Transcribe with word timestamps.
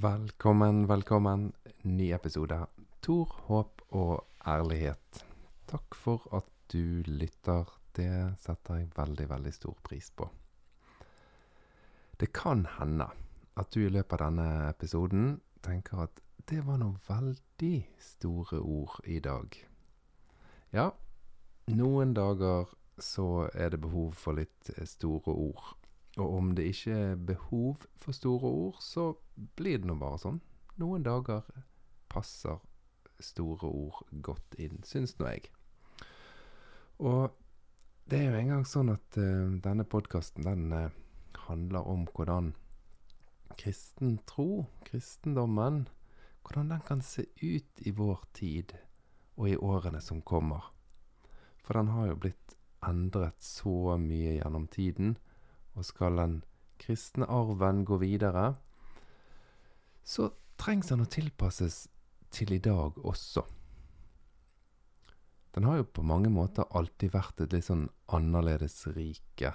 Velkommen, 0.00 0.86
velkommen. 0.86 1.52
Ny 1.82 2.12
episode. 2.12 2.56
Tor, 3.04 3.32
håp 3.48 3.82
og 3.92 4.22
ærlighet. 4.48 5.18
Takk 5.68 5.96
for 5.98 6.24
at 6.32 6.46
du 6.72 7.02
lytter. 7.04 7.68
Det 7.92 8.38
setter 8.40 8.78
jeg 8.78 8.94
veldig, 8.96 9.26
veldig 9.28 9.52
stor 9.52 9.74
pris 9.84 10.08
på. 10.16 10.24
Det 12.16 12.30
kan 12.32 12.64
hende 12.78 13.10
at 13.60 13.68
du 13.74 13.82
i 13.82 13.92
løpet 13.92 14.16
av 14.16 14.30
denne 14.30 14.70
episoden 14.70 15.34
tenker 15.60 16.06
at 16.06 16.24
det 16.48 16.62
var 16.64 16.80
noen 16.80 16.96
veldig 17.10 17.74
store 18.00 18.62
ord 18.62 18.96
i 19.04 19.18
dag. 19.20 19.58
Ja, 20.72 20.88
noen 21.76 22.16
dager 22.16 22.72
så 22.96 23.50
er 23.52 23.74
det 23.74 23.84
behov 23.84 24.16
for 24.16 24.40
litt 24.40 24.72
store 24.94 25.36
ord. 25.36 25.74
Og 26.18 26.36
om 26.36 26.54
det 26.56 26.66
ikke 26.72 26.94
er 26.94 27.16
behov 27.16 27.84
for 28.00 28.16
store 28.16 28.48
ord, 28.48 28.80
så 28.82 29.12
blir 29.56 29.78
det 29.78 29.86
nå 29.86 29.94
bare 30.00 30.18
sånn. 30.18 30.40
Noen 30.80 31.04
dager 31.06 31.44
passer 32.10 32.58
store 33.22 33.68
ord 33.68 34.00
godt 34.24 34.56
inn, 34.58 34.80
syns 34.86 35.14
nå 35.18 35.28
jeg. 35.28 35.50
Og 37.00 37.30
det 38.10 38.18
er 38.18 38.32
jo 38.32 38.40
engang 38.40 38.66
sånn 38.66 38.90
at 38.92 39.20
uh, 39.20 39.52
denne 39.62 39.86
podkasten, 39.86 40.44
den 40.44 40.74
uh, 40.74 40.90
handler 41.46 41.86
om 41.86 42.08
hvordan 42.10 42.52
kristen 43.60 44.18
tro, 44.26 44.66
kristendommen, 44.88 45.84
hvordan 46.42 46.72
den 46.74 46.84
kan 46.86 47.02
se 47.04 47.26
ut 47.42 47.84
i 47.86 47.92
vår 47.94 48.24
tid 48.34 48.74
og 49.36 49.50
i 49.52 49.56
årene 49.56 50.00
som 50.02 50.24
kommer. 50.26 50.72
For 51.62 51.78
den 51.78 51.92
har 51.94 52.10
jo 52.10 52.20
blitt 52.24 52.56
endret 52.86 53.38
så 53.44 53.96
mye 54.00 54.38
gjennom 54.38 54.66
tiden 54.72 55.18
og 55.76 55.86
skal 55.86 56.18
den 56.20 56.36
kristne 56.80 57.28
arven 57.28 57.84
gå 57.84 58.00
videre, 58.00 58.54
så 60.04 60.30
trengs 60.60 60.90
den 60.90 61.04
å 61.04 61.08
tilpasses 61.08 61.86
til 62.34 62.54
i 62.56 62.62
dag 62.62 62.96
også. 62.98 63.44
Den 65.54 65.66
har 65.66 65.80
jo 65.80 65.88
på 65.98 66.04
mange 66.06 66.30
måter 66.30 66.68
alltid 66.78 67.12
vært 67.14 67.42
et 67.42 67.54
litt 67.54 67.66
sånn 67.66 67.88
annerledes 68.14 68.76
rike. 68.94 69.52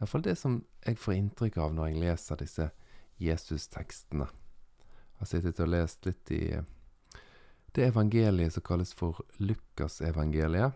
Iallfall 0.00 0.24
det 0.24 0.38
som 0.40 0.62
jeg 0.86 0.98
får 0.98 1.18
inntrykk 1.18 1.58
av 1.62 1.74
når 1.76 1.90
jeg 1.90 2.00
leser 2.02 2.40
disse 2.40 2.68
Jesus-tekstene. 3.22 4.26
Jeg 4.26 5.20
har 5.20 5.30
sittet 5.30 5.60
og 5.62 5.70
lest 5.70 6.08
litt 6.08 6.32
i 6.34 6.44
det 7.76 7.84
evangeliet 7.86 8.56
som 8.56 8.64
kalles 8.66 8.90
for 8.96 9.20
Lukasevangeliet. 9.38 10.74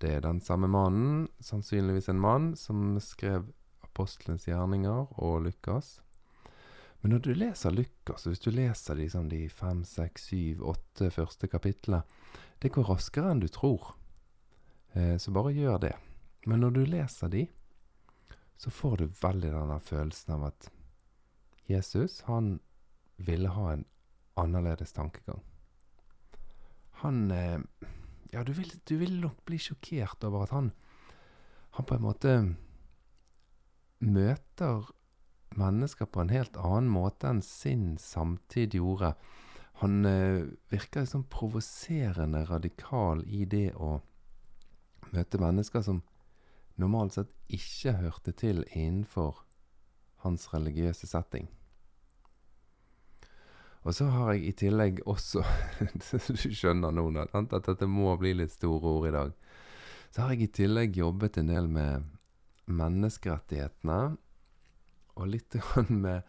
Det 0.00 0.10
er 0.16 0.24
den 0.24 0.40
samme 0.42 0.68
mannen, 0.70 1.28
sannsynligvis 1.40 2.08
en 2.08 2.20
mann, 2.20 2.54
som 2.56 2.96
skrev 3.00 3.46
apostelens 3.86 4.48
gjerninger 4.48 5.12
og 5.22 5.44
Lukas. 5.46 6.00
Men 7.00 7.14
når 7.14 7.20
du 7.26 7.34
leser 7.36 7.74
Lukas, 7.74 8.26
hvis 8.26 8.40
du 8.40 8.50
leser 8.50 9.02
sånn, 9.12 9.28
de 9.28 9.44
fem, 9.52 9.84
seks, 9.84 10.30
syv, 10.30 10.62
åtte 10.74 11.10
første 11.12 11.50
kapitlene, 11.52 12.02
det 12.62 12.72
går 12.72 12.88
raskere 12.88 13.30
enn 13.30 13.42
du 13.42 13.48
tror. 13.52 13.92
Eh, 14.96 15.16
så 15.20 15.34
bare 15.34 15.52
gjør 15.52 15.82
det. 15.82 15.94
Men 16.48 16.64
når 16.64 16.70
du 16.70 16.84
leser 16.88 17.28
de, 17.28 17.44
så 18.56 18.70
får 18.70 18.96
du 18.96 19.04
veldig 19.20 19.50
denne 19.52 19.80
følelsen 19.84 20.34
av 20.36 20.46
at 20.48 20.70
Jesus, 21.68 22.22
han 22.24 22.58
ville 23.16 23.52
ha 23.52 23.72
en 23.72 23.84
annerledes 24.40 24.92
tankegang. 24.96 25.42
Han 27.04 27.30
eh, 27.30 27.60
Ja, 28.34 28.42
du 28.42 28.50
vil, 28.56 28.72
du 28.82 28.96
vil 28.98 29.20
nok 29.22 29.44
bli 29.46 29.60
sjokkert 29.62 30.24
over 30.26 30.48
at 30.48 30.52
han, 30.56 30.72
han 31.76 31.86
på 31.86 31.94
en 31.94 32.02
måte 32.02 32.32
møter 34.02 34.88
mennesker 35.54 36.08
på 36.10 36.24
en 36.24 36.32
helt 36.34 36.58
annen 36.58 36.90
måte 36.90 37.30
enn 37.30 37.44
sin 37.46 37.92
samtid 38.02 38.74
gjorde. 38.74 39.12
Han 39.84 40.02
eh, 40.08 40.50
virker 40.72 41.06
sånn 41.06 41.28
provoserende 41.30 42.42
radikal 42.50 43.22
i 43.26 43.44
det 43.46 43.68
å 43.78 44.00
møte 45.14 45.38
mennesker 45.38 45.86
som 45.86 46.02
normalt 46.80 47.14
sett 47.14 47.30
ikke 47.54 47.94
hørte 48.00 48.34
til 48.34 48.64
innenfor 48.72 49.44
hans 50.26 50.48
religiøse 50.50 51.06
setting. 51.06 51.46
Og 53.84 53.92
så 53.92 54.08
har 54.08 54.32
jeg 54.32 54.46
i 54.48 54.52
tillegg 54.56 55.02
også 55.10 55.42
Du 56.40 56.48
skjønner 56.48 56.94
nå 56.94 57.04
at 57.20 57.52
dette 57.68 57.88
må 57.88 58.14
bli 58.20 58.32
litt 58.38 58.54
store 58.54 58.94
ord 58.96 59.08
i 59.10 59.14
dag. 59.14 59.34
Så 60.14 60.24
har 60.24 60.34
jeg 60.34 60.46
i 60.46 60.54
tillegg 60.60 60.96
jobbet 60.96 61.38
en 61.40 61.50
del 61.50 61.68
med 61.68 62.10
menneskerettighetene, 62.70 64.16
og 65.14 65.30
litt 65.30 65.56
med 65.90 66.22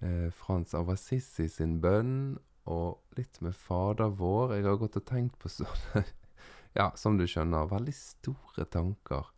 eh, 0.00 0.28
Frans 0.34 0.72
av 0.78 0.90
Assisi 0.94 1.48
sin 1.52 1.76
bønn, 1.82 2.38
og 2.66 3.18
litt 3.18 3.40
med 3.44 3.54
Fader 3.54 4.10
vår. 4.18 4.56
Jeg 4.56 4.66
har 4.66 4.78
gått 4.80 4.98
og 4.98 5.06
tenkt 5.06 5.36
på 5.42 5.52
sånne 5.52 6.06
Ja, 6.76 6.90
som 6.98 7.16
du 7.16 7.24
skjønner, 7.28 7.70
veldig 7.70 7.94
store 7.96 8.66
tanker. 8.68 9.28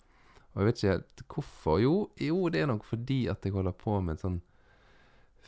Og 0.55 0.63
jeg 0.63 0.67
vet 0.67 0.81
ikke 0.81 0.95
helt 0.95 1.25
hvorfor. 1.31 1.81
Jo, 1.83 1.93
jo, 2.19 2.39
det 2.51 2.65
er 2.65 2.71
nok 2.71 2.87
fordi 2.89 3.27
at 3.31 3.45
jeg 3.47 3.55
holder 3.55 3.77
på 3.79 3.99
med 4.01 4.17
en 4.17 4.23
sånn 4.25 4.39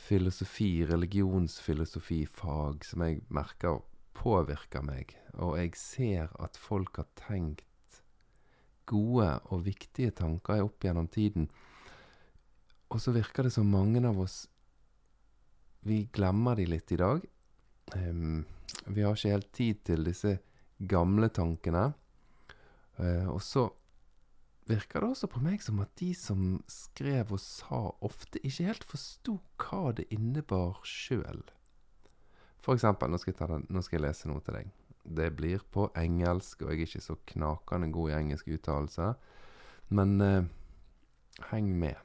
filosofi, 0.01 0.85
religionsfilosofi, 0.89 2.25
fag 2.27 2.85
som 2.89 3.05
jeg 3.05 3.21
merker 3.29 3.83
påvirker 4.17 4.85
meg. 4.85 5.15
Og 5.39 5.57
jeg 5.61 5.77
ser 5.79 6.31
at 6.43 6.59
folk 6.61 7.01
har 7.01 7.09
tenkt 7.19 7.67
gode 8.91 9.29
og 9.53 9.67
viktige 9.67 10.15
tanker 10.17 10.65
opp 10.65 10.83
gjennom 10.85 11.09
tiden. 11.11 11.49
Og 12.91 12.99
så 13.03 13.15
virker 13.15 13.47
det 13.47 13.55
som 13.55 13.71
mange 13.71 14.03
av 14.07 14.19
oss 14.19 14.47
Vi 15.81 16.11
glemmer 16.13 16.59
de 16.59 16.67
litt 16.69 16.93
i 16.93 16.97
dag. 17.01 17.23
Um, 17.97 18.43
vi 18.93 19.01
har 19.01 19.15
ikke 19.17 19.31
helt 19.33 19.53
tid 19.57 19.79
til 19.89 20.03
disse 20.05 20.35
gamle 20.77 21.31
tankene. 21.33 21.87
Uh, 22.99 23.31
og 23.33 23.41
så 23.41 23.63
virker 24.71 25.03
det 25.03 25.11
også 25.11 25.29
på 25.31 25.41
meg 25.43 25.63
som 25.65 25.81
at 25.83 25.91
de 26.01 26.11
som 26.17 26.61
skrev 26.71 27.33
og 27.35 27.41
sa, 27.43 27.81
ofte 28.07 28.41
ikke 28.47 28.69
helt 28.69 28.87
forsto 28.87 29.39
hva 29.61 29.91
det 29.99 30.07
innebar 30.15 30.79
sjøl. 30.87 31.43
For 32.61 32.77
eksempel, 32.77 33.11
nå 33.11 33.19
skal, 33.19 33.37
den, 33.51 33.67
nå 33.73 33.83
skal, 33.83 34.01
jeg 34.01 34.07
lese 34.07 34.31
noe 34.31 34.45
til 34.45 34.59
deg. 34.59 34.71
Det 35.05 35.31
blir 35.37 35.65
på 35.73 35.89
engelsk, 35.97 36.63
og 36.63 36.73
jeg 36.73 36.79
er 36.79 36.87
ikke 36.87 37.05
så 37.05 37.17
knakende 37.33 37.91
god 37.93 38.11
i 38.11 38.17
engelsk 38.19 38.51
uttalelse, 38.53 39.13
men 39.89 40.21
uh, 40.21 40.45
heng 41.51 41.73
med. 41.81 41.97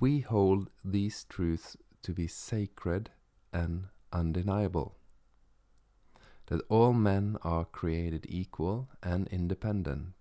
We 0.00 0.22
hold 0.22 0.68
these 0.84 1.26
truths 1.28 1.76
to 2.02 2.14
be 2.14 2.28
sacred 2.28 3.10
and 3.52 3.88
undeniable. 4.12 4.94
That 6.46 6.62
all 6.68 6.92
men 6.92 7.38
are 7.42 7.64
created 7.64 8.26
equal 8.28 8.86
and 9.02 9.28
independent 9.32 10.14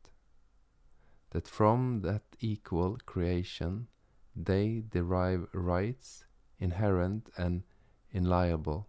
that 1.33 1.47
from 1.47 2.01
that 2.01 2.23
equal 2.39 2.97
creation 3.05 3.88
they 4.35 4.83
derive 4.91 5.47
rights 5.53 6.25
inherent 6.59 7.29
and 7.38 7.63
inalienable, 8.11 8.88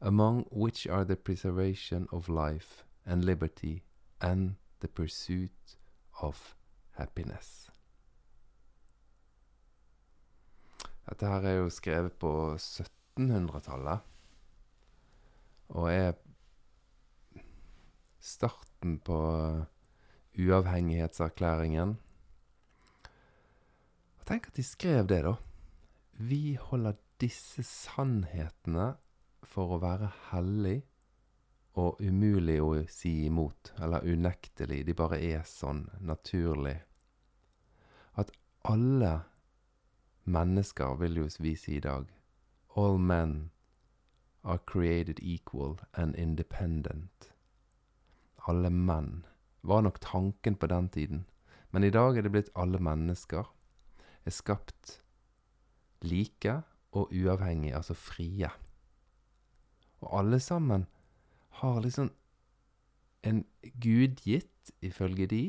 among 0.00 0.44
which 0.50 0.86
are 0.86 1.04
the 1.04 1.16
preservation 1.16 2.06
of 2.12 2.28
life 2.28 2.84
and 3.04 3.24
liberty 3.24 3.82
and 4.20 4.56
the 4.80 4.88
pursuit 4.88 5.76
of 6.22 6.56
happiness. 6.92 7.70
Dette 11.06 11.26
her 11.26 11.44
er 11.46 11.56
jo 11.60 11.70
skrevet 11.70 12.12
på 12.18 12.56
1700-tallet, 12.58 13.98
og 15.68 15.92
er 15.92 16.12
starten 18.20 18.98
på 18.98 19.18
uavhengighetserklæringen. 20.38 21.96
Tenk 24.26 24.46
at 24.46 24.56
de 24.56 24.62
skrev 24.62 25.06
det, 25.08 25.22
da. 25.24 25.34
Vi 26.18 26.56
holder 26.60 26.92
disse 27.20 27.62
sannhetene 27.62 28.94
for 29.46 29.76
å 29.76 29.80
være 29.80 30.08
hellig 30.30 30.80
og 31.76 32.00
umulig 32.00 32.56
å 32.62 32.70
si 32.88 33.26
imot, 33.26 33.74
eller 33.78 34.04
unektelig. 34.04 34.82
De 34.88 34.94
bare 34.96 35.20
er 35.20 35.44
sånn, 35.48 35.84
naturlig. 36.00 36.78
At 38.16 38.32
alle 38.64 39.12
mennesker, 40.24 40.96
vil 41.00 41.20
jo 41.20 41.28
vi 41.38 41.54
si 41.56 41.76
i 41.76 41.84
dag, 41.84 42.08
all 42.76 42.98
men 42.98 43.50
are 44.42 44.58
created 44.66 45.20
equal 45.22 45.78
and 45.94 46.16
independent. 46.16 47.30
Alle 48.48 48.70
menn 48.70 49.24
var 49.66 49.84
nok 49.84 50.00
tanken 50.02 50.56
på 50.56 50.68
den 50.70 50.88
tiden. 50.92 51.24
Men 51.70 51.84
i 51.84 51.92
dag 51.92 52.16
er 52.16 52.26
det 52.26 52.32
blitt 52.34 52.52
alle 52.54 52.80
mennesker 52.82 53.46
er 54.26 54.34
skapt 54.34 55.00
like 56.06 56.60
og 56.96 57.12
uavhengige, 57.12 57.76
altså 57.76 57.94
frie. 57.98 58.50
Og 60.00 60.08
alle 60.20 60.40
sammen 60.40 60.86
har 61.60 61.80
liksom 61.84 62.10
en 63.26 63.44
gudgitt, 63.82 64.70
ifølge 64.82 65.26
de, 65.30 65.44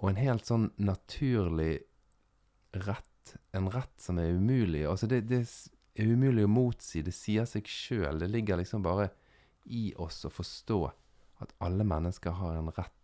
og 0.00 0.10
en 0.10 0.20
helt 0.20 0.46
sånn 0.48 0.70
naturlig 0.80 1.80
rett 2.74 3.06
en 3.52 3.70
rett 3.70 4.00
som 4.00 4.18
er 4.18 4.34
umulig. 4.34 4.84
Altså, 4.88 5.06
det, 5.10 5.24
det 5.30 5.42
er 5.98 6.10
umulig 6.10 6.46
å 6.46 6.50
motsi. 6.50 7.02
Det 7.06 7.14
sier 7.14 7.46
seg 7.48 7.68
sjøl. 7.68 8.20
Det 8.22 8.30
ligger 8.30 8.60
liksom 8.60 8.84
bare 8.84 9.10
i 9.70 9.90
oss 10.00 10.24
å 10.26 10.32
forstå 10.32 10.80
at 11.44 11.54
alle 11.64 11.86
mennesker 11.86 12.36
har 12.40 12.58
en 12.58 12.72
rett 12.76 12.96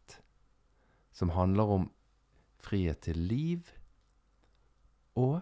som 1.17 1.33
handler 1.33 1.73
om 1.79 1.89
frihet 2.61 3.01
til 3.07 3.19
liv 3.31 3.71
og 5.17 5.41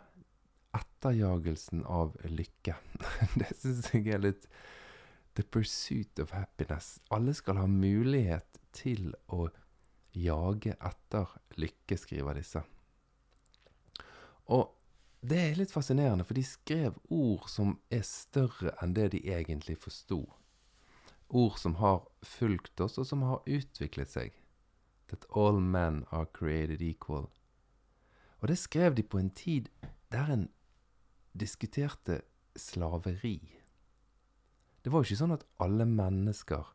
etterjagelsen 0.74 1.82
av 1.90 2.14
lykke. 2.30 2.76
det 3.40 3.50
syns 3.58 3.90
jeg 3.94 4.06
er 4.14 4.22
litt 4.22 4.48
The 5.34 5.42
pursuit 5.42 6.20
of 6.22 6.30
happiness. 6.30 7.00
Alle 7.10 7.34
skal 7.34 7.58
ha 7.58 7.66
mulighet 7.66 8.60
til 8.74 9.10
å 9.34 9.48
jage 10.14 10.76
etter 10.78 11.32
lykke, 11.58 11.98
skriver 11.98 12.38
disse. 12.38 12.62
Og 14.54 14.70
det 15.26 15.40
er 15.40 15.58
litt 15.58 15.74
fascinerende, 15.74 16.22
for 16.28 16.38
de 16.38 16.44
skrev 16.46 16.94
ord 17.10 17.48
som 17.50 17.78
er 17.90 18.06
større 18.06 18.76
enn 18.84 18.94
det 18.94 19.08
de 19.16 19.24
egentlig 19.26 19.74
forsto. 19.82 20.22
Ord 21.34 21.58
som 21.58 21.80
har 21.82 22.04
fulgt 22.22 22.78
oss, 22.84 23.00
og 23.02 23.08
som 23.08 23.26
har 23.26 23.42
utviklet 23.42 24.14
seg. 24.14 24.38
That 25.14 25.26
all 25.30 25.60
men 25.60 26.04
are 26.10 26.26
created 26.26 26.82
equal. 26.82 27.28
Og 28.42 28.48
det 28.48 28.58
skrev 28.58 28.94
de 28.94 29.02
på 29.02 29.18
en 29.18 29.30
tid 29.30 29.68
der 30.10 30.32
en 30.32 30.48
diskuterte 31.40 32.20
slaveri. 32.56 33.38
Det 34.84 34.92
var 34.92 34.98
jo 34.98 35.06
ikke 35.06 35.20
sånn 35.20 35.36
at 35.36 35.46
alle 35.62 35.86
mennesker 35.86 36.66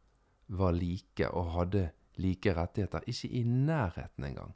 var 0.55 0.71
like 0.71 1.27
og 1.27 1.51
hadde 1.57 1.89
like 2.15 2.55
rettigheter. 2.55 3.03
Ikke 3.11 3.27
i 3.27 3.43
nærheten 3.43 4.29
engang. 4.31 4.55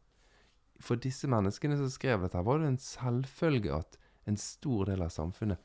For 0.80 0.96
disse 0.96 1.28
menneskene 1.28 1.76
som 1.78 1.92
skrev 1.92 2.24
dette, 2.24 2.40
var 2.40 2.64
det 2.64 2.72
en 2.72 2.80
selvfølge 2.80 3.76
at 3.76 4.00
en 4.26 4.40
stor 4.40 4.88
del 4.94 5.04
av 5.04 5.12
samfunnet 5.12 5.60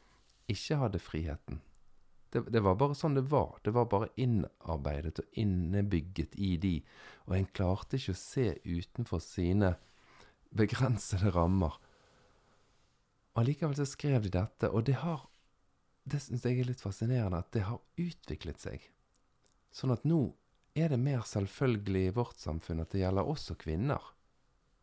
ikke 0.50 0.82
hadde 0.82 1.02
friheten. 1.02 1.62
Det, 2.30 2.42
det, 2.52 2.60
var 2.60 2.76
bare 2.76 2.96
sånn 2.96 3.16
det 3.16 3.24
var. 3.30 3.56
Det 3.64 3.72
var 3.72 3.88
bare 3.88 4.10
innarbeidet 4.20 5.22
og 5.22 5.38
innebygget 5.40 6.36
i 6.36 6.56
de. 6.60 6.74
Og 7.28 7.36
en 7.38 7.48
klarte 7.56 7.96
ikke 7.96 8.12
å 8.16 8.20
se 8.20 8.48
utenfor 8.64 9.22
sine 9.24 9.74
begrensede 10.50 11.32
rammer. 11.32 11.78
Allikevel 13.38 13.76
så 13.78 13.86
skrev 13.88 14.26
de 14.26 14.34
dette, 14.34 14.68
og 14.68 14.84
det 14.88 15.00
har 15.04 15.28
Det 16.08 16.22
syns 16.24 16.46
jeg 16.46 16.56
er 16.62 16.64
litt 16.64 16.80
fascinerende, 16.80 17.36
at 17.36 17.50
det 17.52 17.66
har 17.66 17.82
utviklet 18.00 18.62
seg. 18.62 18.80
Sånn 19.68 19.92
at 19.92 20.06
nå 20.08 20.22
er 20.72 20.88
det 20.88 20.96
mer 20.96 21.20
selvfølgelig 21.28 22.04
i 22.06 22.14
vårt 22.16 22.40
samfunn 22.40 22.80
at 22.80 22.94
det 22.94 23.02
gjelder 23.02 23.28
også 23.28 23.58
kvinner. 23.60 24.00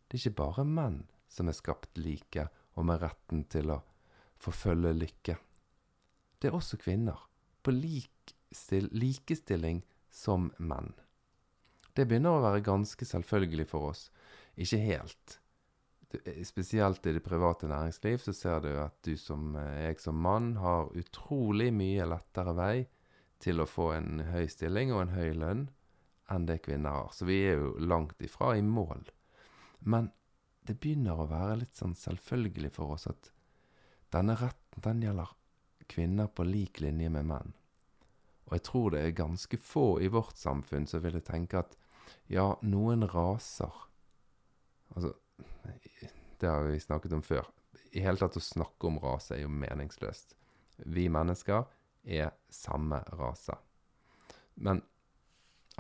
Det 0.06 0.20
er 0.20 0.22
ikke 0.22 0.44
bare 0.44 0.66
menn 0.70 1.00
som 1.26 1.50
er 1.50 1.58
skapt 1.58 1.98
like 1.98 2.46
og 2.78 2.86
med 2.86 3.02
retten 3.02 3.42
til 3.50 3.74
å 3.74 3.80
forfølge 4.38 4.94
lykke. 5.00 5.38
Det 6.38 6.52
er 6.52 6.60
også 6.60 6.78
kvinner 6.78 7.26
på 7.66 7.74
likestilling 7.74 9.82
som 10.14 10.52
menn. 10.58 10.94
Det 11.96 12.06
begynner 12.06 12.38
å 12.38 12.44
være 12.44 12.64
ganske 12.66 13.08
selvfølgelig 13.08 13.68
for 13.72 13.92
oss. 13.92 14.10
Ikke 14.60 14.80
helt. 14.84 15.40
Spesielt 16.48 17.08
i 17.08 17.16
det 17.16 17.24
private 17.24 17.68
næringsliv 17.72 18.22
så 18.24 18.34
ser 18.36 18.62
du 18.64 18.70
at 18.80 18.96
du 19.04 19.16
som 19.20 19.56
eh, 19.60 19.88
jeg 19.88 20.00
som 20.04 20.20
mann 20.22 20.54
har 20.62 20.92
utrolig 20.96 21.72
mye 21.76 22.06
lettere 22.08 22.54
vei 22.56 22.76
til 23.44 23.60
å 23.60 23.68
få 23.68 23.90
en 23.98 24.22
høy 24.30 24.46
stilling 24.52 24.94
og 24.96 25.02
en 25.02 25.16
høy 25.16 25.34
lønn 25.36 25.66
enn 26.32 26.48
det 26.48 26.62
kvinner 26.66 26.96
har. 26.96 27.10
Så 27.12 27.28
vi 27.28 27.42
er 27.50 27.60
jo 27.60 27.74
langt 27.80 28.22
ifra 28.24 28.54
i 28.56 28.64
mål. 28.64 29.04
Men 29.84 30.12
det 30.66 30.80
begynner 30.80 31.20
å 31.20 31.28
være 31.30 31.60
litt 31.64 31.76
sånn 31.78 31.98
selvfølgelig 32.00 32.72
for 32.76 32.96
oss 32.96 33.10
at 33.12 33.32
denne 34.16 34.38
retten, 34.40 34.84
den 34.86 35.04
gjelder 35.04 35.36
kvinner 35.92 36.28
på 36.28 36.46
lik 36.48 36.82
linje 36.84 37.10
med 37.14 37.28
menn. 37.30 37.54
Og 38.46 38.58
jeg 38.58 38.66
tror 38.68 38.94
det 38.94 39.02
er 39.02 39.18
ganske 39.18 39.58
få 39.58 39.88
i 40.06 40.10
vårt 40.14 40.38
samfunn 40.38 40.86
som 40.90 41.04
ville 41.04 41.24
tenke 41.26 41.64
at 41.64 41.78
ja, 42.30 42.54
noen 42.62 43.08
raser 43.10 43.84
Altså, 44.96 45.10
det 46.40 46.48
har 46.48 46.62
vi 46.64 46.80
snakket 46.80 47.16
om 47.18 47.24
før. 47.26 47.48
I 47.92 48.04
hele 48.06 48.22
tatt 48.22 48.38
å 48.38 48.44
snakke 48.44 48.88
om 48.88 49.00
rase 49.02 49.34
er 49.36 49.42
jo 49.42 49.50
meningsløst. 49.52 50.36
Vi 50.86 51.08
mennesker 51.12 51.66
er 52.06 52.36
samme 52.54 53.02
rase. 53.18 53.58
Men 54.56 54.84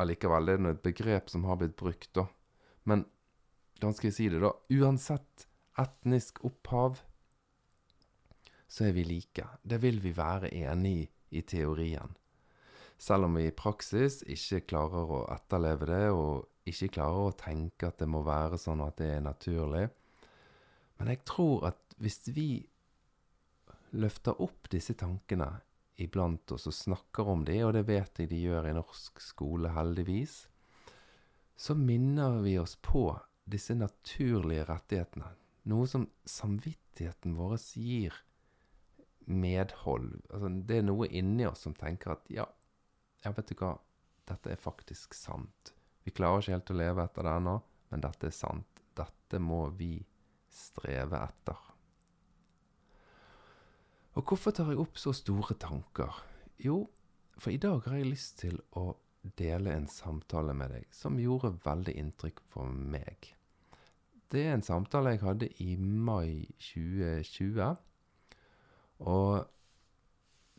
allikevel 0.01 0.51
er 0.51 0.59
det 0.59 0.73
et 0.73 0.85
begrep 0.89 1.29
som 1.31 1.45
har 1.47 1.61
blitt 1.61 1.77
brukt, 1.79 2.09
da. 2.17 2.25
Men 2.83 3.05
da 3.79 3.91
skal 3.93 4.09
jeg 4.09 4.17
si 4.17 4.29
det, 4.33 4.41
da. 4.43 4.51
Uansett 4.73 5.47
etnisk 5.79 6.41
opphav 6.47 7.01
så 8.75 8.89
er 8.89 8.95
vi 8.97 9.05
like. 9.07 9.45
Det 9.63 9.79
vil 9.79 10.01
vi 10.03 10.11
være 10.17 10.51
enig 10.51 10.95
i 10.99 11.05
i 11.35 11.41
teorien. 11.41 12.15
Selv 12.97 13.27
om 13.27 13.35
vi 13.35 13.47
i 13.49 13.55
praksis 13.55 14.21
ikke 14.31 14.63
klarer 14.71 15.11
å 15.17 15.21
etterleve 15.33 15.89
det, 15.89 16.05
og 16.15 16.69
ikke 16.69 16.93
klarer 16.97 17.29
å 17.29 17.37
tenke 17.37 17.89
at 17.89 17.99
det 18.01 18.07
må 18.09 18.23
være 18.25 18.59
sånn 18.61 18.83
at 18.85 18.97
det 19.01 19.11
er 19.17 19.25
naturlig. 19.25 19.85
Men 20.99 21.11
jeg 21.11 21.23
tror 21.27 21.67
at 21.71 21.97
hvis 21.99 22.21
vi 22.35 22.49
løfter 23.95 24.39
opp 24.43 24.69
disse 24.71 24.95
tankene 24.99 25.49
iblant 26.01 26.51
oss 26.51 26.67
og 26.67 26.75
snakker 26.75 27.29
om 27.31 27.45
de, 27.47 27.59
og 27.67 27.75
det 27.75 27.85
vet 27.87 28.19
jeg 28.19 28.31
de 28.31 28.41
gjør 28.47 28.69
i 28.71 28.75
norsk 28.75 29.21
skole, 29.23 29.71
heldigvis, 29.75 30.45
så 31.55 31.75
minner 31.75 32.41
vi 32.43 32.57
oss 32.59 32.75
på 32.83 33.09
disse 33.47 33.75
naturlige 33.77 34.65
rettighetene. 34.67 35.29
Noe 35.71 35.87
som 35.89 36.07
samvittigheten 36.27 37.35
vår 37.37 37.55
gir 37.79 38.15
medhold. 39.25 40.13
Altså, 40.29 40.49
det 40.49 40.79
er 40.79 40.87
noe 40.87 41.07
inni 41.07 41.47
oss 41.47 41.65
som 41.65 41.75
tenker 41.77 42.15
at 42.15 42.29
ja, 42.33 42.45
ja, 43.25 43.31
vet 43.33 43.49
du 43.49 43.55
hva, 43.59 43.75
dette 44.29 44.53
er 44.53 44.61
faktisk 44.61 45.15
sant. 45.17 45.73
Vi 46.05 46.13
klarer 46.13 46.43
ikke 46.43 46.55
helt 46.55 46.73
å 46.73 46.77
leve 46.77 47.05
etter 47.05 47.25
det 47.25 47.37
ennå, 47.39 47.55
men 47.91 48.03
dette 48.03 48.29
er 48.29 48.35
sant. 48.35 48.83
Dette 48.95 49.39
må 49.41 49.65
vi 49.77 49.97
streve 50.53 51.21
etter. 51.25 51.71
Og 54.15 54.29
hvorfor 54.29 54.53
tar 54.55 54.69
jeg 54.71 54.79
opp 54.79 54.99
så 55.01 55.11
store 55.15 55.57
tanker? 55.59 56.21
Jo, 56.63 56.85
for 57.35 57.51
i 57.51 57.59
dag 57.59 57.81
har 57.89 57.97
jeg 57.99 58.13
lyst 58.13 58.37
til 58.45 58.61
å 58.79 58.93
dele 59.35 59.73
en 59.73 59.87
samtale 59.91 60.53
med 60.55 60.71
deg 60.71 60.85
som 60.93 61.17
gjorde 61.19 61.55
veldig 61.65 61.95
inntrykk 61.99 62.39
på 62.53 62.67
meg. 62.69 63.33
Det 64.31 64.45
er 64.45 64.55
en 64.55 64.65
samtale 64.65 65.15
jeg 65.15 65.23
hadde 65.25 65.49
i 65.63 65.75
mai 65.77 66.45
2020. 66.61 67.75
Og 68.99 69.45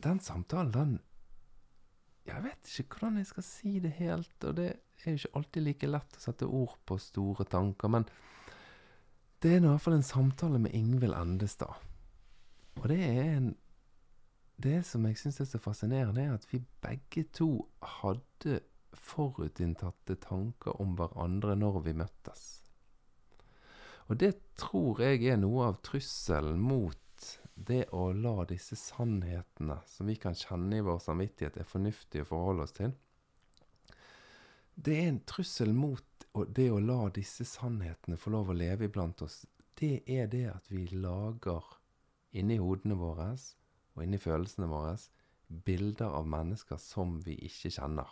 den 0.03 0.19
samtalen, 0.19 0.73
den 0.73 0.99
Jeg 2.27 2.43
vet 2.43 2.79
ikke 2.79 2.99
hvordan 2.99 3.17
jeg 3.17 3.25
skal 3.29 3.43
si 3.43 3.79
det 3.79 3.91
helt, 4.01 4.43
og 4.43 4.57
det 4.57 4.65
er 4.67 5.11
jo 5.11 5.15
ikke 5.15 5.37
alltid 5.39 5.63
like 5.63 5.87
lett 5.87 6.17
å 6.17 6.19
sette 6.19 6.45
ord 6.45 6.73
på 6.85 6.97
store 6.99 7.45
tanker, 7.47 7.87
men 7.87 8.03
det 9.39 9.53
er 9.53 9.61
i 9.61 9.67
hvert 9.69 9.81
fall 9.85 9.95
en 9.95 10.03
samtale 10.03 10.59
med 10.59 10.75
Ingvild 10.75 11.15
Endestad. 11.15 11.71
Og 12.81 12.89
det 12.91 12.99
er 12.99 13.37
en 13.37 13.55
Det 14.57 14.81
som 14.85 15.05
jeg 15.05 15.19
syns 15.21 15.35
er 15.39 15.45
så 15.45 15.59
fascinerende, 15.61 16.21
er 16.21 16.33
at 16.33 16.47
vi 16.49 16.57
begge 16.81 17.27
to 17.29 17.69
hadde 18.01 18.55
forutinntatte 18.93 20.15
tanker 20.17 20.81
om 20.81 20.95
hverandre 20.97 21.53
når 21.55 21.77
vi 21.85 21.93
møttes. 21.93 22.63
Og 24.09 24.17
det 24.17 24.31
tror 24.57 25.03
jeg 25.03 25.27
er 25.29 25.37
noe 25.37 25.67
av 25.69 25.77
trusselen 25.85 26.57
mot 26.57 26.97
det 27.57 27.87
å 27.95 28.11
la 28.13 28.45
disse 28.45 28.77
sannhetene 28.77 29.79
som 29.89 30.09
vi 30.09 30.15
kan 30.21 30.35
kjenne 30.37 30.77
i 30.77 30.85
vår 30.85 30.99
samvittighet, 31.01 31.57
er 31.57 31.67
fornuftig 31.67 32.21
å 32.21 32.29
forholde 32.29 32.67
oss 32.67 32.75
til. 32.77 32.93
Det 34.77 34.93
er 34.93 35.07
en 35.09 35.23
trussel 35.25 35.73
mot 35.73 36.27
det 36.53 36.67
å 36.69 36.77
la 36.77 37.07
disse 37.09 37.47
sannhetene 37.49 38.19
få 38.21 38.35
lov 38.35 38.51
å 38.53 38.57
leve 38.57 38.85
iblant 38.85 39.23
oss. 39.25 39.41
Det 39.77 40.03
er 40.05 40.29
det 40.29 40.45
at 40.51 40.69
vi 40.69 40.85
lager 40.93 41.65
inni 42.37 42.59
hodene 42.61 42.97
våre 42.99 43.31
og 43.33 44.03
inni 44.03 44.21
følelsene 44.21 44.69
våre 44.69 44.93
bilder 45.47 46.13
av 46.13 46.29
mennesker 46.29 46.77
som 46.81 47.17
vi 47.25 47.39
ikke 47.47 47.73
kjenner. 47.73 48.09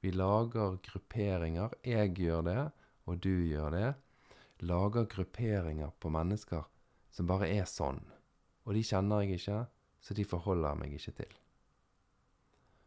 Vi 0.00 0.10
lager 0.16 0.78
grupperinger. 0.82 1.76
Jeg 1.84 2.16
gjør 2.18 2.46
det, 2.48 2.60
og 3.06 3.20
du 3.22 3.44
gjør 3.46 3.74
det. 3.76 3.90
Lager 4.64 5.06
grupperinger 5.10 5.92
på 6.00 6.10
mennesker 6.10 6.64
som 7.12 7.28
bare 7.28 7.50
er 7.52 7.68
sånn. 7.68 8.00
Og 8.66 8.76
de 8.76 8.82
kjenner 8.86 9.24
jeg 9.24 9.40
ikke, 9.40 9.62
så 10.02 10.16
de 10.16 10.26
forholder 10.26 10.78
meg 10.78 10.94
ikke 10.96 11.14
til. 11.22 11.38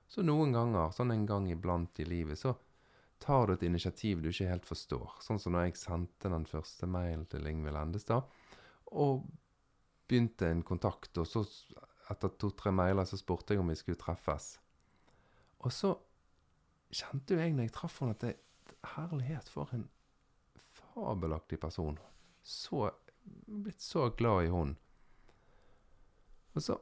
Så 0.09 0.23
noen 0.25 0.53
ganger, 0.55 0.93
sånn 0.95 1.13
en 1.13 1.25
gang 1.29 1.47
iblant 1.51 1.99
i 2.01 2.07
livet, 2.07 2.39
så 2.39 2.53
tar 3.21 3.47
du 3.47 3.55
et 3.55 3.65
initiativ 3.65 4.21
du 4.21 4.29
ikke 4.29 4.49
helt 4.49 4.67
forstår. 4.67 5.17
Sånn 5.23 5.39
som 5.41 5.55
når 5.55 5.69
jeg 5.69 5.79
sendte 5.81 6.31
den 6.31 6.45
første 6.49 6.87
mailen 6.89 7.25
til 7.31 7.47
Ingvild 7.49 7.79
Endestad, 7.79 8.27
og 8.95 9.25
begynte 10.05 10.49
en 10.51 10.63
kontakt, 10.65 11.17
og 11.17 11.27
så 11.27 11.43
etter 12.11 12.33
to-tre 12.37 12.73
mailer 12.75 13.07
så 13.09 13.17
spurte 13.17 13.55
jeg 13.55 13.63
om 13.63 13.71
vi 13.71 13.77
skulle 13.79 13.99
treffes. 13.99 14.55
Og 15.65 15.73
så 15.73 15.95
kjente 16.93 17.33
jo 17.33 17.41
jeg 17.41 17.55
når 17.55 17.67
jeg 17.67 17.75
traff 17.75 18.01
henne, 18.01 18.15
at 18.17 18.25
det, 18.25 18.35
herlighet, 18.95 19.49
for 19.49 19.71
en 19.73 19.87
fabelaktig 20.93 21.57
person. 21.59 21.97
Så 22.45 22.91
blitt 23.45 23.81
så 23.81 24.09
glad 24.09 24.45
i 24.45 24.51
hunden. 24.53 24.77
Og 26.55 26.63
så 26.63 26.77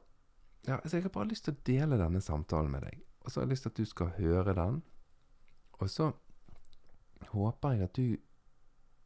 ja, 0.68 0.80
så 0.86 0.96
Jeg 0.96 1.04
har 1.04 1.12
bare 1.12 1.28
lyst 1.28 1.44
til 1.44 1.54
å 1.54 1.64
dele 1.68 1.98
denne 2.00 2.22
samtalen 2.24 2.72
med 2.72 2.86
deg. 2.86 3.02
Og 3.24 3.32
så 3.32 3.40
har 3.40 3.48
jeg 3.48 3.52
lyst 3.52 3.66
til 3.66 3.74
at 3.74 3.80
du 3.82 3.86
skal 3.86 4.14
høre 4.16 4.54
den. 4.56 4.78
Og 5.82 5.90
så 5.90 6.12
håper 7.34 7.74
jeg 7.74 7.84
at 7.84 7.98
du 7.98 8.18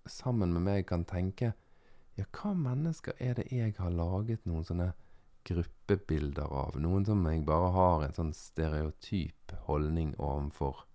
sammen 0.06 0.53
med 0.53 0.65
meg 0.67 0.86
kan 0.88 1.06
tenke 1.06 1.53
Ja, 2.17 2.25
hva 2.34 2.53
mennesker 2.58 3.13
er 3.22 3.36
det 3.38 3.48
jeg 3.53 3.75
har 3.77 3.94
laget 3.94 4.46
noen 4.50 4.65
sånne 4.65 4.91
gruppebilder 5.46 6.50
av? 6.50 6.77
Noen 6.82 7.06
som 7.06 7.25
jeg 7.29 7.44
bare 7.46 7.72
har 7.74 8.06
en 8.06 8.15
sånn 8.15 8.34
stereotyp 8.34 9.53
holdning 9.67 10.15
overfor. 10.17 10.86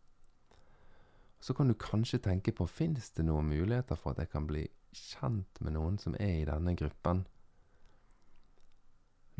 Så 1.43 1.55
kan 1.55 1.71
du 1.71 1.75
kanskje 1.75 2.23
tenke 2.23 2.55
på 2.55 2.67
Fins 2.67 3.11
det 3.15 3.27
noen 3.27 3.51
muligheter 3.51 3.99
for 3.99 4.15
at 4.15 4.23
jeg 4.23 4.33
kan 4.35 4.47
bli 4.51 4.69
kjent 4.97 5.61
med 5.61 5.77
noen 5.77 5.99
som 6.01 6.17
er 6.21 6.41
i 6.41 6.49
denne 6.49 6.75
gruppen? 6.79 7.25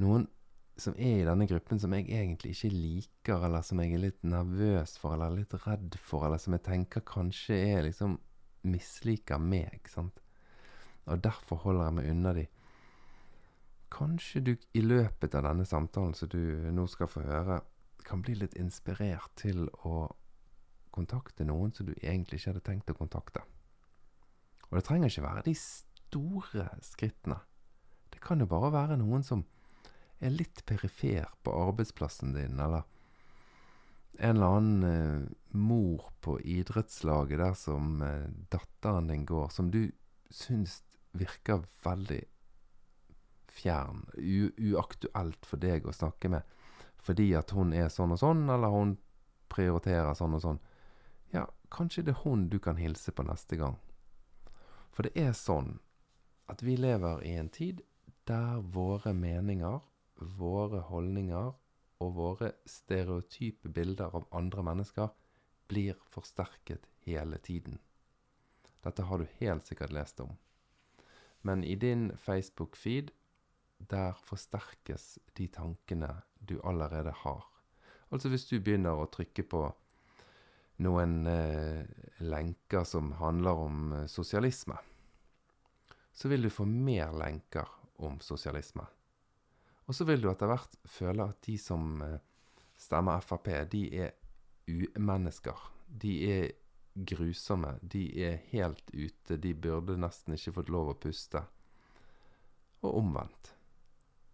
Noen 0.03 0.27
som 0.81 0.97
er 0.97 1.21
i 1.21 1.27
denne 1.27 1.47
gruppen 1.49 1.81
som 1.81 1.93
jeg 1.95 2.09
egentlig 2.09 2.55
ikke 2.55 2.73
liker, 2.73 3.45
eller 3.47 3.65
som 3.67 3.81
jeg 3.83 3.93
er 3.95 4.05
litt 4.07 4.23
nervøs 4.25 4.97
for, 5.01 5.15
eller 5.15 5.37
litt 5.37 5.55
redd 5.67 5.99
for, 6.01 6.27
eller 6.27 6.41
som 6.41 6.57
jeg 6.57 6.65
tenker 6.67 7.05
kanskje 7.07 7.59
er 7.75 7.85
liksom 7.87 8.17
misliker 8.67 9.43
meg, 9.43 9.85
sant. 9.91 10.19
Og 11.11 11.21
derfor 11.23 11.61
holder 11.67 11.89
jeg 11.89 11.99
meg 11.99 12.11
unna 12.13 12.35
de. 12.37 12.47
Kanskje 13.93 14.41
du 14.47 14.53
i 14.79 14.83
løpet 14.85 15.35
av 15.37 15.45
denne 15.51 15.67
samtalen 15.69 16.15
som 16.17 16.31
du 16.33 16.71
nå 16.73 16.87
skal 16.89 17.11
få 17.11 17.25
høre, 17.27 17.61
kan 18.03 18.23
bli 18.25 18.35
litt 18.41 18.57
inspirert 18.59 19.31
til 19.39 19.67
å 19.87 20.09
kontakte 20.93 21.45
noen 21.47 21.73
som 21.75 21.87
du 21.87 21.93
egentlig 22.01 22.41
ikke 22.41 22.53
hadde 22.55 22.65
tenkt 22.67 22.91
å 22.93 22.99
kontakte. 22.99 23.45
Og 24.73 24.79
det 24.79 24.87
trenger 24.89 25.13
ikke 25.13 25.27
være 25.27 25.45
de 25.45 25.53
store 25.61 26.69
skrittene. 26.81 27.37
Det 28.09 28.23
kan 28.25 28.41
jo 28.41 28.49
bare 28.49 28.73
være 28.73 28.97
noen 28.97 29.25
som 29.27 29.45
er 30.23 30.33
litt 30.33 30.63
perifer 30.65 31.29
på 31.45 31.53
arbeidsplassen 31.67 32.33
din, 32.33 32.57
eller 32.57 32.87
en 34.19 34.37
eller 34.37 34.47
annen 34.57 34.85
eh, 34.89 35.29
mor 35.57 36.09
på 36.25 36.39
idrettslaget 36.41 37.41
der 37.41 37.55
som 37.59 38.01
eh, 38.07 38.31
datteren 38.53 39.13
din 39.13 39.27
går, 39.29 39.51
som 39.53 39.69
du 39.73 39.91
syns 40.33 40.81
virker 41.13 41.67
veldig 41.85 42.23
fjern, 43.53 44.07
uaktuelt 44.17 45.45
for 45.45 45.61
deg 45.61 45.85
å 45.85 45.93
snakke 45.93 46.31
med, 46.33 46.49
fordi 46.97 47.33
at 47.37 47.53
hun 47.53 47.75
er 47.77 47.93
sånn 47.93 48.15
og 48.15 48.23
sånn, 48.23 48.47
eller 48.49 48.73
hun 48.73 48.95
prioriterer 49.53 50.17
sånn 50.17 50.39
og 50.39 50.45
sånn. 50.45 50.61
Ja, 51.35 51.45
kanskje 51.73 52.07
det 52.07 52.15
er 52.15 52.23
hun 52.25 52.47
du 52.49 52.57
kan 52.63 52.81
hilse 52.81 53.13
på 53.13 53.27
neste 53.29 53.61
gang. 53.61 53.77
For 54.93 55.09
det 55.09 55.17
er 55.17 55.33
sånn 55.37 55.79
at 56.53 56.63
vi 56.63 56.77
lever 56.77 57.25
i 57.25 57.33
en 57.41 57.49
tid 57.53 57.81
der 58.29 58.61
våre 58.75 59.15
meninger 59.17 59.81
våre 60.23 60.83
holdninger 60.89 61.53
og 62.03 62.15
våre 62.17 62.53
stereotype 62.67 63.69
bilder 63.69 64.15
av 64.15 64.27
andre 64.35 64.65
mennesker 64.67 65.11
blir 65.71 65.99
forsterket 66.13 66.87
hele 67.07 67.39
tiden. 67.39 67.79
Dette 68.83 69.07
har 69.07 69.19
du 69.19 69.27
helt 69.39 69.67
sikkert 69.67 69.95
lest 69.95 70.21
om. 70.21 70.37
Men 71.43 71.65
i 71.65 71.75
din 71.75 72.11
Facebook-feed, 72.19 73.11
der 73.79 74.19
forsterkes 74.27 75.19
de 75.39 75.49
tankene 75.49 76.23
du 76.39 76.61
allerede 76.65 77.15
har. 77.23 77.47
Altså 78.11 78.29
hvis 78.29 78.47
du 78.51 78.61
begynner 78.61 78.99
å 78.99 79.09
trykke 79.11 79.43
på 79.43 79.63
noen 80.83 81.27
eh, 81.27 81.85
lenker 82.19 82.85
som 82.85 83.13
handler 83.19 83.61
om 83.67 83.93
eh, 83.93 84.07
sosialisme, 84.07 84.77
så 86.13 86.29
vil 86.29 86.43
du 86.43 86.51
få 86.53 86.67
mer 86.69 87.13
lenker 87.17 87.69
om 88.03 88.19
sosialisme. 88.21 88.85
Og 89.87 89.97
så 89.97 90.07
vil 90.09 90.23
du 90.23 90.29
etter 90.31 90.51
hvert 90.51 90.77
føle 90.89 91.27
at 91.33 91.41
de 91.47 91.57
som 91.61 92.03
eh, 92.05 92.19
stemmer 92.79 93.25
Frp, 93.25 93.49
de 93.73 93.87
er 94.05 94.13
umennesker. 94.69 95.59
De 95.87 96.13
er 96.31 96.53
grusomme. 96.95 97.77
De 97.83 98.05
er 98.23 98.43
helt 98.53 98.93
ute. 98.93 99.39
De 99.39 99.55
burde 99.55 99.99
nesten 100.01 100.37
ikke 100.37 100.57
fått 100.61 100.73
lov 100.73 100.93
å 100.93 100.99
puste. 101.01 101.43
Og 102.83 102.99
omvendt. 103.03 103.55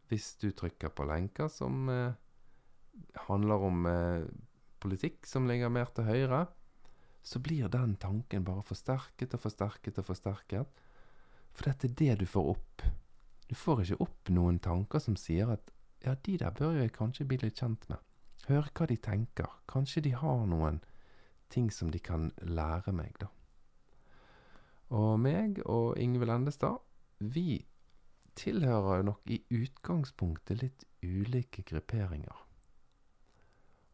Hvis 0.09 0.35
du 0.41 0.51
trykker 0.57 0.93
på 0.97 1.05
lenker 1.09 1.51
som 1.53 1.89
handler 3.29 3.65
om 3.69 3.85
politikk 4.81 5.27
som 5.27 5.49
ligger 5.49 5.73
mer 5.73 5.91
til 5.95 6.09
høyre, 6.09 6.47
så 7.23 7.41
blir 7.43 7.69
den 7.73 7.97
tanken 8.01 8.47
bare 8.47 8.65
forsterket 8.65 9.35
og 9.37 9.43
forsterket 9.43 10.01
og 10.01 10.07
forsterket. 10.09 10.81
For 11.53 11.69
dette 11.69 11.89
er 11.91 11.99
det 11.99 12.23
du 12.23 12.27
får 12.31 12.55
opp 12.55 12.89
du 13.49 13.57
får 13.57 13.81
ikke 13.83 14.05
opp 14.05 14.31
noen 14.37 14.59
tanker 14.61 15.01
som 15.01 15.17
sier 15.17 15.49
at 15.55 15.73
ja, 16.05 16.13
de 16.15 16.37
der 16.41 16.53
bør 16.55 16.77
jeg 16.77 16.93
kanskje 16.95 17.27
bli 17.29 17.41
litt 17.41 17.59
kjent 17.59 17.87
med. 17.89 18.01
Hør 18.49 18.69
hva 18.77 18.87
de 18.89 18.97
tenker. 19.01 19.49
Kanskje 19.69 20.05
de 20.05 20.13
har 20.17 20.45
noen 20.49 20.83
ting 21.53 21.71
som 21.73 21.91
de 21.91 22.01
kan 22.01 22.29
lære 22.45 22.93
meg, 22.93 23.17
da. 23.21 23.31
Og 24.93 25.17
meg 25.21 25.63
og 25.65 25.97
Ingvild 26.01 26.33
Endestad, 26.33 26.79
vi 27.19 27.65
tilhører 28.39 29.03
nok 29.09 29.33
i 29.33 29.41
utgangspunktet 29.49 30.61
litt 30.63 30.85
ulike 31.03 31.65
grupperinger. 31.67 32.45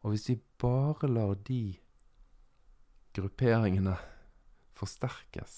Og 0.05 0.13
hvis 0.13 0.27
vi 0.29 0.35
bare 0.61 1.09
lar 1.09 1.33
de 1.47 1.75
grupperingene 3.17 3.95
forsterkes, 4.77 5.55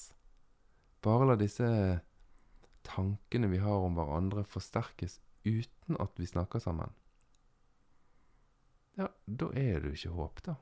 bare 1.03 1.27
lar 1.27 1.39
disse 1.41 1.67
tankene 2.87 3.49
vi 3.51 3.59
har 3.59 3.83
om 3.83 3.97
hverandre, 3.99 4.45
forsterkes 4.47 5.17
uten 5.43 5.99
at 5.99 6.15
vi 6.15 6.29
snakker 6.31 6.63
sammen, 6.63 6.95
ja, 8.97 9.09
da 9.27 9.49
er 9.51 9.83
det 9.83 9.91
jo 9.91 9.97
ikke 9.97 10.15
håp, 10.15 10.39
da. 10.47 10.55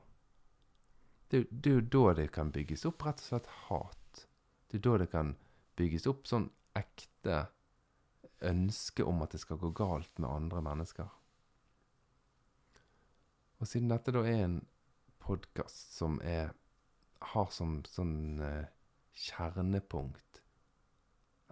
Det, 1.30 1.46
er 1.66 1.78
jo 1.78 1.84
da 1.94 2.14
det 2.18 2.26
kan 2.34 2.50
bygges 2.54 2.84
opp 2.90 3.06
rett 3.06 3.22
og 3.22 3.28
slett 3.30 3.46
hat. 3.68 4.26
Det 4.66 4.80
er 4.80 4.84
da 4.84 4.96
det 5.02 5.08
kan 5.14 5.32
bygges 5.78 6.06
opp 6.10 6.26
sånn 6.28 6.50
ekte 6.76 7.46
ønske 8.46 9.06
om 9.06 9.22
at 9.24 9.32
det 9.32 9.40
skal 9.42 9.62
gå 9.62 9.70
galt 9.78 10.12
med 10.18 10.28
andre 10.28 10.62
mennesker. 10.66 11.08
Og 13.60 13.68
siden 13.68 13.88
dette 13.88 14.12
da 14.12 14.22
er 14.28 14.44
en 14.44 14.60
podkast 15.22 15.96
som 15.96 16.18
er, 16.24 16.52
har 17.32 17.52
som 17.54 17.78
sånn 17.88 18.42
eh, 18.44 18.68
kjernepunkt 19.16 20.42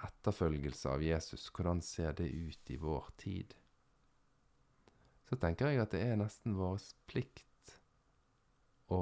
etterfølgelse 0.05 0.91
av 0.93 1.03
Jesus, 1.05 1.49
hvordan 1.55 1.81
ser 1.83 2.13
det 2.19 2.29
ut 2.29 2.71
i 2.71 2.77
vår 2.81 3.09
tid? 3.21 3.55
Så 5.25 5.39
tenker 5.41 5.73
jeg 5.73 5.81
at 5.81 5.95
det 5.97 6.03
er 6.05 6.21
nesten 6.21 6.59
vår 6.59 6.83
plikt 7.09 7.79
å 8.93 9.01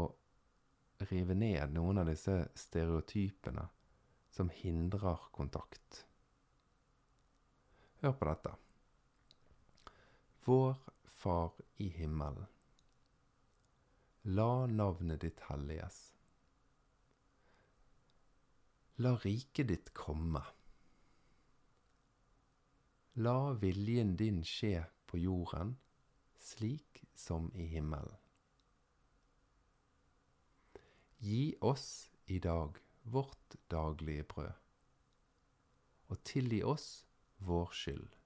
rive 1.11 1.35
ned 1.35 1.75
noen 1.75 1.99
av 1.99 2.07
disse 2.07 2.37
stereotypene 2.55 3.67
som 4.33 4.53
hindrer 4.63 5.27
kontakt. 5.35 6.05
Hør 8.03 8.15
på 8.19 8.31
dette. 8.31 8.55
Vår 10.47 10.79
Far 11.23 11.53
i 11.79 11.87
himmelen. 11.95 12.49
La 14.25 14.67
navnet 14.67 15.21
ditt 15.21 15.41
helliges. 15.49 15.97
La 19.03 19.17
riket 19.19 19.67
ditt 19.67 19.89
komme. 19.99 20.43
La 23.19 23.51
viljen 23.59 24.13
din 24.17 24.45
skje 24.47 24.85
på 25.11 25.19
jorden 25.19 25.75
slik 26.39 27.03
som 27.19 27.51
i 27.55 27.67
himmelen. 27.67 28.15
Gi 31.19 31.57
oss 31.61 32.09
i 32.31 32.39
dag 32.39 32.79
vårt 33.03 33.59
daglige 33.71 34.29
brød, 34.31 34.55
og 36.15 36.23
tilgi 36.23 36.63
oss 36.63 36.89
vår 37.43 37.75
skyld, 37.75 38.17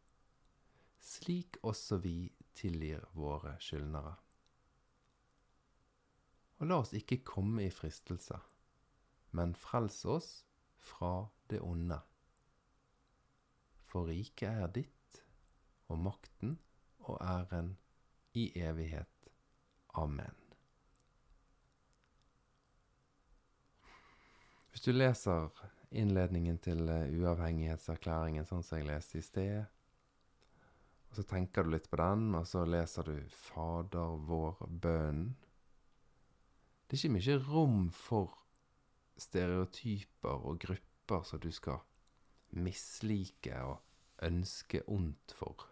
slik 1.01 1.57
også 1.63 2.03
vi 2.05 2.19
tilgir 2.53 3.09
våre 3.17 3.57
skyldnere. 3.65 4.26
Og 6.57 6.71
la 6.71 6.79
oss 6.81 6.95
ikke 6.97 7.21
komme 7.27 7.67
i 7.67 7.73
fristelse, 7.73 8.39
men 9.37 9.53
frels 9.59 10.05
oss 10.09 10.31
fra 10.81 11.29
det 11.51 11.61
onde. 11.61 11.99
For 13.87 14.09
riket 14.09 14.49
er 14.65 14.73
ditt, 14.73 15.21
og 15.93 16.01
makten 16.03 16.57
og 17.07 17.21
æren 17.21 17.77
i 18.35 18.49
evighet. 18.59 19.31
Amen. 19.95 20.35
Hvis 24.71 24.85
du 24.85 24.93
leser 24.93 25.49
innledningen 25.91 26.59
til 26.61 26.89
eh, 26.93 27.09
uavhengighetserklæringen 27.17 28.45
sånn 28.45 28.65
som 28.67 28.81
jeg 28.81 28.89
leste 28.91 29.21
i 29.21 29.25
sted, 29.25 29.65
og 31.09 31.17
så 31.17 31.25
tenker 31.31 31.65
du 31.65 31.73
litt 31.73 31.87
på 31.89 31.97
den, 32.01 32.35
og 32.37 32.45
så 32.49 32.67
leser 32.69 33.07
du 33.09 33.15
Fader 33.33 34.19
vår 34.29 34.67
bønnen 34.69 35.31
Det 36.87 36.95
er 36.95 37.03
ikke 37.03 37.17
mye 37.17 37.39
rom 37.49 37.79
for 37.91 38.37
stereotyper 39.19 40.45
og 40.47 40.61
grupper 40.63 41.25
som 41.27 41.41
du 41.43 41.49
skal 41.55 41.81
mislike 42.55 43.57
og 43.67 43.81
ønske 44.23 44.83
ondt 44.87 45.35
for. 45.35 45.67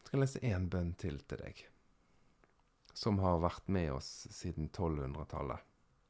Jeg 0.00 0.10
skal 0.10 0.22
lese 0.22 0.42
én 0.46 0.68
bønn 0.70 0.92
til 0.98 1.18
til 1.22 1.42
deg, 1.42 1.62
som 2.94 3.18
har 3.22 3.40
vært 3.42 3.66
med 3.68 3.90
oss 3.94 4.10
siden 4.34 4.70
1200-tallet, 4.70 5.62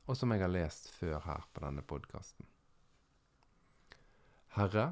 og 0.07 0.17
som 0.17 0.33
jeg 0.33 0.45
har 0.45 0.53
lest 0.53 0.91
før 0.93 1.19
her 1.25 1.49
på 1.53 1.65
denne 1.65 1.83
podkasten. 1.83 2.49
Herre, 4.57 4.87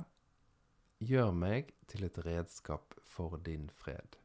gjør 1.04 1.32
meg 1.36 1.72
til 1.88 2.04
et 2.04 2.18
redskap 2.24 2.96
for 3.04 3.36
din 3.44 3.68
fred. 3.72 4.16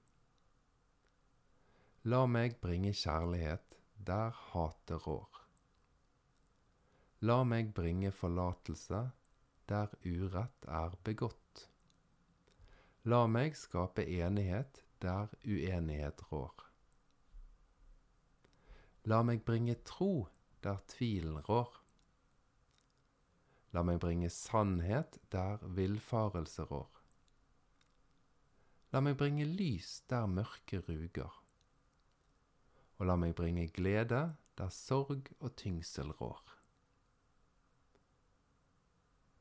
La 2.07 2.25
meg 2.31 2.61
bringe 2.63 2.93
kjærlighet 2.95 3.73
der 4.07 4.31
hatet 4.31 5.05
rår. 5.05 5.39
La 7.27 7.43
meg 7.43 7.73
bringe 7.75 8.11
forlatelse 8.15 9.01
der 9.67 9.91
urett 10.07 10.67
er 10.67 10.95
begått. 11.03 11.65
La 13.03 13.25
meg 13.27 13.57
skape 13.59 14.05
enighet 14.07 14.79
der 15.03 15.27
uenighet 15.43 16.23
rår. 16.31 16.63
La 19.03 19.19
meg 19.21 19.43
bringe 19.43 19.75
tro 19.83 20.29
der 20.63 20.79
tvilen 20.87 21.43
rår. 21.49 21.83
La 23.75 23.83
meg 23.83 23.99
bringe 23.99 24.31
sannhet 24.31 25.19
der 25.35 25.59
villfarelse 25.67 26.63
rår. 26.71 27.03
La 28.95 29.03
meg 29.03 29.19
bringe 29.19 29.43
lys 29.43 29.99
der 30.07 30.31
mørket 30.31 30.87
ruger. 30.87 31.35
Og 32.99 33.07
la 33.07 33.15
meg 33.15 33.35
bringe 33.35 33.67
glede 33.71 34.35
der 34.59 34.69
sorg 34.75 35.31
og 35.39 35.55
tyngsel 35.55 36.11
rår. 36.19 36.41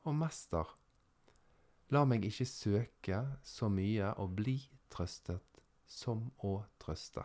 Og 0.06 0.14
mester, 0.14 0.78
la 1.90 2.04
meg 2.06 2.24
ikke 2.24 2.46
søke 2.46 3.18
så 3.42 3.68
mye 3.68 4.12
å 4.16 4.28
bli 4.30 4.60
trøstet 4.94 5.60
som 5.88 6.28
å 6.44 6.60
trøste. 6.80 7.24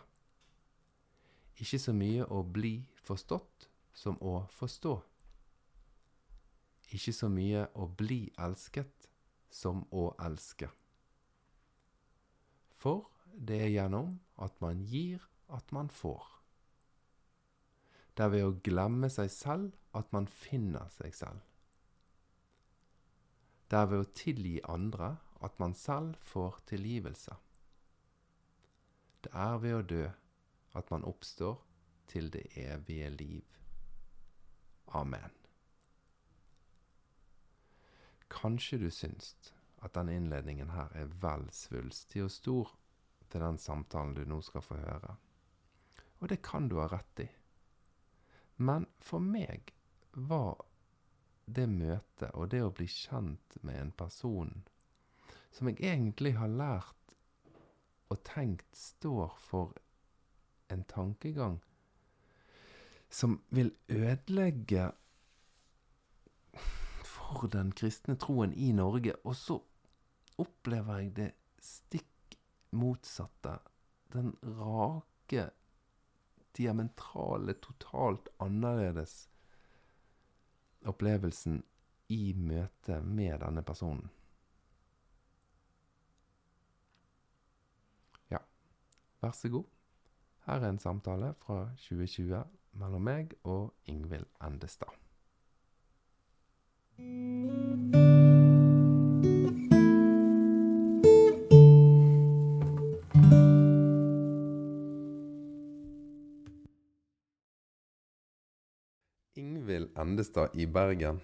Ikke 1.62 1.80
så 1.80 1.94
mye 1.94 2.26
å 2.26 2.42
bli 2.44 2.80
forstått 3.06 3.68
som 3.94 4.18
å 4.22 4.48
forstå. 4.52 4.96
Ikke 6.98 7.14
så 7.14 7.30
mye 7.30 7.68
å 7.78 7.88
bli 7.88 8.26
elsket 8.42 9.08
som 9.54 9.84
å 9.94 10.10
elske. 10.26 10.70
For 12.82 13.06
det 13.34 13.62
er 13.68 13.72
gjennom 13.76 14.18
at 14.42 14.58
man 14.62 14.82
gir 14.90 15.22
at 15.50 15.72
man 15.72 15.90
får. 15.90 16.28
Det 18.18 18.26
er 18.26 18.30
ved 18.30 18.46
å 18.46 18.58
glemme 18.66 19.10
seg 19.10 19.32
selv 19.34 19.98
at 19.98 20.12
man 20.14 20.28
finner 20.30 20.90
seg 20.94 21.16
selv. 21.18 21.42
Det 23.70 23.80
er 23.80 23.90
ved 23.90 24.04
å 24.04 24.12
tilgi 24.14 24.58
andre 24.70 25.16
at 25.44 25.58
man 25.60 25.74
selv 25.74 26.20
får 26.22 26.60
tilgivelse. 26.70 27.36
Det 29.24 29.32
er 29.34 29.58
ved 29.64 29.78
å 29.78 29.88
dø 29.88 30.04
at 30.78 30.92
man 30.92 31.06
oppstår 31.10 31.58
til 32.12 32.30
det 32.34 32.46
evige 32.60 33.10
liv. 33.10 33.58
Amen. 34.94 35.34
Kanskje 38.30 38.78
du 38.78 38.90
syns 38.92 39.36
at 39.84 39.94
denne 39.96 40.16
innledningen 40.18 40.72
her 40.74 40.94
er 40.98 41.12
vel 41.22 41.50
svulstig 41.54 42.24
og 42.26 42.32
stor 42.32 42.74
til 43.30 43.42
den 43.42 43.58
samtalen 43.58 44.14
du 44.18 44.24
nå 44.26 44.42
skal 44.46 44.66
få 44.66 44.78
høre. 44.82 45.16
Og 46.24 46.30
det 46.32 46.40
kan 46.46 46.70
du 46.72 46.78
ha 46.80 46.88
rett 46.88 47.20
i. 47.20 47.28
Men 48.64 48.88
for 49.04 49.20
meg 49.20 49.74
var 50.16 50.64
det 51.46 51.68
møtet 51.68 52.30
og 52.32 52.54
det 52.54 52.62
å 52.64 52.72
bli 52.72 52.88
kjent 52.88 53.58
med 53.68 53.82
en 53.82 53.92
person 54.00 54.54
som 55.54 55.68
jeg 55.70 55.84
egentlig 55.84 56.38
har 56.38 56.50
lært 56.50 57.16
og 58.14 58.22
tenkt 58.26 58.78
står 58.78 59.36
for 59.42 59.76
en 60.72 60.86
tankegang 60.90 61.60
som 63.14 63.42
vil 63.54 63.74
ødelegge 63.90 64.88
for 67.06 67.48
den 67.48 67.72
kristne 67.78 68.16
troen 68.18 68.54
i 68.54 68.72
Norge. 68.72 69.14
Og 69.26 69.36
så 69.36 69.60
opplever 70.42 71.04
jeg 71.04 71.12
det 71.18 71.30
stikk 71.62 72.38
motsatte. 72.74 73.60
Den 74.14 74.34
rake, 74.42 75.52
diametrale, 76.58 77.56
totalt 77.62 78.30
annerledes 78.44 79.24
opplevelsen 80.86 81.64
i 82.12 82.34
møte 82.38 83.00
med 83.02 83.40
denne 83.44 83.64
personen. 83.66 84.10
Ja, 88.32 88.44
vær 89.22 89.32
så 89.38 89.50
god. 89.50 89.70
Her 90.46 90.60
er 90.60 90.70
en 90.70 90.80
samtale 90.80 91.34
fra 91.40 91.70
2020 91.88 92.44
mellom 92.80 93.08
meg 93.08 93.38
og 93.44 93.72
Ingvild 93.88 94.28
Endestad. 94.44 94.92
Endestad 110.04 110.54
i 110.60 110.68
Bergen. 110.70 111.22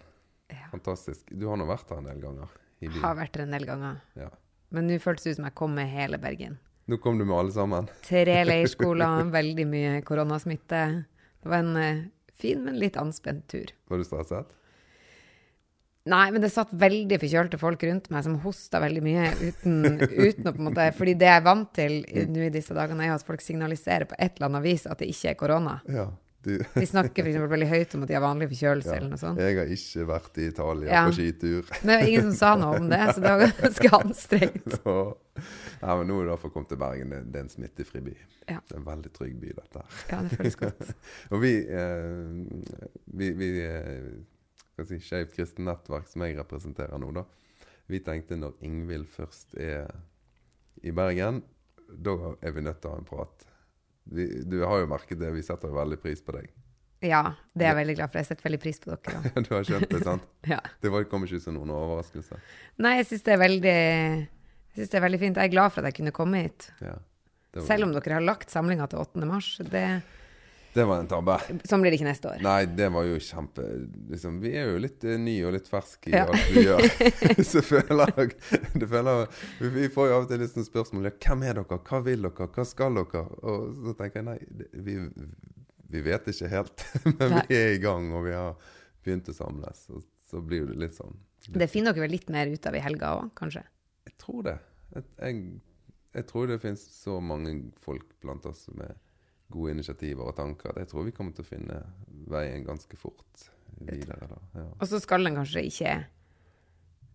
Ja. 0.49 0.69
Fantastisk. 0.71 1.27
Du 1.29 1.47
har 1.51 1.59
nå 1.59 1.67
vært 1.69 1.91
her 1.91 2.01
en 2.01 2.09
del 2.09 2.21
ganger. 2.23 2.57
i 2.79 2.87
byen. 2.87 3.01
Har 3.03 3.17
vært 3.19 3.35
der 3.35 3.45
en 3.45 3.55
del 3.57 3.67
ganger. 3.67 4.01
Ja. 4.17 4.29
Men 4.73 4.87
nå 4.87 4.99
føltes 5.03 5.25
det 5.25 5.33
ut 5.33 5.39
som 5.41 5.49
jeg 5.49 5.57
kom 5.59 5.73
med 5.77 5.89
hele 5.91 6.19
Bergen. 6.21 6.59
Nå 6.89 6.97
kom 7.03 7.19
du 7.19 7.25
med 7.25 7.37
alle 7.37 7.53
sammen. 7.53 7.89
Tre 8.07 8.43
leirskoler, 8.47 9.25
veldig 9.39 9.65
mye 9.69 9.97
koronasmitte. 10.07 10.85
Det 11.39 11.51
var 11.51 11.65
en 11.65 11.75
eh, 11.77 12.05
fin, 12.39 12.63
men 12.63 12.79
litt 12.81 12.97
anspent 12.97 13.45
tur. 13.51 13.75
Var 13.91 14.01
du 14.01 14.07
stresset? 14.07 14.55
Nei, 16.09 16.29
men 16.33 16.41
det 16.41 16.49
satt 16.53 16.71
veldig 16.79 17.19
forkjølte 17.21 17.59
folk 17.61 17.83
rundt 17.85 18.07
meg 18.13 18.23
som 18.25 18.37
hosta 18.41 18.79
veldig 18.81 19.01
mye 19.05 19.27
uten, 19.41 19.99
uten 20.29 20.47
å 20.47 20.53
på 20.55 20.61
en 20.61 20.69
måte 20.69 20.87
Fordi 20.97 21.13
det 21.19 21.27
jeg 21.27 21.41
er 21.41 21.45
vant 21.45 21.69
til 21.75 21.99
nå 22.31 22.47
i 22.47 22.53
disse 22.53 22.73
dagene, 22.73 23.05
er 23.05 23.17
at 23.17 23.27
folk 23.27 23.43
signaliserer 23.43 24.07
på 24.09 24.17
et 24.17 24.39
eller 24.39 24.49
annet 24.49 24.65
vis 24.65 24.87
at 24.89 25.03
det 25.03 25.11
ikke 25.11 25.33
er 25.33 25.39
korona. 25.43 25.75
Ja. 25.91 26.07
Du, 26.49 26.53
De 26.81 26.85
snakker 26.89 27.27
f.eks. 27.29 27.37
veldig 27.53 27.67
høyt 27.69 27.95
om 27.97 28.03
at 28.05 28.11
de 28.11 28.17
har 28.17 28.23
vanlig 28.25 28.49
forkjølelse 28.51 28.95
eller 28.95 29.11
noe 29.13 29.21
sånt. 29.21 29.39
jeg 29.45 29.57
har 29.59 29.71
ikke 29.75 30.05
vært 30.09 30.39
i 30.41 30.47
Italia 30.49 30.89
Ja. 30.91 31.03
på 31.07 31.15
skitur. 31.19 31.69
Men 31.83 31.91
det 31.93 31.97
var 32.01 32.11
ingen 32.13 32.27
som 32.31 32.37
sa 32.41 32.51
noe 32.61 32.79
om 32.81 32.89
det, 32.91 33.01
så 33.13 33.23
det 33.23 33.33
var 33.43 33.53
ganske 33.61 33.91
anstrengt. 34.01 34.77
Ja, 34.85 34.99
Nei, 35.79 35.93
men 35.95 36.09
nå 36.11 36.15
er 36.19 36.25
det 36.27 36.31
derfor 36.33 36.51
kommet 36.51 36.67
til 36.73 36.79
Bergen. 36.81 37.13
Det, 37.15 37.39
er 37.39 37.45
en 37.45 37.51
smittefri 37.53 38.01
by. 38.03 38.13
Ja. 38.49 38.57
Det 38.67 38.73
er 38.75 38.79
en 38.81 38.87
veldig 38.89 39.11
trygg 39.15 39.37
by, 39.39 39.53
dette 39.55 39.79
her. 39.85 39.99
Ja, 40.09 40.17
det 40.25 40.35
føles 40.35 40.57
godt. 40.59 40.89
Og 41.31 41.39
vi, 41.45 41.51
eh, 41.63 42.65
vi, 43.21 43.29
vi 43.39 43.47
eh, 43.63 44.09
si, 44.83 44.97
Skeivt 45.05 45.31
kristent 45.37 45.63
nettverk, 45.69 46.09
som 46.11 46.25
jeg 46.27 46.35
representerer 46.41 46.99
nå, 46.99 47.13
da. 47.15 47.23
Vi 47.87 48.01
tenkte 48.03 48.35
når 48.35 48.57
Ingvild 48.67 49.07
først 49.13 49.55
er 49.55 49.87
i 50.83 50.91
Bergen, 50.95 51.39
da 51.89 52.17
er 52.43 52.53
vi 52.57 52.65
nødt 52.67 52.81
til 52.83 52.91
å 52.91 52.97
ha 52.97 52.99
en 52.99 53.07
prat. 53.07 53.47
Vi, 54.09 54.25
du 54.49 54.61
har 54.63 54.81
jo 54.81 54.89
merket 54.89 55.19
det, 55.21 55.29
vi 55.35 55.43
setter 55.45 55.71
veldig 55.73 55.99
pris 56.01 56.23
på 56.25 56.35
deg. 56.37 56.49
Ja, 57.05 57.21
det 57.55 57.63
er 57.63 57.71
jeg 57.71 57.79
veldig 57.79 57.95
glad 57.95 58.11
for. 58.11 58.19
Jeg 58.19 58.27
setter 58.27 58.47
veldig 58.49 58.59
pris 58.59 58.81
på 58.83 58.91
dere 58.91 58.99
Da. 59.15 59.41
du 59.45 59.53
har 59.55 59.67
skjønt 59.67 59.91
det, 59.91 60.01
sant? 60.03 60.25
Ja. 60.53 60.59
Det 60.81 60.91
kommer 60.91 61.07
kom 61.11 61.27
ikke 61.27 61.39
som 61.43 61.55
noen 61.55 61.71
overraskelse. 61.75 62.39
Nei, 62.83 62.97
jeg 62.99 63.07
syns 63.11 63.27
det 63.27 63.35
det 64.91 64.99
er 64.99 65.05
veldig 65.05 65.19
fint. 65.21 65.39
Jeg 65.39 65.51
er 65.51 65.53
glad 65.53 65.73
for 65.73 65.83
at 65.83 65.91
jeg 65.91 65.99
kunne 66.01 66.15
komme 66.15 66.43
hit. 66.43 66.69
Ja. 66.83 66.97
Selv 67.65 67.87
om 67.87 67.93
dere 67.95 68.19
har 68.19 68.25
lagt 68.25 68.51
samlinga 68.53 68.87
til 68.91 69.01
8. 69.01 69.25
mars. 69.27 69.53
Det, 69.71 69.85
det 70.73 70.83
var 70.85 70.99
en 71.01 71.07
tabbe. 71.09 71.35
sånn 71.65 71.81
blir 71.81 71.91
det 71.93 71.97
ikke 71.99 72.07
neste 72.09 72.29
år. 72.29 72.41
Nei, 72.45 72.59
det 72.77 72.89
var 72.93 73.05
jo 73.07 73.15
kjempe 73.23 73.63
liksom, 74.11 74.39
Vi 74.43 74.51
er 74.59 74.67
jo 74.69 74.81
litt 74.83 75.03
uh, 75.07 75.15
nye 75.17 75.45
og 75.49 75.55
litt 75.55 75.69
ferske 75.71 76.11
i 76.11 76.13
Ja. 76.13 76.25
alt 76.29 76.51
vi 76.53 76.63
gjør. 76.67 76.85
så 77.51 77.63
føler 77.65 78.13
jeg 78.15 78.35
det 78.81 78.89
føler, 78.91 79.23
jeg- 79.23 79.71
Vi 79.79 79.87
får 79.95 80.09
jo 80.11 80.17
av 80.19 80.25
og 80.27 80.29
til 80.33 80.43
litt 80.43 80.53
sånn 80.53 80.67
spørsmål 80.67 81.09
ja, 81.09 81.13
Hvem 81.25 81.45
er 81.49 81.57
dere? 81.61 81.79
Hva 81.89 82.01
vil 82.05 82.27
dere? 82.27 82.49
Hva 82.53 82.65
skal 82.69 82.99
dere? 83.01 83.23
Og 83.41 83.79
så 83.87 83.95
tenker 83.97 84.21
jeg 84.21 84.27
nei, 84.29 84.37
det, 84.61 84.69
vi, 84.85 84.97
vi 85.89 86.03
vet 86.05 86.29
ikke 86.29 86.51
helt. 86.53 86.85
Men 87.19 87.39
vi 87.49 87.57
er 87.57 87.73
i 87.73 87.81
gang, 87.81 88.11
og 88.13 88.27
vi 88.29 88.35
har 88.37 88.53
begynt 89.05 89.31
å 89.31 89.35
samles. 89.35 89.87
Og 89.89 90.05
så 90.29 90.41
blir 90.45 90.67
det 90.69 90.77
litt 90.77 90.97
sånn. 90.99 91.17
Det 91.49 91.69
finner 91.71 91.95
dere 91.95 92.05
vel 92.05 92.13
litt 92.13 92.29
mer 92.29 92.49
ut 92.51 92.65
av 92.69 92.75
i 92.77 92.83
helga 92.83 93.15
òg, 93.23 93.31
kanskje? 93.39 93.63
Jeg 94.05 94.13
tror 94.21 94.43
det. 94.45 94.57
Jeg, 94.93 95.05
jeg, 95.17 95.41
jeg 96.19 96.27
tror 96.29 96.49
det 96.51 96.59
finnes 96.61 96.83
så 96.93 97.17
mange 97.23 97.55
folk 97.81 98.05
blant 98.21 98.45
oss 98.49 98.67
med 98.77 98.93
gode 99.49 99.73
initiativer 99.73 100.29
og 100.29 100.35
tanker. 100.37 100.77
Jeg 100.77 100.89
tror 100.91 101.07
vi 101.07 101.13
kommer 101.15 101.33
til 101.35 101.45
å 101.45 101.49
finne 101.49 101.81
veien 102.29 102.65
ganske 102.67 102.97
fort 102.99 103.49
videre. 103.79 104.29
Ja. 104.55 104.67
Og 104.75 104.87
så 104.89 104.99
skal 105.01 105.23
den 105.25 105.37
kanskje 105.39 105.63
ikke 105.69 105.97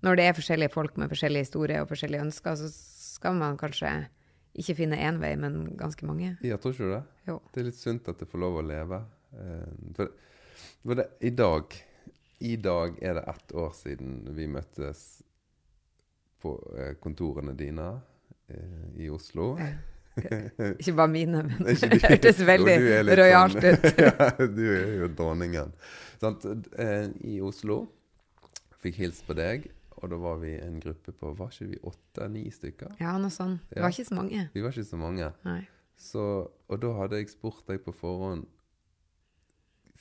Når 0.05 0.17
det 0.17 0.25
er 0.29 0.37
forskjellige 0.37 0.73
folk 0.73 0.99
med 1.01 1.09
forskjellige 1.09 1.47
historier 1.47 1.81
og 1.81 1.89
forskjellige 1.89 2.27
ønsker, 2.27 2.57
så 2.61 2.69
skal 2.69 3.39
man 3.39 3.57
kanskje 3.57 3.89
ikke 4.55 4.75
finne 4.83 4.99
én 5.01 5.17
vei, 5.19 5.33
men 5.41 5.73
ganske 5.79 6.05
mange. 6.07 6.35
Jeg 6.45 6.61
tror 6.61 6.75
ikke 6.75 6.85
du 6.85 6.93
det? 6.93 7.03
Jo. 7.27 7.39
Det 7.55 7.63
er 7.63 7.69
litt 7.71 7.79
sunt 7.81 8.11
at 8.13 8.21
det 8.21 8.29
får 8.29 8.43
lov 8.43 8.59
å 8.61 8.67
leve. 8.69 9.01
For, 9.97 10.13
For 10.85 11.01
det, 11.01 11.09
I 11.25 11.33
dag 11.35 11.75
I 12.45 12.57
dag 12.61 12.99
er 13.03 13.17
det 13.17 13.25
ett 13.33 13.55
år 13.57 13.73
siden 13.73 14.29
vi 14.37 14.47
møttes 14.47 15.23
på 16.45 16.53
eh, 16.77 16.93
kontorene 17.01 17.55
dine 17.57 17.89
eh, 18.53 18.89
i 19.01 19.09
Oslo. 19.11 19.55
Ikke 20.81 20.95
bare 20.95 21.11
mine, 21.11 21.43
men 21.49 21.67
det 21.69 22.01
hørtes 22.05 22.41
veldig 22.47 22.77
rojalt 23.19 23.57
sånn- 23.59 23.67
ut. 23.75 24.01
ja, 24.07 24.29
du 24.47 24.65
er 24.71 24.93
jo 25.03 25.09
dronningen. 25.19 25.73
Eh, 26.25 27.09
I 27.35 27.41
Oslo. 27.45 27.85
Fikk 28.85 28.99
hilst 29.01 29.25
på 29.27 29.33
deg, 29.37 29.71
og 29.97 30.11
da 30.13 30.17
var 30.21 30.37
vi 30.43 30.53
en 30.61 30.75
gruppe 30.83 31.13
på 31.17 31.31
Var 31.39 31.53
ikke 31.55 31.69
vi 31.71 31.79
åtte-ni 31.89 32.43
stykker? 32.53 32.91
Ja, 33.01 33.15
noe 33.21 33.33
sånt. 33.33 33.63
Vi 33.73 33.81
var 33.81 33.95
ikke 33.95 34.05
så 34.11 34.19
mange. 34.19 34.43
Vi 34.53 34.61
var 34.65 34.75
ikke 34.77 34.85
så 34.91 34.99
mange. 35.01 35.31
Så, 35.97 36.25
og 36.69 36.81
da 36.83 36.91
hadde 36.99 37.21
jeg 37.23 37.31
spurt 37.33 37.65
deg 37.71 37.81
på 37.87 37.95
forhånd 37.97 38.45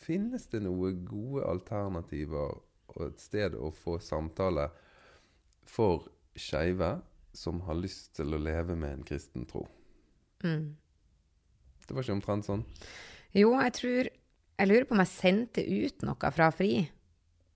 Finnes 0.04 0.50
det 0.52 0.64
noen 0.66 1.04
gode 1.08 1.46
alternativer 1.48 2.58
og 2.94 3.04
et 3.06 3.22
sted 3.24 3.54
å 3.56 3.70
få 3.72 4.00
samtale 4.04 4.66
for 5.70 6.10
skeive 6.36 6.98
som 7.34 7.62
har 7.70 7.78
lyst 7.80 8.12
til 8.18 8.36
å 8.36 8.42
leve 8.42 8.76
med 8.76 8.98
en 8.98 9.06
kristen 9.08 9.46
tro? 9.50 9.64
Mm. 10.44 10.76
Det 11.88 11.96
var 11.96 12.04
ikke 12.06 12.16
omtrent 12.18 12.46
sånn? 12.48 12.66
Jo, 13.36 13.54
jeg 13.60 13.74
tror 13.80 14.10
Jeg 14.60 14.68
lurer 14.70 14.86
på 14.86 14.94
om 14.94 15.02
jeg 15.02 15.10
sendte 15.10 15.64
ut 15.66 16.04
noe 16.06 16.30
fra 16.32 16.52
FRI. 16.54 16.90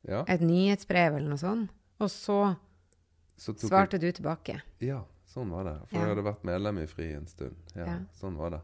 Ja. 0.08 0.24
Et 0.28 0.42
nyhetsbrev 0.42 1.16
eller 1.20 1.30
noe 1.30 1.38
sånt. 1.38 1.70
Og 2.02 2.10
så 2.10 2.56
Så 3.38 3.54
svarte 3.62 4.00
du 4.02 4.08
tilbake. 4.12 4.62
Ja, 4.82 5.04
sånn 5.30 5.52
var 5.54 5.64
det. 5.68 5.76
For 5.90 5.96
Ja. 6.00 6.06
jeg 6.08 6.16
hadde 6.16 6.24
vært 6.26 6.44
medlem 6.44 6.80
i 6.82 6.88
FRI 6.88 7.12
en 7.14 7.28
stund. 7.28 7.56
Ja, 7.76 7.86
Ja. 7.86 8.00
Sånn 8.20 8.36
var 8.36 8.50
det. 8.50 8.62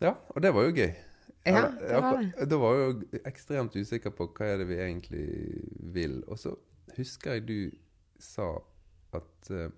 Ja, 0.00 0.14
og 0.36 0.42
det 0.42 0.52
var 0.54 0.64
jo 0.68 0.72
gøy. 0.72 0.94
Ja, 1.46 1.68
det 1.70 2.02
var 2.02 2.16
det. 2.20 2.48
Da 2.48 2.56
var 2.58 2.74
jeg 2.76 2.94
jo 3.12 3.18
ekstremt 3.24 3.72
usikker 3.74 4.10
på 4.10 4.28
hva 4.34 4.46
er 4.46 4.58
det 4.58 4.66
vi 4.68 4.76
egentlig 4.76 5.92
vil. 5.94 6.22
Og 6.28 6.36
så 6.38 6.54
husker 6.96 7.32
jeg 7.38 7.46
du 7.46 7.70
sa 8.18 8.58
at 9.14 9.50
eh, 9.50 9.70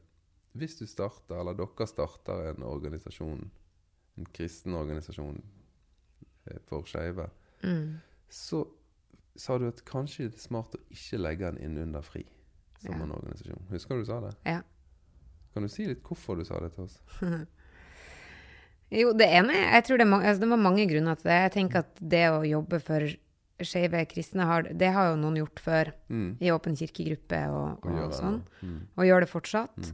hvis 0.59 0.77
du 0.79 0.87
starter, 0.87 1.39
eller 1.41 1.55
dere 1.57 1.87
starter 1.89 2.51
en 2.51 2.63
organisasjon, 2.69 3.51
en 4.19 4.27
kristen 4.37 4.75
organisasjon 4.77 5.43
eh, 6.47 6.59
for 6.69 6.85
skeive, 6.85 7.31
Mm. 7.63 8.01
så 8.29 8.65
sa 9.37 9.55
du 9.59 9.69
at 9.69 9.85
kanskje 9.87 10.25
det 10.29 10.35
er 10.35 10.43
smart 10.43 10.73
å 10.75 10.81
ikke 10.91 11.19
legge 11.23 11.47
den 11.53 11.61
inn 11.63 11.79
under 11.79 12.03
FRI 12.03 12.25
som 12.83 12.97
Ja. 12.97 13.03
en 13.05 13.13
organisasjon. 13.15 13.63
Husker 13.71 13.95
du 13.95 14.01
du 14.03 14.07
sa 14.07 14.21
det? 14.21 14.35
Ja. 14.45 14.63
Kan 15.55 15.63
du 15.63 15.69
si 15.69 15.87
litt 15.87 16.03
hvorfor 16.03 16.37
du 16.37 16.45
sa 16.45 16.59
det 16.61 16.73
til 16.75 16.85
oss? 16.85 16.99
Jo, 18.93 19.13
det 19.17 19.25
ene 19.33 19.55
Jeg 19.57 19.85
tror 19.87 19.97
det, 20.03 20.07
altså 20.13 20.41
det 20.43 20.49
var 20.51 20.61
mange 20.61 20.85
grunner 20.91 21.17
til 21.17 21.31
det. 21.31 21.39
Jeg 21.47 21.53
tenker 21.55 21.79
at 21.79 22.01
det 22.13 22.25
å 22.29 22.43
jobbe 22.45 22.81
for 22.85 23.07
skeive 23.63 24.03
kristne, 24.11 24.45
har, 24.49 24.63
det 24.75 24.91
har 24.93 25.13
jo 25.13 25.21
noen 25.23 25.37
gjort 25.39 25.61
før. 25.63 25.93
Mm. 26.11 26.37
I 26.43 26.51
Åpen 26.53 26.75
kirkegruppe 26.77 27.39
og, 27.55 27.85
Og 27.87 27.95
gjør 27.95 28.05
og 28.09 28.17
sånn. 28.19 28.39
Mm. 28.61 28.81
Og 28.99 29.07
gjør 29.07 29.21
det 29.25 29.31
fortsatt. 29.31 29.93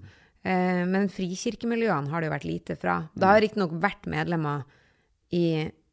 Eh, 0.48 0.84
men 0.88 1.08
frikirkemiljøene 1.12 2.08
har 2.12 2.20
det 2.24 2.28
jo 2.30 2.34
vært 2.36 2.46
lite 2.48 2.76
fra. 2.80 2.94
Det 3.14 3.26
har 3.28 3.40
riktignok 3.44 3.74
vært 3.82 4.08
medlemmer 4.08 4.64
i 5.36 5.44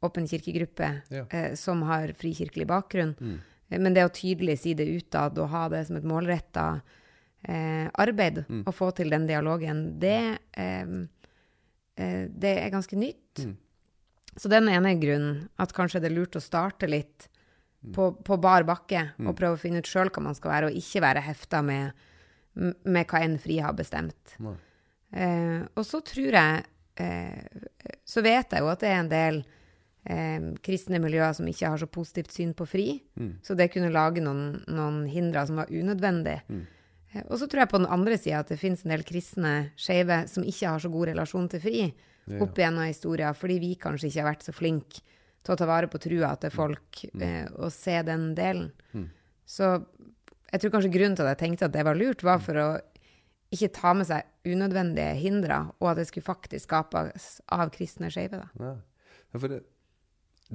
Åpen 0.05 0.27
kirkegruppe 0.29 0.87
Ja. 1.09 1.23
eh, 1.31 1.55
som 1.57 1.81
har 1.89 2.11
frikirkelig 2.13 2.67
bakgrunn. 2.69 3.15
Mm. 3.19 3.39
Eh, 3.71 3.79
Men 3.79 3.93
det 3.95 4.03
å 4.05 4.13
tydelig 4.13 4.59
si 4.61 4.73
det 4.77 4.85
utad 4.87 5.37
og 5.39 5.49
ha 5.49 5.67
det 5.69 5.87
som 5.87 5.97
et 5.97 6.03
målretta 6.05 6.81
eh, 7.47 7.89
arbeid, 7.99 8.45
Mm. 8.47 8.63
å 8.65 8.71
få 8.73 8.91
til 8.95 9.09
den 9.09 9.25
dialogen, 9.27 9.99
det, 9.99 10.37
det 11.95 12.53
er 12.63 12.69
ganske 12.73 12.95
nytt. 12.97 13.43
Mm. 13.45 13.55
Så 14.35 14.49
den 14.51 14.67
ene 14.69 14.95
grunnen, 14.99 15.47
at 15.59 15.71
kanskje 15.73 16.01
det 16.01 16.11
er 16.11 16.15
lurt 16.15 16.35
å 16.35 16.41
starte 16.43 16.89
litt 16.89 17.29
Mm. 17.85 17.93
på, 17.93 18.23
på 18.25 18.37
bar 18.41 18.63
bakke 18.63 19.11
og 19.19 19.35
prøve 19.37 19.53
å 19.53 19.59
finne 19.61 19.77
ut 19.77 19.85
sjøl 19.85 20.09
hva 20.09 20.21
man 20.23 20.33
skal 20.33 20.49
være, 20.51 20.65
og 20.71 20.73
ikke 20.79 21.01
være 21.03 21.21
hefta 21.21 21.59
med, 21.63 21.93
med 22.55 23.07
hva 23.07 23.21
enn 23.25 23.37
FRI 23.39 23.59
har 23.63 23.73
bestemt. 23.77 24.35
Eh, 25.15 25.61
og 25.75 25.83
så 25.85 26.01
tror 26.03 26.33
jeg 26.35 26.63
eh, 26.99 27.59
Så 28.07 28.21
vet 28.25 28.51
jeg 28.51 28.59
jo 28.63 28.67
at 28.71 28.79
det 28.81 28.89
er 28.89 28.99
en 28.99 29.09
del 29.11 29.37
eh, 30.09 30.47
kristne 30.65 30.99
miljøer 31.03 31.33
som 31.37 31.47
ikke 31.47 31.69
har 31.71 31.77
så 31.81 31.87
positivt 31.87 32.31
syn 32.35 32.53
på 32.57 32.65
FRI, 32.67 33.01
Mm. 33.15 33.33
så 33.43 33.55
det 33.55 33.71
kunne 33.73 33.91
lage 33.93 34.21
noen, 34.21 34.63
noen 34.67 35.05
hindre 35.07 35.45
som 35.47 35.55
var 35.61 35.71
unødvendig. 35.71 36.41
Eh, 37.13 37.23
og 37.29 37.37
så 37.39 37.47
tror 37.47 37.63
jeg 37.63 37.69
på 37.71 37.79
den 37.79 37.87
andre 37.91 38.17
sida 38.19 38.39
at 38.43 38.49
det 38.51 38.59
finnes 38.59 38.83
en 38.85 38.91
del 38.91 39.03
kristne 39.07 39.71
skeive 39.79 40.27
som 40.27 40.43
ikke 40.43 40.67
har 40.69 40.79
så 40.83 40.91
god 40.91 41.07
relasjon 41.13 41.49
til 41.49 41.59
FRI 41.63 41.85
Ja. 42.27 42.39
opp 42.41 42.55
gjennom 42.57 42.87
historia, 42.87 43.33
fordi 43.37 43.59
vi 43.61 43.75
kanskje 43.77 44.07
ikke 44.09 44.21
har 44.23 44.31
vært 44.33 44.43
så 44.47 44.51
flinke 44.53 45.01
til 45.45 45.53
å 45.53 45.57
ta 45.57 45.65
vare 45.69 45.85
på 45.87 45.99
trua 46.01 46.31
til 46.41 46.49
folk 46.49 47.03
eh, 47.21 47.45
og 47.53 47.71
se 47.71 48.01
den 48.01 48.31
delen. 48.33 48.71
Mm. 48.95 49.09
Så 49.45 49.85
jeg 50.55 50.61
tror 50.63 50.71
kanskje 50.77 50.91
grunnen 50.95 51.17
til 51.19 51.27
at 51.27 51.33
jeg 51.35 51.41
tenkte 51.43 51.67
at 51.67 51.73
det 51.75 51.83
var 51.83 51.97
lurt, 51.99 52.23
var 52.23 52.39
for 52.43 52.59
å 52.61 52.67
ikke 53.55 53.69
ta 53.75 53.91
med 53.95 54.07
seg 54.07 54.23
unødvendige 54.47 55.13
hindre, 55.19 55.57
og 55.79 55.91
at 55.91 55.99
det 55.99 56.07
skulle 56.09 56.25
faktisk 56.25 56.65
skapes 56.69 57.27
av 57.51 57.69
kristne 57.75 58.07
skeive. 58.11 58.39
Ja, 58.59 58.73
for 59.35 59.51
det, 59.51 59.59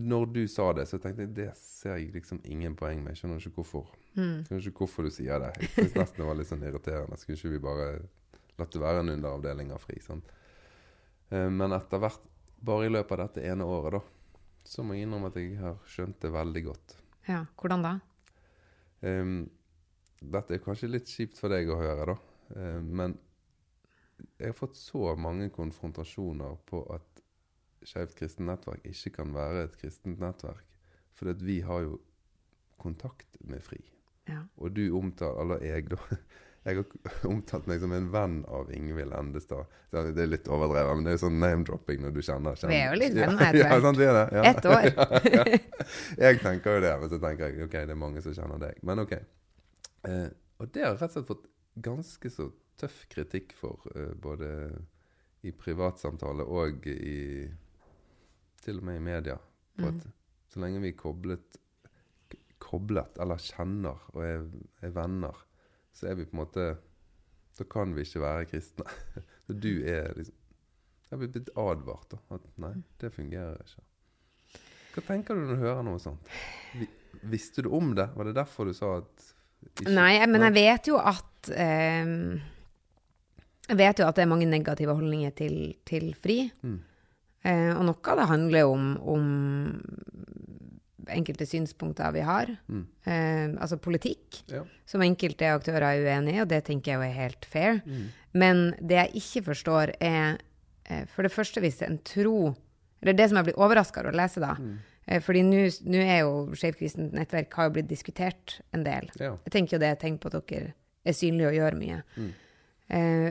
når 0.01 0.27
du 0.35 0.41
sa 0.51 0.71
det, 0.77 0.87
så 0.89 0.99
tenkte 1.03 1.27
jeg 1.27 1.35
det 1.37 1.49
ser 1.59 1.99
jeg 1.99 2.15
liksom 2.17 2.41
ingen 2.49 2.77
poeng 2.79 3.03
med. 3.05 3.13
Jeg 3.15 3.23
skjønner 3.23 3.41
ikke 3.45 3.61
hvorfor. 3.61 3.93
Mm. 4.17 4.41
Skjønner 4.49 4.69
ikke 4.73 4.85
hvorfor 4.85 5.07
du 5.07 5.13
sier 5.15 5.43
det. 5.43 5.53
Jeg 5.61 5.71
synes 5.77 5.97
nesten 6.01 6.23
det 6.23 6.29
var 6.31 6.39
litt 6.41 6.51
sånn 6.51 6.67
irriterende. 6.67 7.19
Skulle 7.21 7.39
ikke 7.39 7.55
vi 7.55 7.63
bare 7.65 7.89
latt 8.61 8.75
det 8.75 8.83
være 8.83 9.05
en 9.05 9.15
underavdeling 9.17 9.73
av 9.75 9.85
FRI? 9.85 10.01
sant? 10.05 10.33
Eh, 11.31 11.49
Men 11.51 11.77
etter 11.77 12.03
hvert, 12.03 12.25
bare 12.61 12.89
i 12.89 12.93
løpet 12.93 13.17
av 13.17 13.23
dette 13.27 13.47
ene 13.53 13.67
året, 13.69 13.99
da, 13.99 14.37
så 14.71 14.85
må 14.85 14.97
jeg 14.97 15.07
innrømme 15.09 15.31
at 15.33 15.41
jeg 15.41 15.57
har 15.61 15.79
skjønt 15.89 16.21
det 16.23 16.33
veldig 16.35 16.65
godt. 16.69 16.97
Ja, 17.29 17.45
hvordan 17.61 17.87
da? 17.87 17.95
Ehm, 19.07 19.49
dette 20.21 20.57
er 20.57 20.63
kanskje 20.65 20.91
litt 20.91 21.09
kjipt 21.11 21.41
for 21.41 21.53
deg 21.53 21.71
å 21.73 21.79
høre, 21.81 22.13
da. 22.13 22.17
Ehm, 22.61 22.91
men 22.97 23.17
jeg 24.37 24.53
har 24.53 24.59
fått 24.59 24.77
så 24.77 25.15
mange 25.17 25.49
konfrontasjoner 25.55 26.61
på 26.69 26.85
at 26.95 27.07
Skeivt 27.81 28.13
kristent 28.19 28.45
nettverk 28.45 28.85
ikke 28.85 29.15
kan 29.15 29.31
være 29.33 29.63
et 29.65 29.77
kristent 29.81 30.21
nettverk. 30.21 30.67
For 31.17 31.33
vi 31.41 31.63
har 31.65 31.87
jo 31.87 31.95
kontakt 32.81 33.39
med 33.41 33.63
FRI. 33.65 33.81
Ja. 34.29 34.43
Og 34.61 34.75
du 34.77 34.83
omtaler, 34.99 35.41
eller 35.41 35.65
jeg, 35.65 35.89
da. 35.89 35.97
Jeg 36.69 36.77
har 36.77 37.23
omtalt 37.25 37.65
meg 37.71 37.79
som 37.81 37.93
en 37.97 38.11
venn 38.13 38.35
av 38.53 38.69
Ingvild 38.77 39.15
Endestad. 39.17 39.65
Det 39.89 40.11
er 40.13 40.29
litt 40.29 40.45
overdrevet, 40.53 40.93
men 40.99 41.07
det 41.07 41.15
er 41.15 41.23
sånn 41.23 41.39
name-dropping 41.41 42.03
når 42.05 42.13
du 42.13 42.19
kjenner 42.21 42.59
Vi 42.69 42.77
er 42.77 42.91
jo 42.93 42.99
litt 43.01 43.17
venner 43.17 43.57
Ja, 43.57 43.71
ja, 43.71 43.79
sant, 43.81 43.97
vi 43.97 44.05
er 44.05 44.19
det. 44.19 44.27
Ja. 44.37 44.43
Ett 44.51 44.69
år. 44.69 44.91
ja. 45.39 45.47
Jeg 46.21 46.43
tenker 46.45 46.77
jo 46.77 46.83
det, 46.85 46.93
men 47.01 47.13
så 47.15 47.21
tenker 47.23 47.49
jeg 47.49 47.65
ok, 47.65 47.79
det 47.89 47.97
er 47.97 48.03
mange 48.03 48.21
som 48.21 48.37
kjenner 48.37 48.61
deg. 48.61 48.77
Men 48.85 49.01
ok. 49.07 49.17
Eh, 50.09 50.29
og 50.61 50.71
det 50.73 50.85
har 50.85 50.97
rett 50.97 51.11
og 51.11 51.17
slett 51.19 51.29
fått 51.29 51.47
ganske 51.85 52.31
så 52.33 52.49
tøff 52.81 53.03
kritikk 53.13 53.53
for, 53.57 53.81
eh, 53.95 54.13
både 54.17 54.51
i 55.45 55.53
privatsamtale 55.57 56.45
og 56.45 56.87
i 56.87 57.49
Til 58.61 58.77
og 58.77 58.85
med 58.85 58.97
i 58.97 59.01
media. 59.05 59.39
På 59.79 59.87
Mm. 59.89 59.97
at 59.97 60.07
så 60.53 60.61
lenge 60.61 60.81
vi 60.83 60.89
er 60.91 60.97
koblet, 60.99 61.57
koblet 62.59 63.17
eller 63.19 63.37
kjenner 63.41 63.97
og 64.13 64.23
er, 64.25 64.43
er 64.83 64.91
venner, 64.91 65.35
så 65.97 66.11
er 66.11 66.15
vi 66.19 66.25
på 66.27 66.37
en 66.37 66.43
måte 66.45 66.67
Da 67.59 67.65
kan 67.65 67.95
vi 67.95 68.03
ikke 68.03 68.21
være 68.23 68.45
kristne. 68.49 68.85
Så 69.47 69.53
du 69.59 69.83
er 69.85 70.15
liksom 70.17 70.35
Jeg 71.11 71.19
har 71.19 71.19
blitt 71.27 71.49
advart, 71.59 72.11
da. 72.13 72.19
At 72.31 72.45
nei, 72.63 72.75
det 73.03 73.11
fungerer 73.13 73.59
ikke. 73.61 73.83
Hva 74.95 75.03
tenker 75.09 75.35
du 75.35 75.41
når 75.43 75.51
du 75.57 75.61
hører 75.65 75.83
noe 75.85 75.99
sånt? 75.99 76.29
Visste 77.23 77.63
du 77.63 77.69
om 77.75 77.91
det? 77.95 78.07
Var 78.15 78.25
det 78.25 78.35
derfor 78.39 78.65
du 78.65 78.73
sa 78.73 78.99
at 79.03 79.27
ikke- 79.65 79.93
Nei, 79.95 80.27
men 80.27 80.41
jeg 80.49 80.55
vet 80.55 80.87
jo 80.91 80.97
at 80.99 81.51
eh, 81.55 82.05
Jeg 83.71 83.77
vet 83.79 83.99
jo 83.99 84.07
at 84.07 84.15
det 84.17 84.23
er 84.25 84.27
mange 84.33 84.47
negative 84.51 84.95
holdninger 84.99 85.31
til, 85.39 85.75
til 85.87 86.13
FRI. 86.19 86.51
Mm. 86.67 86.79
Eh, 87.45 87.71
og 87.77 87.85
noe 87.87 88.11
av 88.13 88.17
det 88.19 88.27
handler 88.29 88.67
om, 88.67 88.89
om 89.07 89.83
enkelte 91.11 91.47
synspunkter 91.49 92.13
vi 92.15 92.21
har. 92.27 92.51
Mm. 92.69 92.83
Eh, 93.07 93.55
altså 93.63 93.79
politikk, 93.81 94.43
Ja. 94.51 94.65
som 94.87 95.01
enkelte 95.03 95.47
aktører 95.55 95.83
er 95.87 96.03
uenig 96.05 96.35
i, 96.37 96.41
og 96.43 96.49
det 96.49 96.65
tenker 96.67 96.93
jeg 96.93 96.99
jo 96.99 97.07
er 97.07 97.15
helt 97.17 97.45
fair. 97.45 97.81
Mm. 97.87 98.09
Men 98.35 98.75
det 98.81 98.99
jeg 98.99 99.23
ikke 99.23 99.45
forstår, 99.55 99.95
er 100.01 100.39
eh, 100.91 101.05
for 101.07 101.23
det 101.23 101.33
første 101.33 101.61
hvis 101.61 101.81
en 101.83 101.99
tro 102.05 102.55
Eller 103.03 103.15
det 103.17 103.31
som 103.31 103.37
jeg 103.39 103.47
blir 103.47 103.57
overraska 103.65 104.01
over 104.03 104.13
å 104.13 104.17
lese, 104.21 104.41
da. 104.43 104.57
Mm. 105.11 105.17
Eh, 105.17 105.21
fordi 105.27 105.43
nå 105.43 106.01
er 106.05 106.21
jo 106.23 106.55
Skeivt 106.55 106.79
kristent 106.79 107.13
nettverk 107.13 107.53
har 107.59 107.67
jo 107.69 107.75
blitt 107.75 107.89
diskutert 107.91 108.61
en 108.73 108.85
del. 108.87 109.11
Ja. 109.19 109.35
Jeg 109.45 109.53
tenker 109.57 109.77
jo 109.77 109.83
det 109.83 109.91
er 109.91 109.99
tegn 110.01 110.19
på 110.23 110.31
at 110.31 110.39
dere 110.47 110.73
er 111.05 111.13
synlige 111.17 111.49
og 111.51 111.59
gjør 111.59 111.79
mye. 111.81 112.03
Mm. 112.17 112.31
Eh, 112.91 113.29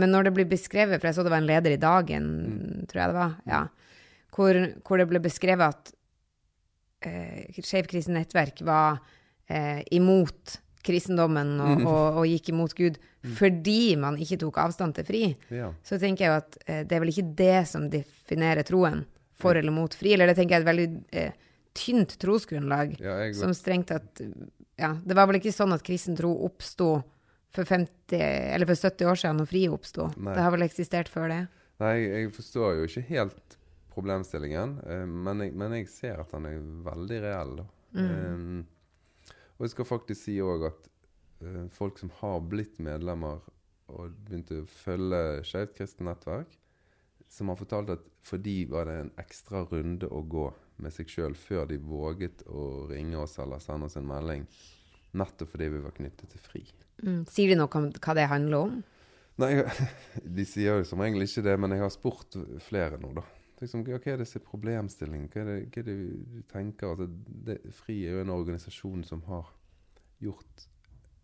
men 0.00 0.10
når 0.14 0.24
det 0.28 0.34
blir 0.34 0.46
beskrevet, 0.50 1.00
for 1.00 1.06
jeg 1.10 1.14
så 1.14 1.22
det 1.26 1.30
var 1.32 1.38
en 1.42 1.46
leder 1.50 1.72
i 1.76 1.80
Dagen, 1.82 2.26
Mm. 2.50 2.86
tror 2.90 3.00
jeg 3.02 3.08
det 3.10 3.18
var, 3.20 3.32
ja, 3.46 3.62
hvor, 4.34 4.54
hvor 4.86 4.98
det 4.98 5.08
ble 5.10 5.20
beskrevet 5.20 5.74
at 5.74 5.92
eh, 7.02 7.46
Skeivt 7.62 7.88
kristent 7.90 8.16
nettverk 8.18 8.60
var 8.66 9.00
eh, 9.48 9.82
imot 9.92 10.58
kristendommen 10.86 11.58
og, 11.60 11.78
Mm. 11.80 11.86
og, 11.86 12.18
og 12.22 12.26
gikk 12.26 12.48
imot 12.54 12.74
Gud 12.74 12.98
fordi 13.36 13.96
man 14.00 14.16
ikke 14.16 14.38
tok 14.40 14.56
avstand 14.62 14.94
til 14.96 15.04
fri, 15.04 15.36
ja. 15.52 15.66
så 15.84 15.98
tenker 16.00 16.24
jeg 16.24 16.30
jo 16.30 16.36
at 16.38 16.56
eh, 16.66 16.82
det 16.88 16.96
er 16.96 17.00
vel 17.02 17.10
ikke 17.12 17.34
det 17.36 17.66
som 17.68 17.90
definerer 17.92 18.64
troen, 18.64 19.02
for 19.40 19.58
eller 19.58 19.74
mot 19.74 19.94
fri. 19.96 20.14
Eller 20.16 20.30
det 20.30 20.38
tenker 20.38 20.56
jeg 20.56 20.62
er 20.62 20.66
et 20.66 20.70
veldig 20.70 20.88
eh, 21.12 21.46
tynt 21.76 22.16
trosgrunnlag. 22.22 22.98
Ja, 23.02 23.22
Som 23.36 23.54
strengt 23.56 23.90
tatt 23.92 24.22
Ja, 24.80 24.94
det 25.04 25.16
var 25.16 25.28
vel 25.28 25.40
ikke 25.40 25.52
sånn 25.52 25.74
at 25.76 25.84
kristen 25.84 26.16
tro 26.16 26.32
oppsto 26.46 26.94
for 27.50 27.66
50, 27.66 28.14
eller 28.54 28.68
for 28.68 28.78
70 28.78 29.08
år 29.10 29.18
siden 29.18 29.40
når 29.42 29.48
fri 29.50 29.64
oppsto. 29.68 30.06
Det 30.14 30.38
har 30.38 30.54
vel 30.54 30.64
eksistert 30.64 31.10
før 31.10 31.32
det? 31.32 31.40
nei, 31.80 31.96
jeg 32.04 32.32
forstår 32.36 32.78
jo 32.78 32.88
ikke 32.88 33.06
helt 33.08 33.56
problemstillingen, 33.90 34.76
eh, 34.86 35.06
men, 35.08 35.44
jeg, 35.44 35.54
men 35.58 35.74
jeg 35.78 35.88
ser 35.90 36.22
at 36.22 36.32
den 36.34 36.48
er 36.50 36.60
veldig 36.86 37.20
reell. 37.24 37.56
Mm. 37.96 38.10
Eh, 38.10 39.34
og 39.56 39.66
jeg 39.66 39.74
skal 39.74 39.88
faktisk 39.88 40.22
si 40.22 40.36
òg 40.44 40.68
at 40.70 40.90
eh, 41.44 41.64
folk 41.74 41.98
som 42.00 42.12
har 42.20 42.38
blitt 42.46 42.78
medlemmer 42.82 43.42
og 43.90 44.14
begynte 44.26 44.62
å 44.62 44.68
følge 44.70 45.40
Skeivt 45.48 45.74
kristent 45.78 46.06
nettverk, 46.06 46.52
som 47.30 47.48
har 47.48 47.58
fortalt 47.60 47.94
at 47.94 48.04
for 48.26 48.42
de 48.42 48.64
var 48.70 48.88
det 48.90 48.98
en 49.04 49.12
ekstra 49.22 49.62
runde 49.70 50.08
å 50.10 50.22
gå 50.26 50.48
med 50.82 50.94
seg 50.94 51.10
sjøl 51.12 51.36
før 51.38 51.68
de 51.70 51.78
våget 51.78 52.42
å 52.50 52.86
ringe 52.90 53.18
oss 53.20 53.38
eller 53.38 53.62
sende 53.62 53.86
oss 53.86 53.98
en 54.00 54.08
melding. 54.08 54.46
Nettopp 55.20 55.52
fordi 55.52 55.68
vi 55.74 55.82
var 55.84 55.94
knyttet 55.94 56.32
til 56.32 56.42
FRI. 56.42 56.62
Mm. 57.04 57.20
Sier 57.30 57.52
de 57.52 57.58
noe 57.60 57.78
om 57.78 57.90
hva 57.94 58.16
det 58.18 58.26
handler 58.30 58.66
om? 58.66 58.80
Nei, 59.40 59.52
de 60.36 60.46
sier 60.48 60.80
jo 60.80 60.88
som 60.88 61.02
regel 61.02 61.24
ikke 61.26 61.44
det, 61.46 61.54
men 61.60 61.74
jeg 61.76 61.84
har 61.84 61.94
spurt 61.94 62.38
flere 62.66 62.98
nå, 63.00 63.12
da. 63.20 63.24
Liksom, 63.60 63.84
hva 63.84 64.00
er 64.08 64.22
disse 64.22 64.40
problemstillingene? 64.42 65.30
Hva 65.30 65.42
er 65.42 65.48
det, 65.50 65.56
hva 65.68 65.82
er 65.82 65.88
det 65.88 65.96
du 66.34 66.42
tenker? 66.50 66.94
Altså, 66.94 67.08
det, 67.46 67.58
FRI 67.76 67.98
er 68.08 68.16
jo 68.16 68.24
en 68.24 68.34
organisasjon 68.34 69.04
som 69.06 69.24
har 69.28 69.50
gjort 70.24 70.66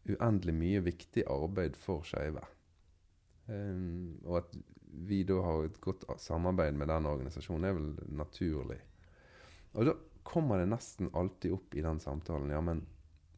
uendelig 0.07 0.55
mye 0.55 0.83
viktig 0.87 1.25
arbeid 1.33 1.79
for 1.81 2.07
skeive. 2.07 2.45
Um, 3.49 4.19
og 4.27 4.43
at 4.43 4.57
vi 5.05 5.23
da 5.29 5.41
har 5.45 5.65
et 5.67 5.81
godt 5.81 6.05
samarbeid 6.21 6.77
med 6.79 6.89
den 6.89 7.07
organisasjonen, 7.07 7.65
er 7.65 7.77
vel 7.77 8.17
naturlig. 8.17 8.79
Og 9.77 9.89
da 9.89 9.95
kommer 10.27 10.61
det 10.61 10.71
nesten 10.73 11.11
alltid 11.15 11.55
opp 11.55 11.75
i 11.77 11.85
den 11.85 12.01
samtalen 12.03 12.51
Ja, 12.51 12.61
men 12.65 12.83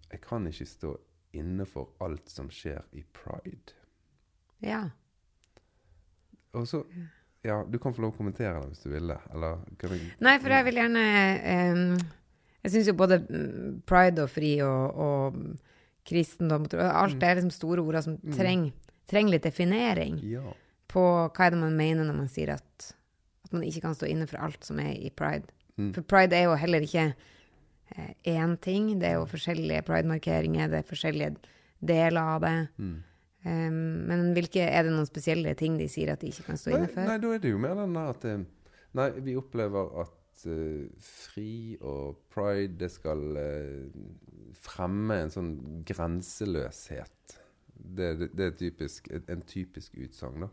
jeg 0.08 0.22
kan 0.24 0.46
ikke 0.48 0.66
stå 0.68 0.94
inne 1.36 1.66
for 1.68 1.92
alt 2.04 2.30
som 2.32 2.48
skjer 2.52 2.80
i 2.96 3.02
pride. 3.12 3.76
Ja. 4.64 4.88
Og 6.56 6.68
så 6.68 6.84
Ja, 7.44 7.62
du 7.64 7.78
kan 7.78 7.94
få 7.94 8.02
lov 8.02 8.16
å 8.16 8.18
kommentere 8.18 8.58
det 8.58 8.72
hvis 8.72 8.82
du 8.82 8.88
vil 8.90 9.12
det. 9.12 9.18
Eller 9.34 9.60
kan 9.78 9.92
jeg 9.94 10.14
Nei, 10.24 10.38
for 10.42 10.50
jeg 10.50 10.66
vil 10.66 10.80
gjerne 10.80 11.04
um, 11.74 11.98
Jeg 12.64 12.72
syns 12.72 12.88
jo 12.90 12.96
både 12.98 13.20
mm, 13.22 13.82
pride 13.86 14.24
og 14.24 14.32
fri 14.32 14.56
og, 14.66 14.98
og 14.98 16.08
kristendom 16.08 16.66
Alt 16.82 17.22
er 17.22 17.38
liksom 17.38 17.54
store 17.54 17.84
ord 17.84 18.00
som 18.02 18.16
trenger 18.34 18.72
trenger 19.08 19.36
litt 19.36 19.46
definering 19.46 20.18
Ja. 20.28 20.54
På 20.88 21.04
hva 21.04 21.46
er 21.46 21.54
det 21.54 21.60
man 21.60 21.76
mener 21.76 22.08
når 22.08 22.16
man 22.22 22.30
sier 22.32 22.54
at, 22.56 22.90
at 23.44 23.54
man 23.54 23.64
ikke 23.66 23.84
kan 23.84 23.96
stå 23.96 24.08
inne 24.08 24.28
for 24.30 24.40
alt 24.44 24.64
som 24.66 24.80
er 24.82 24.94
i 24.96 25.10
pride. 25.14 25.50
Mm. 25.78 25.92
For 25.94 26.06
pride 26.06 26.36
er 26.36 26.48
jo 26.48 26.56
heller 26.58 26.84
ikke 26.84 27.10
eh, 27.12 28.14
én 28.34 28.56
ting. 28.64 28.94
Det 29.00 29.12
er 29.12 29.18
jo 29.20 29.28
forskjellige 29.30 29.84
pride-markeringer, 29.86 30.70
det 30.72 30.82
er 30.82 30.88
forskjellige 30.88 31.36
deler 31.78 32.34
av 32.36 32.42
det. 32.46 32.56
Mm. 32.78 32.96
Um, 33.46 33.74
men 34.08 34.30
hvilke, 34.34 34.64
er 34.66 34.82
det 34.84 34.92
noen 34.92 35.06
spesielle 35.06 35.52
ting 35.58 35.76
de 35.78 35.86
sier 35.90 36.10
at 36.10 36.22
de 36.24 36.32
ikke 36.32 36.48
kan 36.48 36.58
stå 36.58 36.72
Nei, 36.72 36.78
inne 36.80 36.88
for? 36.90 37.06
nei, 37.06 37.18
da 37.22 37.28
er 37.36 37.42
det 37.44 37.52
jo 37.52 37.60
mer 37.62 37.76
den 37.78 37.94
der 37.94 38.08
at 38.10 38.24
eh, 38.26 38.40
Nei, 38.98 39.06
vi 39.22 39.34
opplever 39.38 39.92
at 40.02 40.42
uh, 40.48 40.88
fri 41.04 41.76
og 41.84 42.16
pride 42.32 42.78
det 42.80 42.88
skal 42.90 43.20
uh, 43.36 44.00
fremme 44.58 45.20
en 45.22 45.30
sånn 45.30 45.52
grenseløshet. 45.86 47.36
Det, 47.78 48.08
det, 48.18 48.30
det 48.32 48.46
er 48.46 48.56
typisk, 48.58 49.10
en 49.20 49.44
typisk 49.46 49.94
utsagn, 50.00 50.48
da. 50.48 50.50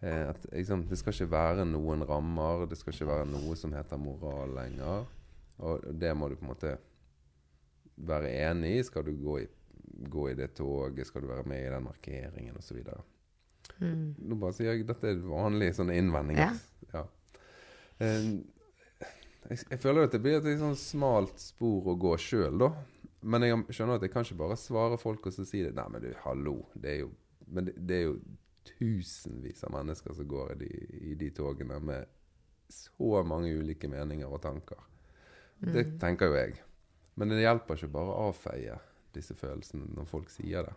Eh, 0.00 0.28
at 0.28 0.46
liksom, 0.52 0.84
det 0.90 0.98
skal 1.00 1.14
ikke 1.14 1.32
være 1.32 1.64
noen 1.68 2.04
rammer, 2.08 2.66
det 2.68 2.78
skal 2.80 2.94
ikke 2.94 3.08
være 3.08 3.28
noe 3.30 3.56
som 3.56 3.74
heter 3.76 4.00
moral 4.00 4.52
lenger. 4.58 5.06
Og 5.64 5.86
det 5.96 6.12
må 6.16 6.28
du 6.28 6.36
på 6.36 6.44
en 6.44 6.52
måte 6.52 6.74
være 7.96 8.32
enig 8.50 8.76
i. 8.76 8.82
Skal 8.84 9.06
du 9.06 9.14
gå 9.16 9.38
i, 9.40 9.46
gå 10.12 10.30
i 10.30 10.36
det 10.36 10.52
toget, 10.58 11.08
skal 11.08 11.24
du 11.24 11.30
være 11.32 11.46
med 11.48 11.64
i 11.64 11.70
den 11.72 11.86
markeringen 11.86 12.58
osv. 12.60 12.82
Mm. 13.80 14.14
Nå 14.20 14.38
bare 14.40 14.56
sier 14.56 14.74
jeg 14.74 14.86
dette 14.88 15.08
er 15.10 15.24
vanlig 15.24 15.72
sånne 15.78 15.96
innvending. 15.96 16.42
Ja. 16.42 16.52
Ja. 16.92 17.06
Eh, 18.04 18.28
jeg, 19.48 19.62
jeg 19.70 19.80
føler 19.80 20.06
at 20.06 20.14
det 20.14 20.20
blir 20.24 20.40
et 20.40 20.46
litt 20.48 20.60
sånn 20.60 20.76
smalt 20.78 21.40
spor 21.40 21.92
å 21.92 21.96
gå 22.00 22.16
sjøl, 22.20 22.60
da. 22.66 22.72
Men 23.26 23.42
jeg 23.42 23.58
skjønner 23.74 23.98
at 23.98 24.04
jeg 24.04 24.12
kan 24.12 24.26
ikke 24.26 24.38
bare 24.38 24.58
svare 24.60 24.98
folk 25.00 25.24
og 25.26 25.34
så 25.34 25.46
si 25.48 25.64
det. 25.64 25.72
Nei, 25.74 25.86
men 25.90 26.04
du, 26.04 26.10
hallo. 26.26 26.58
Det 26.76 26.92
er 26.92 27.00
jo, 27.00 27.14
men 27.48 27.70
det, 27.70 27.74
det 27.88 27.96
er 27.96 28.04
jo 28.10 28.18
tusenvis 28.78 29.64
av 29.64 29.74
mennesker 29.76 30.14
som 30.16 30.28
går 30.28 30.52
i 30.54 30.58
de, 30.64 30.70
i 31.12 31.14
de 31.18 31.30
togene 31.36 31.78
med 31.80 32.06
så 32.72 33.22
mange 33.26 33.52
ulike 33.54 33.88
meninger 33.88 34.26
og 34.26 34.42
tanker. 34.42 34.80
Det 35.60 35.86
tenker 36.02 36.28
jo 36.32 36.36
jeg. 36.36 36.56
Men 37.16 37.30
det 37.32 37.40
hjelper 37.44 37.78
ikke 37.78 37.92
bare 37.94 38.12
å 38.12 38.26
avfeie 38.30 38.74
disse 39.16 39.36
følelsene 39.38 39.86
når 39.96 40.08
folk 40.10 40.28
sier 40.32 40.66
det. 40.66 40.74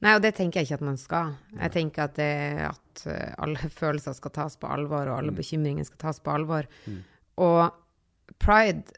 Nei, 0.00 0.14
og 0.16 0.22
det 0.24 0.30
tenker 0.38 0.60
jeg 0.62 0.70
ikke 0.70 0.78
at 0.78 0.86
man 0.86 0.96
skal. 0.96 1.34
Jeg 1.58 1.74
tenker 1.74 2.06
at, 2.06 2.14
det, 2.16 2.30
at 2.70 3.02
eh, 3.12 3.34
alle 3.44 3.68
følelser 3.82 4.16
skal 4.16 4.32
tas 4.38 4.56
på 4.56 4.70
alvor, 4.72 5.10
og 5.10 5.18
alle 5.18 5.34
bekymringer 5.36 5.84
skal 5.84 6.00
tas 6.06 6.22
på 6.24 6.32
alvor. 6.32 6.70
Og 7.36 8.38
pride 8.40 8.96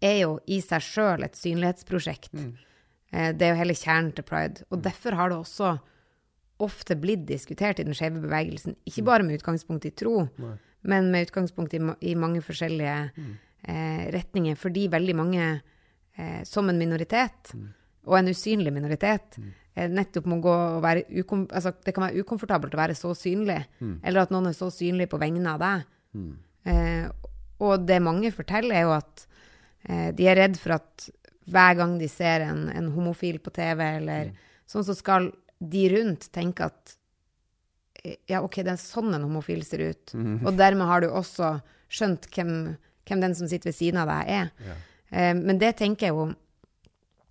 er 0.00 0.22
jo 0.22 0.38
i 0.48 0.62
seg 0.64 0.80
sjøl 0.86 1.26
et 1.26 1.36
synlighetsprosjekt. 1.36 2.32
Eh, 3.12 3.34
Det 3.36 3.44
er 3.44 3.52
jo 3.52 3.60
hele 3.60 3.76
kjernen 3.76 4.14
til 4.16 4.24
pride. 4.24 4.64
Og 4.72 4.80
derfor 4.86 5.18
har 5.20 5.28
det 5.34 5.42
også 5.42 5.74
ofte 6.58 6.96
blitt 6.98 7.26
diskutert 7.28 7.78
i 7.78 7.84
den 7.86 7.94
skeive 7.94 8.20
bevegelsen, 8.22 8.74
ikke 8.88 9.04
bare 9.06 9.22
med 9.26 9.38
utgangspunkt 9.38 9.86
i 9.86 9.92
tro, 9.94 10.26
men 10.82 11.10
med 11.12 11.28
utgangspunkt 11.28 11.74
i, 11.74 11.80
i 12.10 12.14
mange 12.18 12.40
forskjellige 12.42 12.96
eh, 13.62 14.04
retninger, 14.14 14.56
fordi 14.58 14.88
veldig 14.90 15.14
mange 15.18 15.44
eh, 16.16 16.42
som 16.44 16.68
en 16.68 16.78
minoritet, 16.78 17.52
og 18.08 18.18
en 18.18 18.30
usynlig 18.32 18.72
minoritet, 18.72 19.38
eh, 19.76 19.88
nettopp 19.88 20.26
må 20.26 20.40
gå 20.42 20.50
og 20.50 20.82
være 20.82 21.04
ukom, 21.20 21.46
altså, 21.52 21.72
Det 21.84 21.94
kan 21.94 22.08
være 22.08 22.22
ukomfortabelt 22.24 22.74
å 22.74 22.82
være 22.82 22.94
så 22.98 23.14
synlig, 23.14 23.60
eller 24.02 24.22
at 24.22 24.30
noen 24.34 24.46
er 24.50 24.56
så 24.58 24.70
synlig 24.70 25.08
på 25.12 25.18
vegne 25.20 25.54
av 25.54 25.58
deg. 25.62 25.86
Eh, 26.64 27.08
og 27.60 27.86
det 27.86 28.02
mange 28.02 28.30
forteller, 28.32 28.74
er 28.74 28.82
jo 28.86 28.94
at 28.98 29.26
eh, 29.88 30.10
de 30.14 30.26
er 30.26 30.36
redd 30.36 30.56
for 30.58 30.74
at 30.78 31.10
hver 31.48 31.74
gang 31.78 31.98
de 31.98 32.08
ser 32.08 32.40
en, 32.44 32.68
en 32.68 32.90
homofil 32.92 33.38
på 33.40 33.50
TV, 33.50 33.80
eller 34.02 34.32
sånn, 34.68 34.84
så 34.84 34.94
skal 34.94 35.30
de 35.60 35.88
rundt 35.90 36.28
tenker 36.34 36.68
at 36.70 36.92
eh, 38.04 38.16
ja, 38.30 38.42
OK, 38.44 38.60
det 38.62 38.74
er 38.74 38.80
sånn 38.80 39.14
en 39.14 39.24
homofil 39.26 39.64
ser 39.66 39.82
ut. 39.90 40.12
Og 40.46 40.52
dermed 40.58 40.86
har 40.86 41.02
du 41.02 41.08
også 41.10 41.56
skjønt 41.90 42.28
hvem, 42.34 42.76
hvem 43.08 43.22
den 43.24 43.34
som 43.34 43.48
sitter 43.50 43.70
ved 43.70 43.78
siden 43.78 43.98
av 44.02 44.10
deg, 44.12 44.28
er. 44.28 44.52
Ja. 44.68 44.76
Eh, 45.10 45.34
men 45.34 45.58
det 45.58 45.76
tenker 45.80 46.08
jeg 46.10 46.14
jo 46.16 46.28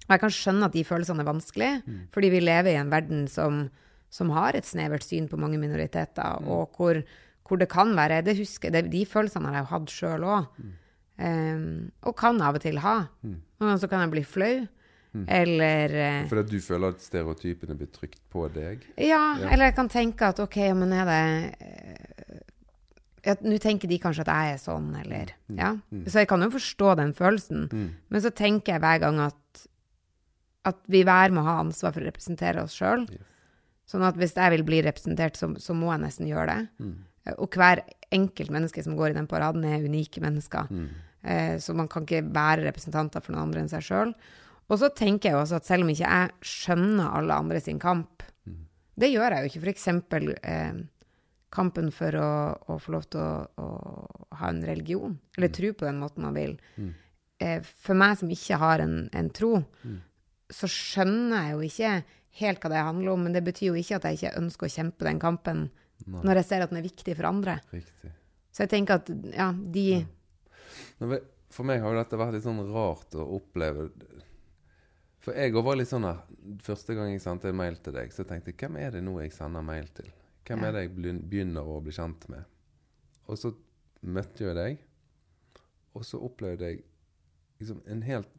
Og 0.08 0.14
jeg 0.16 0.22
kan 0.24 0.32
skjønne 0.32 0.66
at 0.70 0.72
de 0.74 0.86
følelsene 0.88 1.20
er 1.20 1.28
vanskelige, 1.28 1.96
fordi 2.16 2.30
vi 2.32 2.40
lever 2.40 2.72
i 2.72 2.78
en 2.80 2.90
verden 2.90 3.26
som, 3.28 3.66
som 4.10 4.30
har 4.32 4.56
et 4.56 4.64
snevert 4.64 5.04
syn 5.04 5.26
på 5.28 5.36
mange 5.36 5.60
minoriteter, 5.60 6.48
og 6.48 6.72
hvor, 6.78 7.02
hvor 7.44 7.60
det 7.60 7.68
kan 7.68 7.92
være 7.92 8.22
det 8.24 8.38
husker, 8.40 8.72
det, 8.72 8.86
De 8.90 9.02
følelsene 9.04 9.52
har 9.52 9.58
jeg 9.58 9.66
jo 9.66 9.72
hatt 9.74 9.92
sjøl 9.92 10.24
òg. 10.24 10.48
og 12.08 12.16
kan 12.16 12.40
av 12.40 12.56
og 12.56 12.64
til 12.64 12.80
ha. 12.80 12.96
Noen 13.60 13.68
ganger 13.68 13.82
så 13.84 13.90
kan 13.92 14.06
jeg 14.06 14.14
bli 14.16 14.24
flau. 14.24 14.68
Eller 15.28 15.94
eh, 15.96 16.26
Fordi 16.30 16.42
at 16.44 16.50
du 16.52 16.60
føler 16.62 16.94
at 16.94 17.02
stereotypene 17.02 17.76
blir 17.80 17.88
trykt 17.94 18.20
på 18.34 18.48
deg? 18.54 18.84
ja, 18.98 19.38
Ja. 19.40 19.50
eller 19.50 19.66
jeg 19.72 19.76
kan 19.76 19.90
tenke 19.90 20.28
at 20.28 20.40
OK, 20.44 20.58
men 20.78 20.92
er 20.94 21.06
det 21.10 21.56
eh, 21.62 23.34
Nå 23.44 23.58
tenker 23.60 23.90
de 23.92 23.98
kanskje 24.00 24.24
at 24.24 24.30
jeg 24.32 24.54
er 24.54 24.60
sånn, 24.62 24.92
eller 25.02 25.32
Ja. 25.52 25.74
Så 26.08 26.20
jeg 26.22 26.28
kan 26.30 26.42
jo 26.46 26.50
forstå 26.54 26.94
den 26.96 27.14
følelsen. 27.14 27.66
Men 28.10 28.22
så 28.24 28.30
tenker 28.32 28.74
jeg 28.78 28.82
hver 28.82 29.00
gang 29.04 29.20
at, 29.20 29.66
at 30.64 30.78
vi 30.88 31.02
hver 31.04 31.34
må 31.36 31.44
ha 31.44 31.58
ansvar 31.60 31.92
for 31.96 32.00
å 32.06 32.08
representere 32.08 32.64
oss 32.64 32.78
sjøl. 32.78 33.04
Sånn 33.88 34.04
at 34.08 34.16
hvis 34.16 34.34
jeg 34.36 34.52
vil 34.56 34.64
bli 34.68 34.80
representert, 34.86 35.36
så, 35.36 35.50
så 35.60 35.76
må 35.76 35.92
jeg 35.92 36.06
nesten 36.06 36.28
gjøre 36.30 36.56
det. 36.56 36.94
Og 37.38 37.52
hver 37.60 37.82
enkelt 38.16 38.50
menneske 38.54 38.84
som 38.86 38.96
går 38.96 39.10
i 39.12 39.18
den 39.20 39.28
paraden, 39.28 39.66
er 39.68 39.84
unike 39.84 40.22
mennesker. 40.24 40.72
Eh, 41.28 41.58
så 41.60 41.76
man 41.76 41.88
kan 41.92 42.06
ikke 42.08 42.24
være 42.32 42.64
representanter 42.70 43.20
for 43.20 43.34
noen 43.36 43.50
andre 43.50 43.66
enn 43.66 43.72
seg 43.72 43.84
sjøl. 43.84 44.14
Og 44.68 44.80
så 44.82 44.90
tenker 44.92 45.32
jeg 45.32 45.40
også 45.40 45.62
at 45.62 45.68
selv 45.68 45.86
om 45.86 45.92
ikke 45.94 46.10
jeg 46.10 46.52
skjønner 46.52 47.14
alle 47.20 47.40
andre 47.40 47.62
sin 47.64 47.80
kamp, 47.80 48.26
det 48.98 49.12
gjør 49.14 49.36
jeg 49.36 49.46
jo 49.46 49.52
ikke. 49.52 49.72
Eksempel 49.72 50.32
eh, 50.42 50.80
kampen 51.54 51.92
for 51.96 52.18
å, 52.20 52.32
å 52.74 52.78
få 52.82 52.96
lov 52.96 53.08
til 53.14 53.22
å, 53.22 53.46
å 53.62 54.38
ha 54.40 54.52
en 54.52 54.64
religion, 54.66 55.16
eller 55.38 55.54
tro 55.54 55.72
på 55.78 55.88
den 55.88 56.02
måten 56.02 56.26
man 56.26 56.38
vil. 56.38 56.58
Eh, 57.40 57.62
for 57.62 57.98
meg 58.00 58.18
som 58.20 58.32
ikke 58.34 58.60
har 58.60 58.84
en, 58.84 59.00
en 59.14 59.30
tro, 59.34 59.54
så 60.50 60.70
skjønner 60.72 61.48
jeg 61.50 61.54
jo 61.54 61.68
ikke 61.70 61.94
helt 62.42 62.62
hva 62.64 62.74
det 62.74 62.86
handler 62.90 63.14
om, 63.14 63.26
men 63.28 63.38
det 63.38 63.46
betyr 63.46 63.72
jo 63.72 63.80
ikke 63.80 64.00
at 64.00 64.08
jeg 64.10 64.20
ikke 64.20 64.38
ønsker 64.42 64.68
å 64.68 64.76
kjempe 64.76 65.08
den 65.08 65.22
kampen 65.22 65.68
når 66.08 66.42
jeg 66.42 66.50
ser 66.50 66.64
at 66.64 66.74
den 66.74 66.82
er 66.82 66.86
viktig 66.86 67.16
for 67.18 67.30
andre. 67.30 67.58
Riktig. 67.74 68.12
Så 68.54 68.66
jeg 68.66 68.74
tenker 68.74 69.00
at 69.00 69.10
ja, 69.34 69.52
de 69.54 69.88
ja. 69.94 71.20
For 71.54 71.66
meg 71.66 71.80
har 71.82 71.94
jo 71.94 72.00
dette 72.02 72.18
vært 72.20 72.36
litt 72.36 72.44
sånn 72.44 72.60
rart 72.74 73.16
å 73.18 73.24
oppleve. 73.38 73.88
For 75.28 75.36
jeg 75.36 75.52
òg 75.60 75.66
var 75.68 75.76
litt 75.76 75.90
sånn 75.92 76.06
her 76.08 76.22
Første 76.64 76.96
gang 76.96 77.10
jeg 77.12 77.20
sendte 77.24 77.50
en 77.52 77.58
mail 77.60 77.76
til 77.84 77.96
deg, 77.98 78.14
så 78.16 78.24
tenkte 78.28 78.54
jeg 78.54 78.60
hvem 78.62 78.78
er 78.80 78.94
det 78.96 79.02
nå 79.04 79.18
jeg 79.20 79.34
sender 79.36 79.66
mail 79.68 79.90
til? 79.98 80.08
Hvem 80.48 80.62
Ja. 80.64 80.70
er 80.70 80.72
det 80.78 80.84
jeg 80.86 80.94
begynner 81.28 81.68
å 81.68 81.82
bli 81.84 81.92
kjent 81.92 82.30
med? 82.32 82.46
Og 83.28 83.36
så 83.42 83.52
møtte 84.08 84.46
jeg 84.46 84.56
deg, 84.56 84.78
og 85.98 86.06
så 86.08 86.22
opplevde 86.24 86.70
jeg 86.70 86.84
liksom 87.60 87.82
en 87.92 88.02
helt 88.08 88.30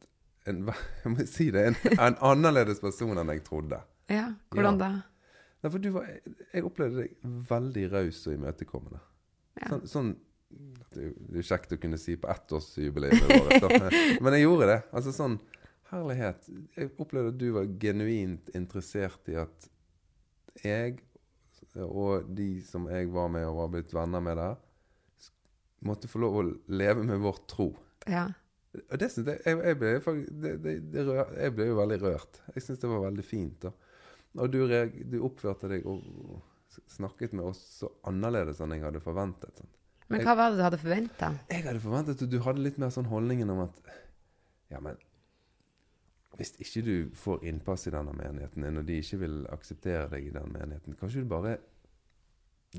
en, 0.49 0.63
Jeg 1.05 1.13
må 1.13 1.27
si 1.29 1.51
det. 1.53 1.67
En, 1.69 1.77
en 1.99 2.17
annerledes 2.31 2.81
person 2.81 3.19
enn 3.21 3.29
jeg 3.35 3.43
trodde. 3.45 3.83
Ja, 4.09 4.31
hvordan 4.55 4.79
Ja. 4.79 4.87
da? 4.87 4.91
Nei, 5.61 5.71
for 5.75 5.79
du 5.83 5.91
var, 5.93 6.07
jeg 6.55 6.65
opplevde 6.65 7.03
deg 7.03 7.17
veldig 7.51 7.85
raus 7.93 8.23
og 8.31 8.39
imøtekommende. 8.39 9.01
Ja. 9.61 9.69
Sånn, 9.75 9.85
sånn 9.93 10.11
Det 10.95 11.03
er 11.03 11.09
jo 11.11 11.15
det 11.29 11.43
er 11.43 11.49
kjekt 11.51 11.73
å 11.77 11.81
kunne 11.83 11.99
si 12.01 12.15
på 12.17 12.31
ettårsjubileet 12.33 13.27
vårt, 13.29 13.83
men 14.25 14.33
jeg 14.39 14.47
gjorde 14.47 14.69
det. 14.71 14.79
Altså 14.97 15.13
sånn 15.13 15.37
Herlighet. 15.89 16.49
Jeg 16.77 16.93
opplevde 17.01 17.33
at 17.33 17.41
du 17.41 17.49
var 17.57 17.69
genuint 17.81 18.51
interessert 18.57 19.29
i 19.33 19.39
at 19.41 19.69
jeg 20.65 20.99
og 21.85 22.29
de 22.35 22.63
som 22.67 22.89
jeg 22.91 23.11
var 23.13 23.29
med 23.33 23.47
og 23.47 23.61
var 23.61 23.73
blitt 23.73 23.95
venner 23.95 24.23
med 24.25 24.39
der, 24.41 24.57
måtte 25.87 26.11
få 26.11 26.21
lov 26.23 26.39
å 26.41 26.45
leve 26.75 27.05
med 27.07 27.21
vår 27.23 27.41
tro. 27.51 27.69
Ja. 28.11 28.27
Og 28.79 28.99
det 29.01 29.11
synes 29.13 29.31
jeg, 29.31 29.43
jeg, 29.47 29.59
jeg, 29.65 29.79
ble, 29.79 29.93
det, 30.29 30.55
det, 30.65 30.75
det 30.93 31.05
jeg 31.07 31.55
ble 31.57 31.69
jo 31.71 31.79
veldig 31.79 31.99
rørt. 32.03 32.41
Jeg 32.55 32.65
syns 32.65 32.83
det 32.83 32.91
var 32.91 33.05
veldig 33.07 33.25
fint. 33.27 33.65
Da. 33.65 33.73
Og 34.39 34.53
du, 34.53 34.61
du 35.09 35.19
oppførte 35.27 35.71
deg 35.71 35.87
og 35.89 36.05
snakket 36.89 37.35
med 37.37 37.49
oss 37.49 37.63
så 37.81 37.91
annerledes 38.09 38.61
enn 38.63 38.75
jeg 38.77 38.85
hadde 38.85 39.03
forventet. 39.03 39.55
Sånn. 39.59 39.73
Men 40.09 40.25
hva 40.25 40.35
var 40.39 40.53
det 40.53 40.61
du 40.61 40.65
hadde 40.65 40.81
forventa? 40.81 41.33
Jeg 41.51 41.65
hadde 41.67 41.83
forventet 41.85 42.23
at 42.25 42.33
du 42.33 42.39
hadde 42.45 42.65
litt 42.65 42.79
mer 42.81 42.93
sånn 42.95 43.11
holdningen 43.11 43.51
om 43.55 43.67
at 43.67 43.83
Ja, 44.73 44.81
men 44.85 44.99
hvis 46.39 46.53
ikke 46.63 46.83
du 46.87 46.93
får 47.19 47.43
innpass 47.51 47.89
i 47.89 47.91
denne 47.91 48.13
menigheten 48.15 48.63
din, 48.63 48.77
og 48.79 48.87
de 48.87 48.99
ikke 49.03 49.19
vil 49.25 49.41
akseptere 49.51 50.07
deg 50.13 50.27
i 50.29 50.35
den 50.35 50.53
menigheten, 50.55 50.95
kanskje 51.01 51.25
du 51.25 51.29
bare 51.33 51.57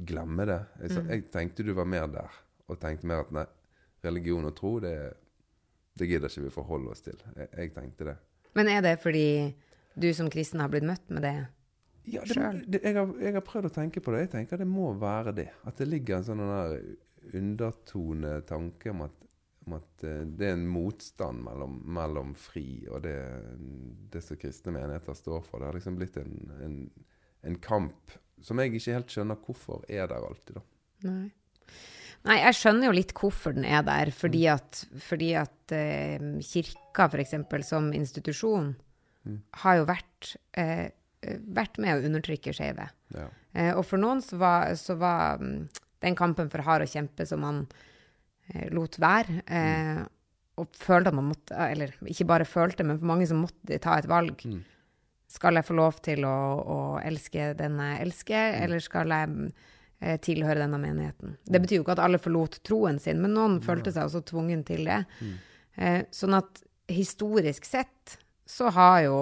glemmer 0.08 0.45
det? 0.48 0.60
Jeg, 0.82 0.91
sa- 0.95 1.02
Mm. 1.02 1.10
jeg 1.10 1.26
tenkte 1.32 1.63
du 1.65 1.74
var 1.74 1.86
mer 1.86 2.08
der, 2.08 2.30
og 2.69 2.80
tenkte 2.80 3.06
mer 3.08 3.19
at 3.26 3.32
nei, 3.32 3.45
religion 4.04 4.45
og 4.45 4.56
tro, 4.56 4.80
det, 4.80 4.93
det 6.00 6.08
gidder 6.08 6.30
ikke 6.30 6.43
vi 6.48 6.50
forholde 6.56 6.89
oss 6.93 7.02
til. 7.02 7.17
Jeg, 7.36 7.50
jeg 7.58 7.74
tenkte 7.76 8.06
det. 8.06 8.17
Men 8.56 8.67
er 8.67 8.82
det 8.82 9.00
fordi 9.04 9.54
du 10.00 10.13
som 10.13 10.30
kristen 10.30 10.60
har 10.63 10.69
blitt 10.72 10.84
møtt 10.88 11.10
med 11.10 11.22
det? 11.28 11.36
Ja, 12.10 12.22
det, 12.26 12.63
det, 12.72 12.80
jeg, 12.84 12.95
har, 12.95 13.12
jeg 13.22 13.34
har 13.36 13.41
prøvd 13.45 13.65
å 13.67 13.74
tenke 13.76 14.00
på 14.02 14.12
det. 14.15 14.19
Jeg 14.24 14.32
tenker 14.32 14.58
det 14.58 14.67
må 14.67 14.93
være 14.98 15.34
det. 15.36 15.50
At 15.67 15.76
det 15.78 15.88
ligger 15.91 16.17
en 16.17 16.24
sånn 16.24 16.41
undertone 17.36 18.39
tanke 18.48 18.89
om 18.93 19.02
at, 19.06 19.12
om 19.67 19.76
at 19.78 20.06
eh, 20.08 20.24
det 20.26 20.50
er 20.50 20.58
en 20.58 20.67
motstand 20.69 21.43
mellom, 21.45 21.80
mellom 22.00 22.34
fri 22.38 22.86
og 22.89 23.04
det, 23.06 23.17
det 24.13 24.24
som 24.26 24.39
kristne 24.39 24.74
menigheter 24.76 25.17
står 25.17 25.43
for. 25.48 25.60
Det 25.60 25.69
har 25.69 25.80
liksom 25.80 26.00
blitt 26.00 26.19
en, 26.22 26.36
en, 26.65 26.80
en 27.50 27.60
kamp 27.63 28.17
som 28.43 28.60
jeg 28.62 28.72
ikke 28.72 28.95
helt 28.95 29.13
skjønner 29.13 29.39
hvorfor 29.43 29.84
er 29.91 30.08
der 30.12 30.24
alltid, 30.24 30.60
da. 30.60 30.65
Nei. 31.10 31.28
Nei, 32.28 32.36
jeg 32.41 32.56
skjønner 32.58 32.89
jo 32.89 32.95
litt 32.98 33.13
hvorfor 33.15 33.54
den 33.56 33.65
er 33.67 33.84
der. 33.88 34.10
Fordi 34.12 34.41
at, 34.52 34.82
fordi 35.06 35.30
at 35.39 35.74
eh, 35.76 36.19
kirka, 36.43 37.08
f.eks., 37.08 37.36
som 37.67 37.93
institusjon, 37.95 38.74
har 39.63 39.80
jo 39.80 39.86
vært, 39.88 40.34
eh, 40.58 40.89
vært 41.56 41.80
med 41.82 41.95
å 41.95 42.10
undertrykke 42.10 42.54
skeive. 42.56 42.89
Ja. 43.15 43.28
Eh, 43.54 43.72
og 43.76 43.84
for 43.88 44.02
noen 44.02 44.24
så 44.26 44.39
var, 44.41 44.74
så 44.80 44.95
var 45.00 45.41
mm, 45.41 45.69
den 46.06 46.17
kampen 46.19 46.52
for 46.52 46.65
hard 46.65 46.86
å 46.86 46.89
kjempe 46.89 47.28
som 47.30 47.43
man 47.45 47.63
lot 48.73 48.99
være. 49.01 49.41
Eh, 49.45 50.01
og 50.59 50.75
følte 50.75 51.12
at 51.12 51.15
man 51.15 51.29
måtte 51.29 51.55
Eller 51.55 51.93
ikke 52.12 52.27
bare 52.27 52.45
følte, 52.45 52.83
men 52.83 52.99
for 52.99 53.07
mange 53.07 53.27
som 53.29 53.43
måtte 53.45 53.79
ta 53.79 53.97
et 53.99 54.09
valg. 54.09 54.43
Mm. 54.45 54.62
Skal 55.29 55.55
jeg 55.55 55.67
få 55.67 55.75
lov 55.77 55.99
til 56.03 56.25
å, 56.25 56.38
å 56.59 56.79
elske 57.05 57.53
den 57.57 57.77
jeg 57.79 57.99
elsker, 58.07 58.55
eller 58.63 58.81
skal 58.81 59.13
jeg 59.13 59.51
eh, 60.01 60.17
tilhøre 60.25 60.63
denne 60.63 60.79
menigheten? 60.81 61.38
Det 61.45 61.62
betyr 61.62 61.79
jo 61.79 61.85
ikke 61.85 61.95
at 61.99 62.01
alle 62.07 62.21
forlot 62.21 62.59
troen 62.65 62.97
sin, 62.99 63.21
men 63.21 63.35
noen 63.38 63.59
følte 63.62 63.93
seg 63.93 64.09
også 64.09 64.23
tvungen 64.31 64.65
til 64.67 64.89
det. 64.89 65.03
Eh, 65.77 66.01
sånn 66.12 66.33
at 66.39 66.63
historisk 66.89 67.67
sett 67.69 68.17
så 68.49 68.71
har 68.73 69.03
jo 69.05 69.19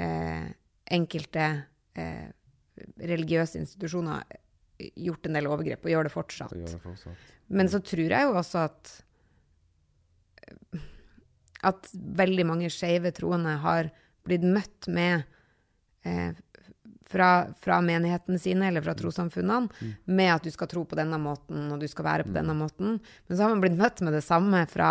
eh, 0.00 0.48
enkelte 0.90 1.48
eh, 1.94 2.30
religiøse 2.96 3.60
institusjoner 3.60 4.24
gjort 4.96 5.28
en 5.28 5.38
del 5.38 5.48
overgrep, 5.50 5.84
og 5.84 5.94
gjør 5.94 6.08
det 6.08 6.14
fortsatt. 6.14 6.56
Gjør 6.56 6.74
det 6.74 6.82
fortsatt. 6.82 7.30
Men 7.50 7.70
så 7.70 7.80
tror 7.82 8.06
jeg 8.06 8.28
jo 8.28 8.36
også 8.40 8.66
at 8.68 8.92
at 11.66 11.90
veldig 11.92 12.46
mange 12.48 12.70
skeive 12.72 13.12
troende 13.12 13.58
har 13.60 13.90
blitt 14.24 14.44
møtt 14.46 14.88
med 14.88 15.26
eh, 16.08 16.32
fra, 17.10 17.30
fra 17.60 17.80
menighetene 17.84 18.38
sine 18.40 18.68
eller 18.70 18.84
fra 18.84 18.94
trossamfunnene 18.96 19.92
med 20.06 20.32
at 20.32 20.46
du 20.46 20.50
skal 20.54 20.70
tro 20.70 20.84
på 20.88 20.98
denne 20.98 21.18
måten 21.20 21.66
og 21.72 21.82
du 21.82 21.88
skal 21.90 22.06
være 22.06 22.28
på 22.28 22.34
denne 22.36 22.54
måten. 22.56 22.98
Men 23.26 23.36
så 23.36 23.44
har 23.44 23.52
man 23.52 23.64
blitt 23.64 23.78
møtt 23.80 24.02
med 24.06 24.14
det 24.16 24.24
samme 24.24 24.62
fra, 24.70 24.90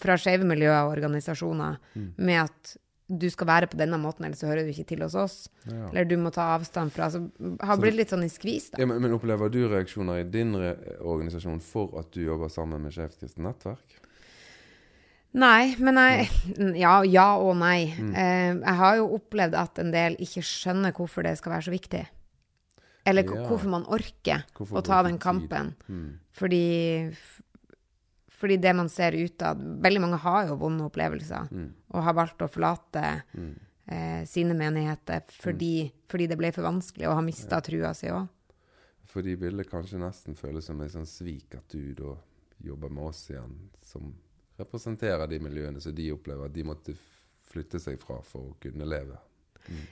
fra 0.00 0.18
skeive 0.20 0.48
miljøer 0.48 0.86
og 0.86 0.96
organisasjoner 0.96 1.78
med 2.16 2.46
at 2.46 2.76
du 3.08 3.24
skal 3.32 3.48
være 3.48 3.68
på 3.72 3.78
denne 3.80 3.96
måten, 4.00 4.26
ellers 4.26 4.42
så 4.42 4.50
hører 4.50 4.66
du 4.66 4.72
ikke 4.72 4.84
til 4.90 5.00
hos 5.00 5.14
oss. 5.16 5.36
Ja. 5.64 5.86
Eller 5.88 6.04
du 6.04 6.16
må 6.20 6.30
ta 6.34 6.50
avstand 6.58 6.92
fra. 6.92 7.06
altså, 7.08 7.22
har 7.64 7.80
blitt 7.80 7.96
litt 7.96 8.12
sånn 8.12 8.26
i 8.26 8.28
skvis, 8.28 8.70
da. 8.74 8.82
Ja, 8.82 8.88
men, 8.90 9.00
men 9.00 9.14
opplever 9.16 9.48
du 9.52 9.62
reaksjoner 9.68 10.20
i 10.20 10.26
din 10.28 10.52
re 10.60 10.74
organisasjon 11.00 11.62
for 11.64 11.96
at 12.00 12.12
du 12.12 12.20
jobber 12.26 12.52
sammen 12.52 12.84
med 12.84 12.92
Skeivt 12.92 13.24
nettverk? 13.40 13.96
Nei, 15.38 15.74
men 15.78 15.98
jeg 16.00 16.28
Ja, 16.84 17.00
ja 17.04 17.30
og 17.40 17.56
nei. 17.60 17.88
Eh, 17.96 18.52
jeg 18.54 18.76
har 18.82 19.00
jo 19.00 19.10
opplevd 19.18 19.56
at 19.60 19.80
en 19.82 19.92
del 19.92 20.16
ikke 20.24 20.44
skjønner 20.44 20.92
hvorfor 20.96 21.24
det 21.24 21.36
skal 21.40 21.56
være 21.56 21.68
så 21.68 21.74
viktig. 21.74 22.04
Eller 23.08 23.24
Ja. 23.24 23.46
hvorfor 23.48 23.68
man 23.72 23.86
orker 23.88 24.44
Hvorfor 24.56 24.80
å 24.80 24.84
ta 24.84 25.02
den 25.02 25.18
kampen. 25.18 25.74
Mm. 25.88 26.18
Fordi 26.32 26.64
fordi 28.38 28.56
det 28.62 28.72
man 28.78 28.88
ser 28.88 29.12
utad 29.18 29.58
Veldig 29.82 30.00
mange 30.04 30.18
har 30.22 30.46
jo 30.48 30.56
vonde 30.60 30.84
opplevelser 30.86 31.48
Mm. 31.50 31.72
og 31.94 32.02
har 32.06 32.14
valgt 32.14 32.42
å 32.44 32.48
forlate 32.48 33.04
eh, 33.90 34.24
sine 34.28 34.54
menigheter 34.54 35.22
fordi, 35.42 35.90
fordi 36.08 36.26
det 36.28 36.38
ble 36.38 36.52
for 36.54 36.62
vanskelig 36.68 37.08
og 37.08 37.14
har 37.18 37.24
mista 37.26 37.60
trua 37.64 37.94
si 37.94 38.06
òg. 38.12 38.28
Fordi 39.08 39.34
ville 39.40 39.64
kanskje 39.64 39.98
nesten 40.02 40.36
føles 40.36 40.66
som 40.68 40.80
et 40.84 40.92
sånn 40.92 41.06
svik 41.08 41.54
at 41.56 41.68
du 41.72 41.94
da 41.96 42.14
jobber 42.60 42.90
med 42.92 43.04
oss 43.08 43.30
igjen, 43.30 43.54
som 43.82 44.10
representerer 44.58 45.26
de 45.30 45.38
miljøene 45.40 45.80
som 45.80 45.94
de 45.94 46.10
opplever 46.12 46.44
at 46.50 46.52
de 46.52 46.64
måtte 46.66 46.94
flytte 47.48 47.80
seg 47.80 47.98
fra 48.02 48.18
for 48.26 48.50
å 48.50 48.56
kunne 48.60 48.84
leve. 48.84 49.16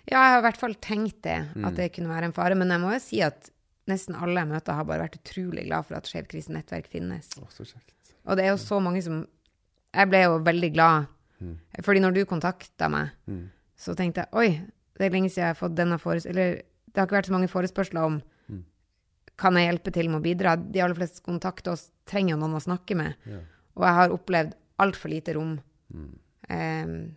Ja, 0.08 0.20
jeg 0.20 0.32
har 0.34 0.38
i 0.40 0.44
hvert 0.46 0.60
fall 0.60 0.74
tenkt 0.74 1.22
det, 1.24 1.38
Mm. 1.54 1.64
at 1.64 1.74
det 1.76 1.92
kunne 1.94 2.08
være 2.08 2.24
en 2.28 2.32
fare. 2.36 2.54
Men 2.56 2.68
jeg 2.68 2.80
må 2.80 2.92
jo 2.92 2.98
si 3.00 3.22
at 3.22 3.50
nesten 3.88 4.14
alle 4.16 4.40
jeg 4.40 4.48
møter, 4.48 4.74
har 4.74 4.84
bare 4.84 5.04
vært 5.08 5.18
utrolig 5.22 5.66
glad 5.66 5.86
for 5.86 5.94
at 5.96 6.04
Skeiv 6.08 6.26
kristent 6.28 6.56
nettverk 6.58 6.86
finnes. 6.88 7.28
Å, 7.38 7.46
så 7.50 7.64
kjekt. 7.64 8.05
Og 8.26 8.36
det 8.36 8.44
er 8.44 8.50
jo 8.54 8.60
så 8.62 8.80
mange 8.82 9.02
som 9.02 9.26
Jeg 9.96 10.08
ble 10.10 10.18
jo 10.24 10.38
veldig 10.44 10.72
glad. 10.74 11.06
Fordi 11.84 12.00
når 12.00 12.12
du 12.14 12.24
kontakta 12.26 12.88
meg, 12.90 13.10
Mm. 13.26 13.48
så 13.76 13.94
tenkte 13.96 14.24
jeg 14.24 14.28
oi, 14.32 14.60
det 14.98 15.06
er 15.06 15.10
lenge 15.10 15.28
siden 15.30 15.44
jeg 15.44 15.54
har 15.54 15.60
fått 15.68 15.74
denne 15.76 15.98
forespørselen 15.98 16.30
Eller 16.36 16.54
det 16.92 16.96
har 16.96 17.06
ikke 17.06 17.16
vært 17.18 17.26
så 17.28 17.32
mange 17.32 17.48
forespørsler 17.48 18.04
om 18.04 18.22
Mm. 18.50 18.64
kan 19.36 19.54
jeg 19.54 19.68
hjelpe 19.70 19.92
til 19.92 20.08
med 20.08 20.20
å 20.20 20.24
bidra. 20.24 20.56
De 20.56 20.80
aller 20.80 20.94
fleste 20.94 21.16
som 21.22 21.38
kontakter 21.38 21.72
oss, 21.72 21.90
trenger 22.06 22.30
jo 22.36 22.40
noen 22.40 22.56
å 22.56 22.62
snakke 22.64 22.96
med. 22.96 23.14
Ja. 23.26 23.38
Og 23.76 23.82
jeg 23.84 23.94
har 23.94 24.08
opplevd 24.10 24.52
altfor 24.78 25.08
lite 25.10 25.34
rom. 25.34 25.60
Mm. 25.92 26.18
Um, 26.48 27.16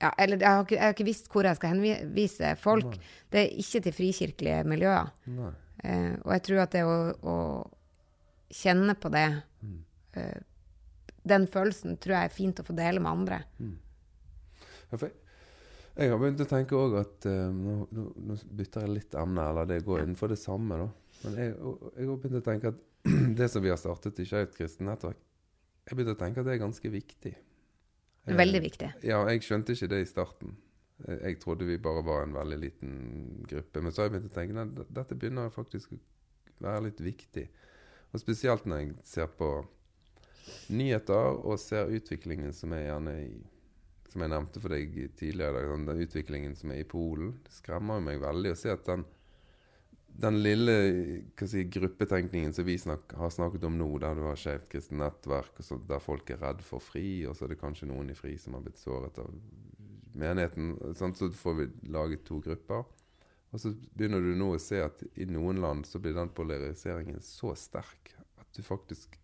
ja, 0.00 0.10
eller 0.18 0.36
jeg 0.38 0.48
har, 0.48 0.64
ikke, 0.64 0.76
jeg 0.76 0.80
har 0.82 0.92
ikke 0.94 1.04
visst 1.06 1.28
hvor 1.32 1.42
jeg 1.44 1.56
skal 1.56 1.70
henvise 1.74 2.56
folk. 2.58 2.98
Det 3.30 3.38
er 3.46 3.56
ikke 3.58 3.82
til 3.82 3.92
frikirkelige 3.92 4.64
miljøer. 4.66 5.10
Nei. 5.26 5.52
Eh, 5.84 6.16
og 6.24 6.32
jeg 6.32 6.42
tror 6.42 6.58
at 6.62 6.70
det 6.72 6.82
å, 6.84 6.96
å 7.22 7.70
kjenne 8.50 8.94
på 8.98 9.10
det 9.10 9.42
Mm. 9.64 9.78
Eh, 10.18 10.42
Den 11.28 11.46
følelsen 11.50 11.96
tror 12.02 12.18
jeg 12.18 12.30
er 12.30 12.34
fint 12.34 12.60
å 12.60 12.66
få 12.66 12.76
dele 12.76 13.02
med 13.04 13.10
andre. 13.10 13.40
Ja, 14.88 15.00
jeg, 15.98 16.12
har 16.12 16.20
begynt 16.20 16.40
å 16.40 16.48
tenke 16.48 16.78
òg 16.78 16.94
at 17.00 17.26
eh, 17.28 17.48
nå, 17.52 17.80
nå, 17.92 18.36
bytter 18.60 18.86
jeg 18.86 18.94
litt 18.94 19.16
emne, 19.18 19.48
eller 19.50 19.68
det 19.68 19.82
går 19.86 20.04
innenfor 20.04 20.32
det 20.32 20.38
samme, 20.40 20.78
da. 20.80 20.88
Men 21.24 21.40
jeg, 21.42 21.56
jeg 21.96 22.08
har 22.08 22.20
begynt 22.22 22.38
å 22.38 22.46
tenke 22.46 22.72
at 22.72 22.84
det 23.40 23.48
som 23.52 23.64
vi 23.64 23.72
har 23.72 23.80
startet 23.80 24.22
i 24.22 24.26
Skeivt 24.28 24.56
kristent 24.56 24.88
nettverk, 24.88 25.18
jeg 25.18 25.92
har 25.94 25.98
begynt 26.00 26.14
å 26.14 26.20
tenke 26.20 26.42
at 26.42 26.48
det 26.48 26.54
er 26.54 26.62
ganske 26.62 26.92
viktig. 26.92 27.34
Jeg, 28.28 28.36
Veldig 28.36 28.60
viktig. 28.60 28.88
Ja, 29.08 29.22
jeg 29.32 29.44
skjønte 29.46 29.72
ikke 29.72 29.88
det 29.88 30.02
i 30.04 30.08
starten. 30.08 30.56
Jeg, 31.06 31.20
jeg 31.22 31.38
trodde 31.40 31.68
vi 31.68 31.78
bare 31.80 32.02
var 32.04 32.26
en 32.26 32.36
veldig 32.36 32.58
liten 32.60 32.92
gruppe. 33.48 33.82
Men 33.82 33.94
så 33.94 34.02
har 34.02 34.08
jeg 34.08 34.16
begynt 34.16 34.30
å 34.30 34.36
tenke 34.36 34.64
at 34.66 34.92
dette 35.00 35.16
begynner 35.16 35.54
faktisk 35.54 35.94
å 35.94 36.00
være 36.66 36.88
litt 36.88 37.00
viktig. 37.02 37.46
Og 38.12 38.20
spesielt 38.20 38.68
når 38.68 38.82
jeg 38.82 38.94
ser 39.08 39.32
på 39.38 39.50
nyheter 40.72 41.38
og 41.42 41.60
ser 41.62 41.92
utviklingen 41.94 42.52
som 42.56 42.74
er 42.76 42.88
gjerne 42.88 43.20
i 43.26 43.30
Som 44.08 44.22
jeg 44.24 44.30
nevnte 44.32 44.60
for 44.64 44.72
deg 44.72 44.94
tidligere, 45.20 45.66
sånn 45.68 45.82
den 45.84 45.98
utviklingen 46.00 46.54
som 46.56 46.70
er 46.72 46.78
i 46.80 46.86
Polen. 46.88 47.34
Det 47.44 47.52
skremmer 47.52 48.00
meg 48.00 48.22
veldig 48.22 48.54
å 48.54 48.56
se 48.56 48.70
at 48.72 48.86
den 48.86 49.02
den 50.18 50.40
lille 50.42 50.74
si, 51.46 51.64
gruppetenkningen 51.64 52.54
som 52.54 52.64
vi 52.66 52.78
snak, 52.78 53.12
har 53.14 53.30
snakket 53.30 53.64
om 53.68 53.76
nå, 53.78 53.86
der 54.02 54.16
du 54.18 54.24
har 54.26 54.38
Skeivt 54.40 54.66
kristent 54.72 54.98
nettverk, 54.98 55.60
så, 55.62 55.78
der 55.88 56.02
folk 56.02 56.30
er 56.34 56.40
redd 56.42 56.64
for 56.66 56.82
FRI, 56.82 57.26
og 57.28 57.36
så 57.36 57.46
er 57.46 57.52
det 57.52 57.60
kanskje 57.60 57.86
noen 57.86 58.10
i 58.10 58.16
FRI 58.18 58.34
som 58.42 58.56
har 58.56 58.64
blitt 58.64 58.80
såret 58.82 59.20
av 59.22 59.30
menigheten, 60.18 60.72
sant? 60.98 61.20
så 61.20 61.30
får 61.30 61.58
vi 61.60 61.68
laget 61.94 62.26
to 62.26 62.40
grupper. 62.42 62.82
Og 63.54 63.62
så 63.62 63.70
begynner 63.94 64.24
du 64.24 64.34
nå 64.36 64.50
å 64.56 64.60
se 64.60 64.82
at 64.82 65.04
i 65.16 65.28
noen 65.30 65.62
land 65.62 65.86
så 65.86 66.00
blir 66.02 66.16
den 66.16 66.34
polariseringen 66.34 67.22
så 67.24 67.54
sterk 67.56 68.12
at 68.42 68.50
du 68.56 68.64
faktisk 68.66 69.14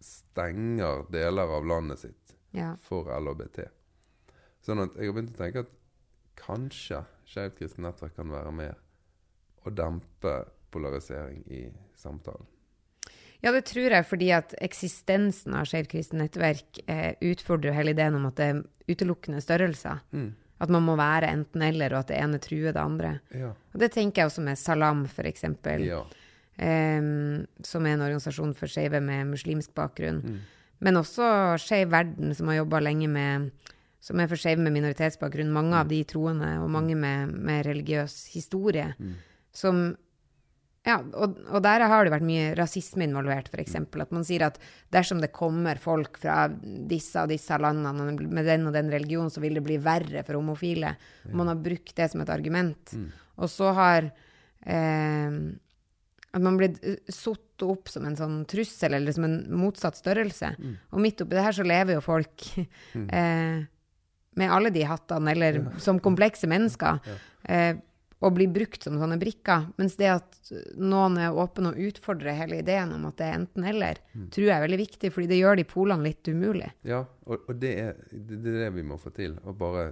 stenger 0.00 1.04
deler 1.12 1.50
av 1.58 1.66
landet 1.66 1.98
sitt 1.98 2.34
Ja. 2.54 2.76
for 2.80 3.04
LHBT. 3.10 3.68
Sånn 4.64 4.82
at 4.82 4.94
jeg 4.96 5.06
har 5.10 5.16
begynt 5.16 5.34
å 5.34 5.40
tenke 5.42 5.64
at 5.66 5.72
kanskje 6.36 7.04
Skeivt 7.26 7.56
kristent 7.58 7.86
nettverk 7.86 8.16
kan 8.16 8.28
være 8.30 8.52
med 8.52 8.74
og 9.64 9.74
dempe 9.74 10.34
polarisering 10.70 11.42
i 11.50 11.62
samtalen. 11.96 12.46
Ja, 13.44 13.52
det 13.52 13.64
tror 13.68 13.90
jeg 13.92 14.06
fordi 14.08 14.30
at 14.32 14.54
eksistensen 14.64 15.54
av 15.56 15.66
Skeivt 15.68 15.90
kristent 15.92 16.20
nettverk 16.22 16.80
eh, 16.86 17.14
utfordrer 17.20 17.72
hele 17.76 17.92
ideen 17.92 18.16
om 18.16 18.26
at 18.26 18.36
det 18.40 18.46
er 18.52 18.62
utelukkende 18.88 19.40
størrelser. 19.44 20.00
Mm. 20.12 20.30
At 20.64 20.70
man 20.70 20.84
må 20.86 20.94
være 20.96 21.28
enten-eller, 21.32 21.92
og 21.92 22.04
at 22.04 22.12
det 22.12 22.20
ene 22.22 22.38
truer 22.40 22.72
det 22.72 22.80
andre. 22.80 23.10
Ja. 23.34 23.50
Og 23.74 23.80
det 23.82 23.90
tenker 23.92 24.22
jeg 24.22 24.30
også 24.30 24.44
med 24.46 24.60
Salam, 24.60 25.04
f.eks., 25.10 25.44
ja. 25.82 26.02
Eh, 26.56 27.00
som 27.64 27.86
er 27.86 27.96
en 27.96 28.06
organisasjon 28.06 28.54
for 28.58 28.70
skeive 28.70 29.00
med 29.04 29.32
muslimsk 29.32 29.74
bakgrunn. 29.76 30.22
Mm. 30.24 30.40
Men 30.84 31.00
også 31.00 31.26
Skeiv 31.62 31.92
Verden, 31.94 32.34
som 32.36 32.50
har 32.50 32.62
jobba 32.62 32.82
lenge 32.84 33.08
med 33.08 33.52
som 34.04 34.20
er 34.20 34.28
for 34.28 34.36
skeive 34.36 34.60
med 34.60 34.74
minoritetsbakgrunn. 34.74 35.52
Mange 35.52 35.78
av 35.80 35.88
de 35.88 36.02
troende, 36.04 36.50
og 36.60 36.68
mange 36.72 36.96
med, 36.98 37.30
med 37.32 37.64
religiøs 37.64 38.18
historie. 38.34 38.90
Mm. 38.98 39.14
Som 39.54 39.84
ja, 40.84 40.98
og, 41.16 41.38
og 41.48 41.62
der 41.64 41.86
har 41.88 42.04
det 42.04 42.12
vært 42.12 42.26
mye 42.28 42.50
rasisme 42.58 43.06
involvert, 43.06 43.46
f.eks. 43.48 43.78
At 43.80 44.10
man 44.12 44.26
sier 44.28 44.44
at 44.44 44.58
dersom 44.92 45.22
det 45.22 45.32
kommer 45.32 45.80
folk 45.80 46.18
fra 46.20 46.42
disse 46.52 47.22
og 47.22 47.32
disse 47.32 47.56
landene 47.56 48.12
med 48.20 48.44
den 48.44 48.68
og 48.68 48.76
den 48.76 48.92
religionen, 48.92 49.32
så 49.32 49.40
vil 49.40 49.56
det 49.56 49.64
bli 49.64 49.78
verre 49.80 50.20
for 50.26 50.36
homofile. 50.36 50.92
Man 51.32 51.48
har 51.48 51.62
brukt 51.64 51.94
det 51.96 52.10
som 52.12 52.20
et 52.20 52.34
argument. 52.34 52.92
Mm. 52.92 53.08
Og 53.40 53.48
så 53.48 53.72
har 53.78 54.10
eh, 54.60 55.40
at 56.34 56.42
man 56.42 56.58
blir 56.58 56.74
satt 57.12 57.62
opp 57.62 57.88
som 57.92 58.06
en 58.08 58.18
sånn 58.18 58.40
trussel, 58.50 58.96
eller 58.96 59.14
som 59.14 59.26
en 59.28 59.38
motsatt 59.54 59.98
størrelse. 60.00 60.54
Mm. 60.58 60.74
Og 60.90 61.02
midt 61.04 61.22
oppi 61.22 61.38
det 61.38 61.46
her 61.46 61.56
så 61.56 61.66
lever 61.66 61.98
jo 61.98 62.04
folk 62.04 62.46
eh, 63.18 63.64
med 64.34 64.54
alle 64.58 64.72
de 64.74 64.86
hattene, 64.88 65.34
eller 65.34 65.60
som 65.82 66.00
komplekse 66.02 66.50
mennesker. 66.50 66.98
Eh, 67.46 67.76
og 68.24 68.32
blir 68.38 68.48
brukt 68.48 68.86
som 68.86 68.96
sånne 68.96 69.18
brikker. 69.20 69.66
Mens 69.76 69.98
det 70.00 70.08
at 70.08 70.52
noen 70.80 71.18
er 71.20 71.36
åpne 71.36 71.74
og 71.74 71.80
utfordrer 71.90 72.38
hele 72.38 72.62
ideen 72.62 72.94
om 72.96 73.04
at 73.10 73.18
det 73.18 73.26
er 73.26 73.36
enten-eller, 73.36 74.00
tror 74.32 74.46
jeg 74.46 74.54
er 74.54 74.64
veldig 74.64 74.78
viktig, 74.80 75.10
fordi 75.12 75.28
det 75.28 75.40
gjør 75.42 75.60
de 75.60 75.66
polene 75.68 76.06
litt 76.06 76.30
umulig. 76.30 76.70
Ja, 76.88 77.02
og, 77.28 77.44
og 77.44 77.60
det, 77.60 77.74
er, 77.82 78.00
det, 78.10 78.40
det 78.40 78.54
er 78.54 78.62
det 78.64 78.70
vi 78.78 78.86
må 78.86 78.96
få 79.02 79.12
til. 79.14 79.36
Å 79.44 79.52
bare 79.58 79.90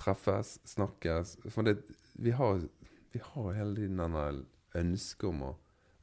treffes, 0.00 0.56
snakkes. 0.68 1.36
For 1.46 1.66
det, 1.66 1.78
vi, 2.18 2.34
har, 2.34 2.66
vi 3.14 3.22
har 3.22 3.56
hele 3.60 3.78
tiden 3.78 4.02
denne 4.02 4.26
ønsket 4.80 5.28
om 5.30 5.42
å 5.48 5.52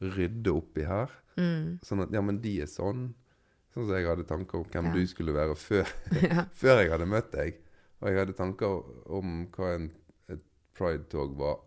rydde 0.03 0.51
opp 0.53 0.77
i 0.81 0.85
her. 0.89 1.11
Mm. 1.37 1.79
Sånn 1.85 2.03
at 2.03 2.11
ja, 2.13 2.21
men 2.21 2.39
de 2.43 2.55
er 2.61 2.69
sånn. 2.69 3.13
Sånn 3.73 3.87
som 3.87 3.95
jeg 3.95 4.05
hadde 4.05 4.25
tanker 4.29 4.59
om 4.59 4.65
hvem 4.69 4.85
Ja. 4.91 4.93
du 4.93 5.07
skulle 5.09 5.33
være 5.33 5.55
før, 5.57 5.87
Ja. 6.29 6.45
før 6.53 6.81
jeg 6.83 6.91
hadde 6.93 7.07
møtt 7.09 7.31
deg. 7.33 7.59
Og 8.03 8.09
jeg 8.11 8.19
hadde 8.19 8.35
tanker 8.37 8.83
om 9.15 9.45
hva 9.55 9.75
en, 9.77 9.91
et 10.29 10.43
pride-tog 10.77 11.37
var 11.39 11.61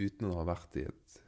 uten 0.00 0.30
å 0.30 0.38
ha 0.40 0.44
vært 0.48 0.76
i 0.80 0.86
et 0.88 1.18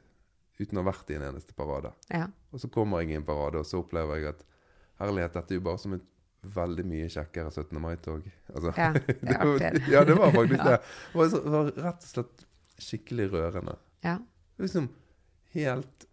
uten 0.59 0.75
å 0.75 0.81
ha 0.83 0.89
vært 0.91 1.11
i 1.13 1.15
en 1.15 1.23
eneste 1.29 1.53
parade. 1.55 1.93
Ja. 2.11 2.25
Og 2.51 2.59
så 2.59 2.67
kommer 2.67 2.99
jeg 2.99 3.13
i 3.13 3.15
en 3.15 3.23
parade, 3.23 3.61
og 3.61 3.65
så 3.69 3.79
opplever 3.79 4.17
jeg 4.19 4.33
at 4.33 4.41
herlighet, 4.99 5.31
dette 5.37 5.53
er 5.53 5.59
jo 5.61 5.63
bare 5.69 5.79
som 5.79 5.93
et 5.95 6.03
veldig 6.43 6.83
mye 6.89 7.07
kjekkere 7.13 7.51
17. 7.53 7.79
mai-tog. 7.79 8.25
Altså, 8.51 8.73
Ja, 8.75 8.89
det 8.97 9.37
var- 9.39 9.79
ja, 9.93 10.03
det 10.03 10.17
var 10.19 10.33
faktisk 10.35 10.65
det. 10.67 10.75
Det 11.13 11.43
var 11.53 11.71
rett 11.71 12.03
og 12.03 12.09
slett 12.09 12.43
skikkelig 12.79 13.29
rørende. 13.31 13.77
ja. 14.03 14.17
Liksom 14.59 14.89
helt 15.55 16.05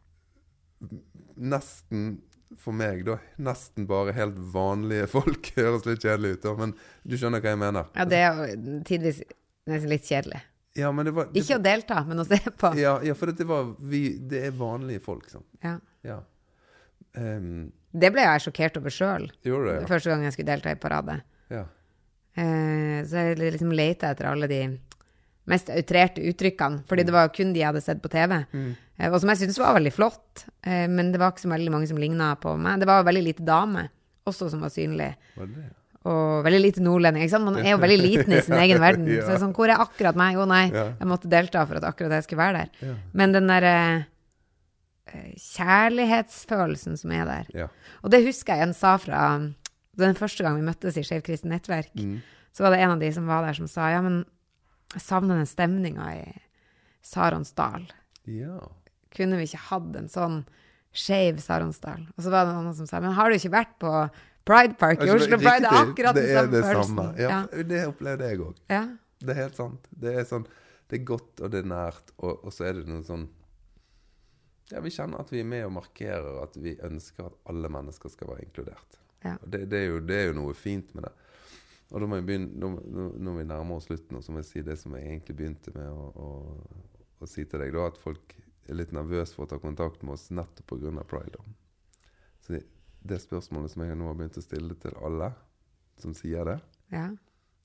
Nesten, 1.36 2.20
for 2.56 2.72
meg, 2.76 3.02
da, 3.04 3.16
nesten 3.42 3.86
bare 3.88 4.12
helt 4.16 4.36
vanlige 4.52 5.08
folk. 5.10 5.50
Høres 5.58 5.84
litt 5.88 6.04
kjedelig 6.04 6.36
ut, 6.36 6.44
da, 6.46 6.52
men 6.60 6.72
du 7.04 7.16
skjønner 7.18 7.42
hva 7.44 7.52
jeg 7.52 7.60
mener. 7.60 7.88
ja, 7.96 8.06
det 8.08 8.20
er 8.22 8.38
jo 8.38 8.76
tidvis 8.88 9.18
nesten 9.68 9.90
litt 9.92 10.06
kjedelig. 10.08 10.40
Ja, 10.76 10.90
men 10.92 11.08
det 11.08 11.12
var 11.16 11.28
det, 11.32 11.40
Ikke 11.42 11.56
å 11.58 11.62
delta, 11.64 12.02
men 12.08 12.20
å 12.20 12.26
se 12.28 12.38
på. 12.52 12.70
ja, 12.78 12.94
ja, 13.04 13.16
for 13.16 13.32
det, 13.32 13.44
var 13.48 13.68
vi, 13.80 14.02
det 14.20 14.42
er 14.48 14.56
vanlige 14.56 15.02
folk, 15.04 15.28
sant. 15.32 15.46
Ja. 15.64 15.74
Ja. 16.06 16.20
Um, 17.16 17.70
Det 17.96 18.10
ble 18.12 18.24
jeg 18.26 18.44
sjokkert 18.44 18.76
over 18.80 18.92
sjøl, 18.92 19.30
ja. 19.48 19.78
første 19.88 20.12
gang 20.12 20.24
jeg 20.26 20.36
skulle 20.36 20.52
delta 20.54 20.72
i 20.72 20.80
parade. 20.80 21.20
ja. 21.52 21.64
Uh, 22.36 23.00
så 23.08 23.22
jeg 23.30 23.38
liksom 23.40 23.70
leita 23.72 24.10
etter 24.12 24.26
alle 24.28 24.44
de 24.50 24.56
mest 25.46 25.70
outrerte 25.70 26.24
uttrykkene, 26.26 26.82
fordi 26.90 27.04
det 27.06 27.14
var 27.14 27.28
jo 27.28 27.34
kun 27.36 27.52
de 27.54 27.60
jeg 27.62 27.68
hadde 27.70 27.84
sett 27.84 28.02
på 28.02 28.10
TV. 28.10 28.40
Mm. 28.52 28.70
Eh, 28.98 29.10
og 29.12 29.20
som 29.22 29.30
jeg 29.30 29.42
syntes 29.44 29.58
var 29.62 29.76
veldig 29.78 29.92
flott, 29.94 30.46
eh, 30.66 30.86
men 30.90 31.12
det 31.14 31.20
var 31.22 31.32
ikke 31.34 31.44
så 31.46 31.52
veldig 31.52 31.72
mange 31.74 31.88
som 31.90 32.00
ligna 32.02 32.32
på 32.42 32.56
meg. 32.58 32.80
Det 32.82 32.88
var 32.90 33.06
veldig 33.06 33.24
lite 33.28 33.46
dame 33.46 33.88
også 34.26 34.48
som 34.50 34.64
var 34.66 34.72
synlig, 34.74 35.12
og 36.06 36.42
veldig 36.46 36.58
lite 36.62 36.82
nordlending. 36.82 37.22
Ikke 37.22 37.34
sant? 37.36 37.46
Man 37.46 37.60
er 37.62 37.72
jo 37.76 37.78
veldig 37.82 37.98
liten 38.02 38.34
i 38.34 38.40
sin 38.42 38.58
egen 38.64 38.82
verden. 38.82 39.06
Ja. 39.10 39.22
Så 39.22 39.30
det 39.30 39.36
er 39.36 39.42
sånn, 39.44 39.54
hvor 39.54 39.70
er 39.70 39.82
akkurat 39.82 40.18
meg? 40.18 40.34
Jo, 40.38 40.46
nei, 40.50 40.64
Ja. 40.74 40.88
jeg 40.98 41.10
måtte 41.10 41.30
delta 41.30 41.62
for 41.66 41.78
at 41.78 41.86
akkurat 41.86 42.18
jeg 42.18 42.26
skulle 42.26 42.42
være 42.42 42.64
der. 42.64 42.88
Ja. 42.90 42.94
Men 43.14 43.34
den 43.34 43.50
derre 43.50 43.74
uh, 45.06 45.32
kjærlighetsfølelsen 45.46 46.98
som 46.98 47.14
er 47.14 47.26
der. 47.30 47.50
Ja. 47.54 47.68
Og 48.02 48.10
det 48.14 48.24
husker 48.26 48.58
jeg 48.58 48.68
en 48.68 48.74
sa 48.76 48.96
fra 49.02 49.22
den 49.96 50.18
første 50.18 50.44
gang 50.44 50.58
vi 50.58 50.66
møttes 50.66 50.98
i 50.98 51.04
Skeiv 51.06 51.22
kristent 51.26 51.54
nettverk. 51.54 51.92
Mm. 51.94 52.18
Så 52.54 52.64
var 52.64 52.74
det 52.74 52.82
en 52.84 52.94
av 52.96 53.00
de 53.02 53.10
som 53.12 53.26
var 53.28 53.46
der, 53.46 53.56
som 53.58 53.68
sa 53.70 53.90
ja, 53.92 54.02
men 54.04 54.24
jeg 54.94 55.02
savner 55.02 55.36
den 55.40 55.46
stemninga 55.50 56.06
i 56.20 56.26
Saronsdal. 57.02 57.88
ja. 58.26 58.58
Kunne 59.16 59.38
vi 59.38 59.46
ikke 59.48 59.60
hatt 59.70 59.94
en 59.96 60.08
sånn 60.12 60.34
skeiv 60.92 61.38
Saronsdal? 61.40 62.02
Og 62.18 62.24
så 62.26 62.28
var 62.32 62.44
det 62.44 62.52
noen 62.58 62.74
som 62.76 62.88
sa 62.90 62.98
men 63.00 63.14
har 63.16 63.30
du 63.32 63.36
ikke 63.38 63.52
vært 63.54 63.70
på 63.80 63.92
Pride 64.44 64.76
Park 64.76 65.00
i 65.00 65.06
Altså, 65.08 65.22
Oslo 65.24 65.38
Pride? 65.40 65.62
Det 65.64 65.70
er 65.70 65.86
akkurat 65.86 66.18
den 66.18 66.26
det 66.52 66.60
samme 66.60 66.60
følelsen. 66.66 67.22
Ja, 67.22 67.30
Ja. 67.30 67.62
Det 67.70 67.80
opplevde 67.88 68.28
jeg 68.28 68.40
òg. 68.44 68.58
Ja. 68.68 68.82
Det 69.22 69.32
er 69.32 69.40
helt 69.40 69.56
sant. 69.56 69.88
Det 69.90 70.12
er 70.20 70.24
sånn 70.28 70.44
Det 70.90 71.00
er 71.00 71.04
godt, 71.08 71.40
og 71.40 71.50
det 71.50 71.62
er 71.64 71.70
nært, 71.70 72.12
og, 72.18 72.44
og 72.44 72.52
så 72.52 72.66
er 72.68 72.76
det 72.82 72.84
noe 72.90 73.02
sånn 73.08 73.24
Ja, 74.70 74.80
vi 74.84 74.90
kjenner 74.90 75.20
at 75.24 75.32
vi 75.32 75.40
er 75.40 75.48
med 75.48 75.64
og 75.64 75.72
markerer 75.78 76.42
at 76.42 76.56
vi 76.60 76.76
ønsker 76.82 77.30
at 77.30 77.40
alle 77.48 77.68
mennesker 77.72 78.10
skal 78.12 78.28
være 78.34 78.44
inkludert. 78.44 79.00
Ja. 79.24 79.38
Det, 79.46 79.64
det, 79.70 79.80
er 79.80 79.86
jo, 79.94 80.00
det 80.04 80.16
er 80.20 80.24
jo 80.28 80.36
noe 80.42 80.54
fint 80.58 80.92
med 80.94 81.06
det. 81.08 81.12
Og 81.92 82.02
da 82.02 82.08
må 82.10 82.18
jeg 82.18 82.26
begynne, 82.26 82.50
nå, 82.58 82.70
nå, 82.82 83.04
når 83.22 83.36
vi 83.38 83.46
nærmer 83.46 83.78
oss 83.78 83.86
slutten, 83.86 84.18
så 84.22 84.34
må 84.34 84.42
jeg 84.42 84.48
si 84.48 84.62
det 84.66 84.74
som 84.80 84.94
jeg 84.96 85.06
egentlig 85.06 85.36
begynte 85.38 85.74
med 85.76 85.86
å, 85.86 86.08
å, 86.18 86.30
å 87.22 87.28
si 87.30 87.44
til 87.46 87.62
deg, 87.62 87.74
da, 87.76 87.86
at 87.86 88.00
folk 88.02 88.34
er 88.66 88.80
litt 88.80 88.94
nervøse 88.94 89.36
for 89.36 89.46
å 89.46 89.50
ta 89.52 89.60
kontakt 89.62 90.02
med 90.02 90.16
oss 90.16 90.28
nettopp 90.34 90.72
pga. 90.72 91.04
pride. 91.06 91.42
Så 92.42 92.56
det, 92.56 92.64
det 93.06 93.20
spørsmålet 93.22 93.72
som 93.72 93.84
jeg 93.84 93.98
nå 93.98 94.08
har 94.08 94.18
begynt 94.18 94.38
å 94.40 94.44
stille 94.44 94.74
til 94.82 94.98
alle 94.98 95.30
som 96.02 96.14
sier 96.14 96.48
det, 96.48 96.56
ja. 96.92 97.06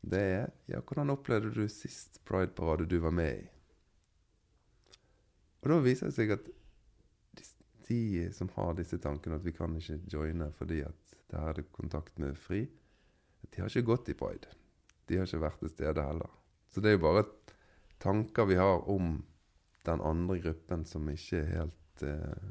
det 0.01 0.21
er 0.35 0.53
ja, 0.69 0.81
hvordan 0.85 1.13
opplevde 1.13 1.51
du 1.55 1.65
sist 1.69 2.21
Pride-parade 2.25 2.85
du 2.85 2.99
var 3.01 3.15
med 3.15 3.41
i? 3.41 3.47
Og 5.61 5.69
da 5.69 5.79
viser 5.81 6.09
det 6.09 6.15
seg 6.15 6.35
at 6.37 6.45
de, 7.37 7.47
de 7.89 8.27
som 8.33 8.49
har 8.55 8.77
disse 8.77 8.97
tankene 9.01 9.37
at 9.37 9.45
vi 9.45 9.53
kan 9.53 9.73
ikke 9.77 9.99
joine 10.09 10.49
fordi 10.57 10.81
at 10.85 11.17
det 11.31 11.41
her 11.41 11.59
er 11.61 11.73
kontakt 11.73 12.17
med 12.21 12.37
FRI, 12.37 12.63
de 13.49 13.61
har 13.61 13.71
ikke 13.71 13.87
gått 13.87 14.11
i 14.13 14.17
Pride. 14.17 14.53
De 15.09 15.17
har 15.17 15.27
ikke 15.27 15.43
vært 15.43 15.59
til 15.63 15.73
stede 15.73 16.05
heller. 16.05 16.31
Så 16.71 16.83
det 16.83 16.91
er 16.91 16.97
jo 16.97 17.03
bare 17.03 17.25
tanker 18.01 18.47
vi 18.49 18.57
har 18.59 18.89
om 18.89 19.17
den 19.85 20.01
andre 20.01 20.37
gruppen 20.41 20.85
som 20.85 21.09
ikke 21.09 21.41
er 21.41 21.53
helt 21.55 22.03
eh, 22.05 22.49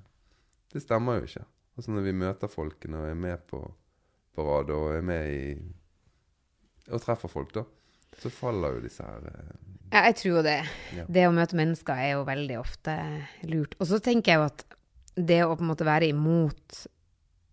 Det 0.71 0.83
stemmer 0.83 1.19
jo 1.19 1.27
ikke. 1.27 1.45
Altså 1.79 1.95
når 1.95 2.07
vi 2.07 2.15
møter 2.21 2.51
folkene 2.51 3.01
og 3.01 3.11
er 3.11 3.19
med 3.19 3.47
på 3.51 3.63
parade 4.37 4.75
og 4.75 4.95
er 4.95 5.05
med 5.07 5.31
i 5.33 5.45
Og 6.91 7.03
treffer 7.03 7.31
folk, 7.31 7.55
da, 7.55 7.65
så 8.19 8.31
faller 8.35 8.77
jo 8.77 8.85
disse 8.85 9.07
her 9.07 9.27
eh, 9.31 9.55
Ja, 9.91 10.05
jeg 10.07 10.17
tror 10.21 10.37
jo 10.37 10.43
det. 10.47 10.59
Ja. 10.95 11.05
Det 11.09 11.27
å 11.27 11.35
møte 11.35 11.59
mennesker 11.59 11.99
er 11.99 12.13
jo 12.13 12.27
veldig 12.29 12.57
ofte 12.61 12.95
lurt. 13.51 13.73
Og 13.83 13.89
så 13.91 13.99
tenker 13.99 14.33
jeg 14.33 14.39
jo 14.39 14.47
at 14.47 14.63
det 15.19 15.41
å 15.43 15.57
på 15.57 15.65
en 15.65 15.71
måte 15.73 15.87
være 15.87 16.11
imot 16.13 16.85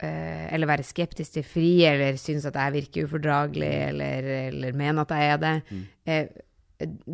eller 0.05 0.67
være 0.69 0.83
skeptisk 0.85 1.33
til 1.33 1.43
fri, 1.47 1.69
eller 1.89 2.17
synes 2.21 2.45
at 2.45 2.55
jeg 2.59 2.73
virker 2.75 3.07
ufordragelig, 3.07 3.71
eller, 3.89 4.27
eller 4.47 4.75
mene 4.77 5.01
at 5.01 5.09
jeg 5.15 5.31
er 5.33 5.37
det, 5.41 5.55
Mm. 5.71 5.85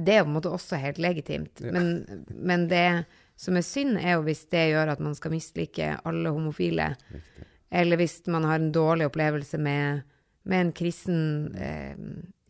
det 0.06 0.14
er 0.14 0.20
jo 0.20 0.26
på 0.26 0.32
en 0.34 0.36
måte 0.36 0.52
også 0.52 0.76
helt 0.82 0.98
legitimt. 1.00 1.62
Ja. 1.64 1.72
Men, 1.72 2.26
men 2.36 2.66
det 2.68 3.06
som 3.40 3.56
er 3.58 3.64
synd, 3.66 3.96
er 3.98 4.18
jo 4.18 4.26
hvis 4.28 4.46
det 4.52 4.66
gjør 4.74 4.92
at 4.94 5.00
man 5.04 5.16
skal 5.16 5.32
mislike 5.32 5.94
alle 6.06 6.30
homofile, 6.36 6.92
Riktig. 7.14 7.46
eller 7.72 7.98
hvis 8.02 8.20
man 8.28 8.44
har 8.44 8.60
en 8.60 8.72
dårlig 8.76 9.08
opplevelse 9.08 9.58
med, 9.58 10.04
med 10.46 10.60
en 10.68 10.72
kristen 10.76 11.56
eh, 11.56 11.96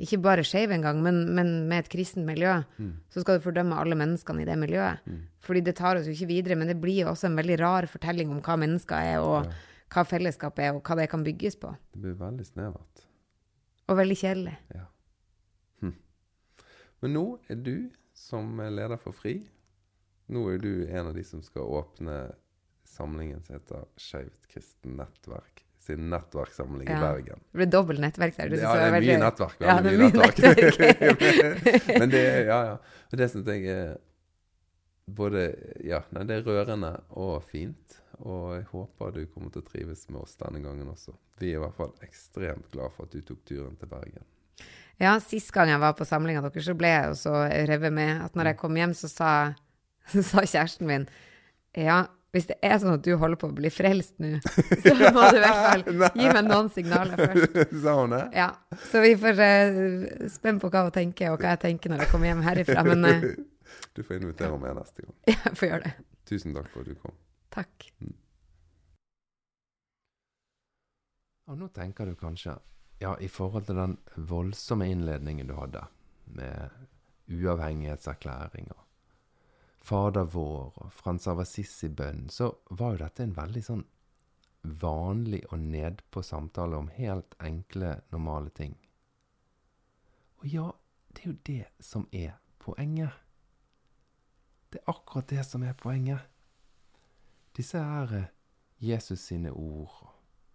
Ikke 0.03 0.17
bare 0.19 0.43
skeiv 0.43 0.71
engang, 0.73 0.97
men, 1.05 1.21
men 1.38 1.51
med 1.69 1.86
et 1.86 1.89
kristent 1.93 2.25
miljø. 2.25 2.57
Så 3.13 3.21
skal 3.21 3.38
du 3.38 3.43
fordømme 3.45 3.77
alle 3.79 3.95
menneskene 3.95 4.41
i 4.41 4.45
det 4.49 4.57
miljøet. 4.59 4.99
Fordi 5.39 5.61
det 5.63 5.75
tar 5.77 5.95
oss 5.95 6.07
jo 6.09 6.11
ikke 6.17 6.27
videre, 6.27 6.55
men 6.59 6.67
det 6.67 6.81
blir 6.81 7.03
jo 7.05 7.11
også 7.13 7.29
en 7.29 7.38
veldig 7.38 7.59
rar 7.61 7.86
fortelling 7.88 8.31
om 8.34 8.41
hva 8.41 8.57
mennesker 8.59 8.95
er, 9.13 9.19
og 9.21 9.45
hva 9.93 10.03
fellesskapet 10.07 10.65
er, 10.65 10.77
og 10.77 10.83
hva 10.85 10.97
det 10.99 11.09
kan 11.11 11.25
bygges 11.25 11.57
på. 11.61 11.73
Det 11.93 12.01
blir 12.03 12.15
veldig 12.19 12.45
snevert. 12.47 13.03
Og 13.91 13.99
veldig 13.99 14.17
kjedelig. 14.17 14.53
Ja. 14.73 14.85
Hm. 15.83 15.97
Men 17.03 17.17
nå 17.17 17.25
er 17.51 17.59
du 17.61 17.75
som 18.17 18.55
er 18.63 18.71
leder 18.73 19.01
for 19.01 19.15
FRI. 19.15 19.41
Nå 20.33 20.47
er 20.53 20.63
du 20.63 20.71
en 20.87 21.11
av 21.11 21.13
de 21.17 21.25
som 21.27 21.43
skal 21.43 21.67
åpne 21.81 22.17
samlingen 22.87 23.43
som 23.43 23.57
heter 23.57 23.85
Skeivt 23.99 24.47
kristent 24.51 24.97
nettverk 24.97 25.63
sin 25.83 26.09
nettverkssamling 26.09 26.87
Ja. 26.87 26.97
i 26.97 27.01
Bergen. 27.01 27.39
Det 27.51 27.57
ble 27.59 27.65
dobbelt 27.67 27.99
nettverk 27.99 28.37
der. 28.37 28.53
Ja, 28.55 28.71
det 28.75 28.83
er 28.85 28.93
veldig... 28.93 29.09
mye 29.09 29.23
nettverk. 29.23 29.55
Ja, 29.59 29.73
det 29.83 29.91
er 29.91 29.97
mye 29.97 30.11
mye 30.11 30.21
nettverk. 30.21 31.89
Men 31.99 32.13
det 32.13 32.23
ja, 32.47 32.59
ja. 32.69 32.77
Det 33.11 33.27
syns 33.33 33.49
jeg 33.51 33.67
er 33.73 33.97
både 35.03 35.43
Ja, 35.83 35.99
nei, 36.15 36.23
det 36.29 36.39
er 36.39 36.47
rørende 36.47 36.93
og 37.09 37.43
fint. 37.49 37.99
Og 38.22 38.53
jeg 38.55 38.68
håper 38.70 39.16
du 39.16 39.24
kommer 39.34 39.53
til 39.53 39.64
å 39.64 39.68
trives 39.68 40.05
med 40.09 40.22
oss 40.22 40.38
denne 40.39 40.61
gangen 40.64 40.91
også. 40.91 41.16
Vi 41.41 41.51
er 41.51 41.57
i 41.57 41.64
hvert 41.64 41.78
fall 41.78 41.93
ekstremt 42.05 42.70
glad 42.74 42.93
for 42.95 43.07
at 43.07 43.16
du 43.16 43.26
tok 43.26 43.43
turen 43.49 43.76
til 43.80 43.89
Bergen. 43.91 44.26
Ja, 45.01 45.18
sist 45.20 45.49
gang 45.51 45.72
jeg 45.72 45.82
var 45.82 45.95
på 45.97 46.05
samlinga 46.05 46.43
deres, 46.45 46.68
så 46.70 46.76
ble 46.78 46.91
jeg 46.91 47.07
jo 47.09 47.16
så 47.18 47.38
revet 47.70 47.93
med 47.93 48.22
at 48.24 48.36
når 48.38 48.51
jeg 48.51 48.59
kom 48.61 48.78
hjem, 48.78 48.93
så 48.97 49.09
sa, 49.09 49.30
så 50.14 50.26
sa 50.26 50.45
kjæresten 50.45 50.89
min 50.89 51.07
ja, 51.74 52.03
hvis 52.34 52.47
det 52.49 52.55
er 52.66 52.80
sånn 52.82 52.95
at 52.95 53.03
du 53.05 53.11
holder 53.22 53.38
på 53.41 53.47
å 53.49 53.53
bli 53.53 53.70
frelst 53.74 54.16
nå, 54.22 54.39
så 54.43 54.93
må 55.14 55.26
du 55.30 55.38
i 55.38 55.41
hvert 55.41 55.59
fall 55.64 55.84
gi 56.22 56.30
meg 56.30 56.47
noen 56.47 56.70
signaler 56.74 57.18
først. 57.18 57.59
Sa 57.84 57.93
hun 57.99 58.16
det? 58.16 58.22
Ja, 58.38 58.47
så 58.89 59.03
vi 59.05 59.14
får 59.22 59.41
uh, 59.41 60.30
spenne 60.34 60.61
på 60.61 60.72
hva 60.74 60.86
hun 60.88 60.95
tenker, 60.95 61.34
og 61.34 61.41
hva 61.41 61.53
jeg 61.53 61.64
tenker 61.68 61.93
når 61.93 62.05
jeg 62.05 62.14
kommer 62.14 62.32
hjem 62.32 62.41
herifra. 62.45 62.86
Men 62.89 63.05
uh, 63.05 63.28
Du 63.93 64.01
får 64.01 64.18
invitere 64.22 64.57
meg 64.61 64.74
neste 64.80 65.05
gang. 65.05 65.14
jeg 65.30 65.57
får 65.59 65.70
gjøre 65.70 65.84
det. 65.86 65.93
Tusen 66.30 66.57
takk 66.57 66.74
for 66.74 66.82
at 66.82 66.89
du 66.89 66.97
kom. 66.97 67.14
Takk. 67.53 67.87
Og 71.51 71.59
nå 71.59 71.67
tenker 71.75 72.07
du 72.09 72.15
kanskje, 72.17 72.55
ja, 73.03 73.13
i 73.19 73.27
forhold 73.29 73.67
til 73.67 73.77
den 73.77 73.97
voldsomme 74.15 74.87
innledningen 74.89 75.49
du 75.49 75.57
hadde, 75.57 75.83
med 76.33 76.69
uavhengighetserklæringa, 77.29 78.79
Fader 79.83 80.23
vår 80.31 80.77
og 80.79 80.91
Frans 80.95 81.27
av 81.27 81.41
Assisi 81.43 81.89
bønn, 81.91 82.29
så 82.31 82.47
var 82.71 82.93
jo 82.93 83.01
dette 83.01 83.25
en 83.25 83.35
veldig 83.35 83.63
sånn 83.65 83.83
vanlig 84.79 85.41
og 85.51 85.59
nedpå 85.59 86.23
samtale 86.23 86.79
om 86.79 86.87
helt 86.95 87.35
enkle, 87.43 87.97
normale 88.15 88.53
ting. 88.55 88.77
Og 90.39 90.47
ja, 90.47 90.69
det 91.11 91.25
er 91.25 91.29
jo 91.33 91.39
det 91.49 91.65
som 91.83 92.07
er 92.15 92.37
poenget. 92.63 93.11
Det 94.71 94.79
er 94.79 94.93
akkurat 94.95 95.27
det 95.29 95.43
som 95.45 95.67
er 95.67 95.75
poenget. 95.75 96.23
Disse 97.57 97.81
her 97.83 98.15
eh, 98.17 98.31
Jesus 98.79 99.27
sine 99.29 99.51
ord, 99.51 100.09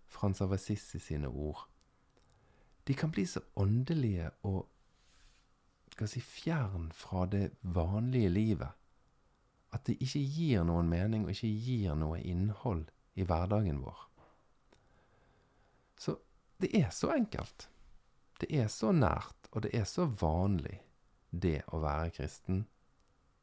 Frans 0.09 0.41
av 0.41 0.53
Assisi 0.53 0.99
sine 0.99 1.29
ord, 1.29 1.69
de 2.89 2.95
kan 2.95 3.11
bli 3.13 3.27
så 3.29 3.41
åndelige 3.61 4.31
og 4.49 4.65
skal 5.93 6.09
si, 6.09 6.21
fjern 6.25 6.89
fra 6.95 7.27
det 7.27 7.51
vanlige 7.61 8.31
livet 8.33 8.79
at 9.75 9.85
det 9.85 9.99
ikke 10.01 10.23
gir 10.25 10.65
noen 10.65 10.89
mening 10.89 11.27
og 11.27 11.35
ikke 11.35 11.51
gir 11.51 11.97
noe 11.99 12.21
innhold 12.25 12.87
i 13.19 13.27
hverdagen 13.29 13.83
vår. 13.85 13.99
Så 15.99 16.17
det 16.63 16.73
er 16.79 16.89
så 16.95 17.13
enkelt. 17.13 17.69
Det 18.41 18.49
er 18.55 18.69
så 18.73 18.93
nært, 18.95 19.51
og 19.53 19.67
det 19.67 19.75
er 19.75 19.85
så 19.89 20.07
vanlig, 20.07 20.79
det 21.31 21.61
å 21.75 21.83
være 21.83 22.15
kristen, 22.17 22.63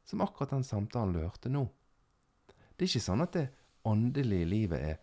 som 0.08 0.22
akkurat 0.24 0.54
den 0.56 0.64
samtalen 0.66 1.14
du 1.14 1.20
hørte 1.20 1.52
nå. 1.52 1.66
Det 2.76 2.84
er 2.84 2.92
ikke 2.92 3.06
sånn 3.06 3.24
at 3.24 3.36
det 3.36 3.46
åndelige 3.88 4.48
livet 4.50 4.82
er 4.84 4.98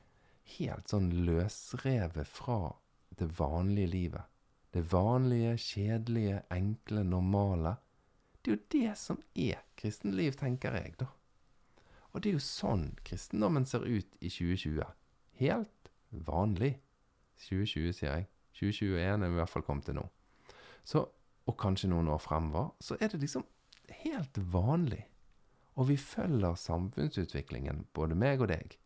helt 0.58 0.92
sånn 0.92 1.10
løsrevet 1.26 2.30
fra 2.30 2.76
det 3.18 3.30
vanlige 3.40 3.90
livet. 3.90 4.30
Det 4.74 4.84
vanlige, 4.92 5.56
kjedelige, 5.58 6.42
enkle, 6.54 7.04
normale. 7.06 7.76
Det 8.42 8.52
er 8.52 8.58
jo 8.58 8.64
det 8.74 8.96
som 8.98 9.20
er 9.38 9.62
kristenliv, 9.78 10.38
tenker 10.38 10.76
jeg, 10.78 10.96
da. 11.00 11.10
Og 12.14 12.22
det 12.22 12.30
er 12.30 12.38
jo 12.38 12.46
sånn 12.46 12.92
kristendommen 13.06 13.66
ser 13.70 13.86
ut 13.86 14.18
i 14.20 14.30
2020. 14.30 14.84
Helt 15.42 15.92
vanlig. 16.10 16.76
2020, 17.48 17.94
sier 17.98 18.12
jeg. 18.12 18.28
2021 18.60 19.26
er 19.26 19.32
vi 19.32 19.34
i 19.34 19.42
hvert 19.42 19.54
fall 19.54 19.66
kommet 19.66 19.88
til 19.90 19.98
nå. 19.98 20.06
Så, 20.86 21.06
og 21.50 21.58
kanskje 21.60 21.90
noen 21.90 22.12
år 22.14 22.22
fremover, 22.22 22.74
så 22.84 22.98
er 23.02 23.14
det 23.14 23.22
liksom 23.24 23.46
helt 24.04 24.38
vanlig. 24.54 25.02
Og 25.76 25.88
vi 25.90 25.98
følger 25.98 26.56
samfunnsutviklingen, 26.60 27.88
både 27.94 28.16
meg 28.16 28.42
og 28.42 28.52
deg. 28.54 28.78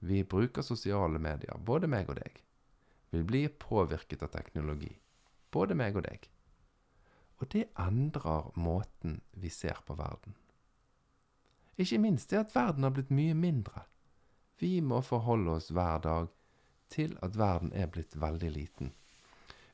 Vi 0.00 0.22
bruker 0.24 0.62
sosiale 0.62 1.18
medier, 1.18 1.58
både 1.58 1.90
meg 1.90 2.08
og 2.08 2.20
deg. 2.20 2.42
Vi 3.10 3.22
blir 3.26 3.50
påvirket 3.58 4.22
av 4.22 4.30
teknologi, 4.32 4.92
både 5.50 5.74
meg 5.74 5.98
og 5.98 6.06
deg. 6.06 6.28
Og 7.40 7.48
det 7.50 7.66
endrer 7.80 8.52
måten 8.60 9.20
vi 9.32 9.50
ser 9.50 9.80
på 9.86 9.96
verden. 9.98 10.36
Ikke 11.80 11.98
minst 11.98 12.30
det 12.30 12.38
at 12.38 12.54
verden 12.54 12.84
har 12.84 12.92
blitt 12.94 13.10
mye 13.10 13.34
mindre. 13.34 13.86
Vi 14.60 14.80
må 14.84 15.00
forholde 15.00 15.56
oss 15.56 15.70
hver 15.72 16.02
dag 16.04 16.28
til 16.92 17.16
at 17.24 17.38
verden 17.38 17.72
er 17.72 17.88
blitt 17.88 18.16
veldig 18.20 18.50
liten. 18.52 18.92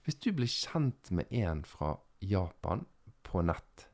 Hvis 0.07 0.21
du 0.23 0.31
blir 0.33 0.51
kjent 0.51 1.11
med 1.11 1.33
en 1.35 1.65
fra 1.67 1.97
Japan 2.23 2.85
på 3.27 3.43
nett, 3.43 3.89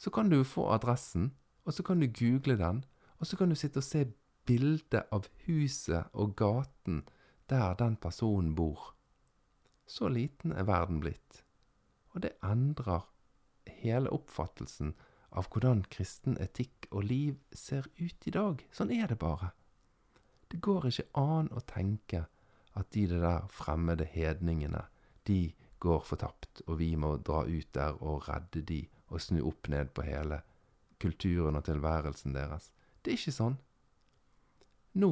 så 0.00 0.10
kan 0.10 0.30
du 0.32 0.40
få 0.48 0.70
adressen, 0.72 1.34
og 1.64 1.74
så 1.74 1.84
kan 1.86 2.00
du 2.00 2.06
google 2.06 2.56
den, 2.58 2.84
og 3.18 3.26
så 3.26 3.36
kan 3.36 3.48
du 3.48 3.54
sitte 3.54 3.82
og 3.82 3.86
se 3.86 4.06
bildet 4.48 5.06
av 5.12 5.28
huset 5.46 6.08
og 6.12 6.34
gaten 6.36 7.04
der 7.50 7.74
den 7.78 7.96
personen 7.96 8.54
bor. 8.54 8.94
Så 9.86 10.08
liten 10.08 10.52
er 10.52 10.68
verden 10.68 11.00
blitt. 11.02 11.42
Og 12.14 12.22
det 12.22 12.36
endrer 12.46 13.06
hele 13.82 14.10
oppfattelsen 14.14 14.94
av 15.30 15.46
hvordan 15.50 15.84
kristen 15.90 16.38
etikk 16.42 16.88
og 16.90 17.06
liv 17.06 17.38
ser 17.52 17.86
ut 18.00 18.26
i 18.26 18.34
dag. 18.34 18.62
Sånn 18.74 18.92
er 18.94 19.10
det 19.10 19.18
bare. 19.18 19.52
Det 20.50 20.58
går 20.62 20.88
ikke 20.90 21.10
an 21.20 21.50
å 21.54 21.62
tenke 21.62 22.24
at 22.78 22.90
de 22.94 23.06
der 23.10 23.46
fremmede 23.50 24.06
hedningene, 24.06 24.86
de 25.26 25.52
går 25.80 26.02
fortapt, 26.06 26.62
og 26.66 26.78
vi 26.80 26.94
må 26.98 27.16
dra 27.22 27.44
ut 27.46 27.70
der 27.74 27.98
og 28.02 28.26
redde 28.28 28.62
de 28.66 28.80
og 29.10 29.22
snu 29.22 29.40
opp 29.46 29.68
ned 29.70 29.92
på 29.94 30.04
hele 30.06 30.42
kulturen 31.00 31.56
og 31.56 31.64
tilværelsen 31.64 32.34
deres. 32.34 32.70
Det 33.02 33.12
er 33.12 33.18
ikke 33.18 33.36
sånn. 33.36 33.58
Nå 35.00 35.10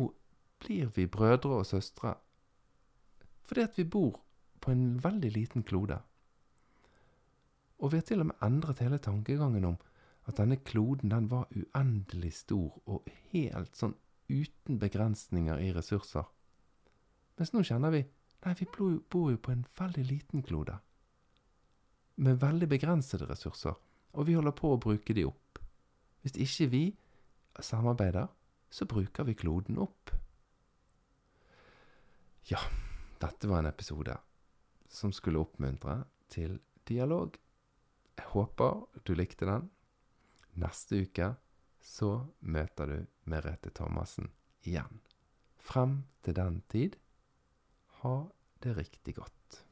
blir 0.62 0.90
vi 0.94 1.06
brødre 1.06 1.60
og 1.60 1.66
søstre 1.66 2.16
fordi 3.48 3.62
at 3.64 3.78
vi 3.78 3.84
bor 3.88 4.18
på 4.60 4.70
en 4.74 4.98
veldig 5.00 5.30
liten 5.32 5.62
klode. 5.64 5.96
Og 7.78 7.92
vi 7.92 7.96
har 7.96 8.04
til 8.04 8.20
og 8.20 8.26
med 8.28 8.42
endret 8.44 8.82
hele 8.84 8.98
tankegangen 9.00 9.64
om 9.64 9.78
at 10.28 10.36
denne 10.36 10.58
kloden 10.60 11.10
den 11.14 11.30
var 11.30 11.48
uendelig 11.56 12.34
stor 12.42 12.74
og 12.84 13.08
helt 13.32 13.78
sånn 13.78 13.94
uten 14.28 14.76
begrensninger 14.82 15.62
i 15.64 15.72
ressurser. 15.72 16.26
Mens 17.38 17.54
nå 17.54 17.62
kjenner 17.64 17.94
vi 17.94 18.02
nei, 18.44 18.54
vi 18.54 18.66
bor 18.68 19.30
jo- 19.30 19.36
på 19.40 19.52
en 19.52 19.64
veldig 19.78 20.04
liten 20.04 20.42
klode. 20.42 20.78
Med 22.16 22.40
veldig 22.40 22.68
begrensede 22.68 23.26
ressurser, 23.30 23.74
og 24.12 24.26
vi 24.26 24.34
holder 24.34 24.52
på 24.52 24.74
å 24.74 24.80
bruke 24.80 25.14
de 25.14 25.24
opp. 25.24 25.47
Hvis 26.28 26.36
ikke 26.44 26.70
vi 26.70 26.82
samarbeider, 27.60 28.26
så 28.70 28.84
bruker 28.84 29.24
vi 29.24 29.32
kloden 29.32 29.78
opp. 29.80 30.10
Ja, 32.50 32.60
dette 33.16 33.48
var 33.48 33.62
en 33.62 33.70
episode 33.70 34.12
som 34.92 35.12
skulle 35.12 35.40
oppmuntre 35.40 36.02
til 36.28 36.58
dialog. 36.88 37.32
Jeg 38.20 38.28
håper 38.34 39.00
du 39.08 39.14
likte 39.16 39.48
den. 39.48 39.70
Neste 40.60 41.00
uke 41.00 41.32
så 41.80 42.12
møter 42.40 42.92
du 42.92 42.98
Merete 43.24 43.72
Thomassen 43.72 44.28
igjen. 44.68 45.00
Frem 45.56 46.02
til 46.20 46.36
den 46.36 46.60
tid, 46.68 47.00
ha 48.04 48.18
det 48.60 48.76
riktig 48.76 49.16
godt. 49.16 49.64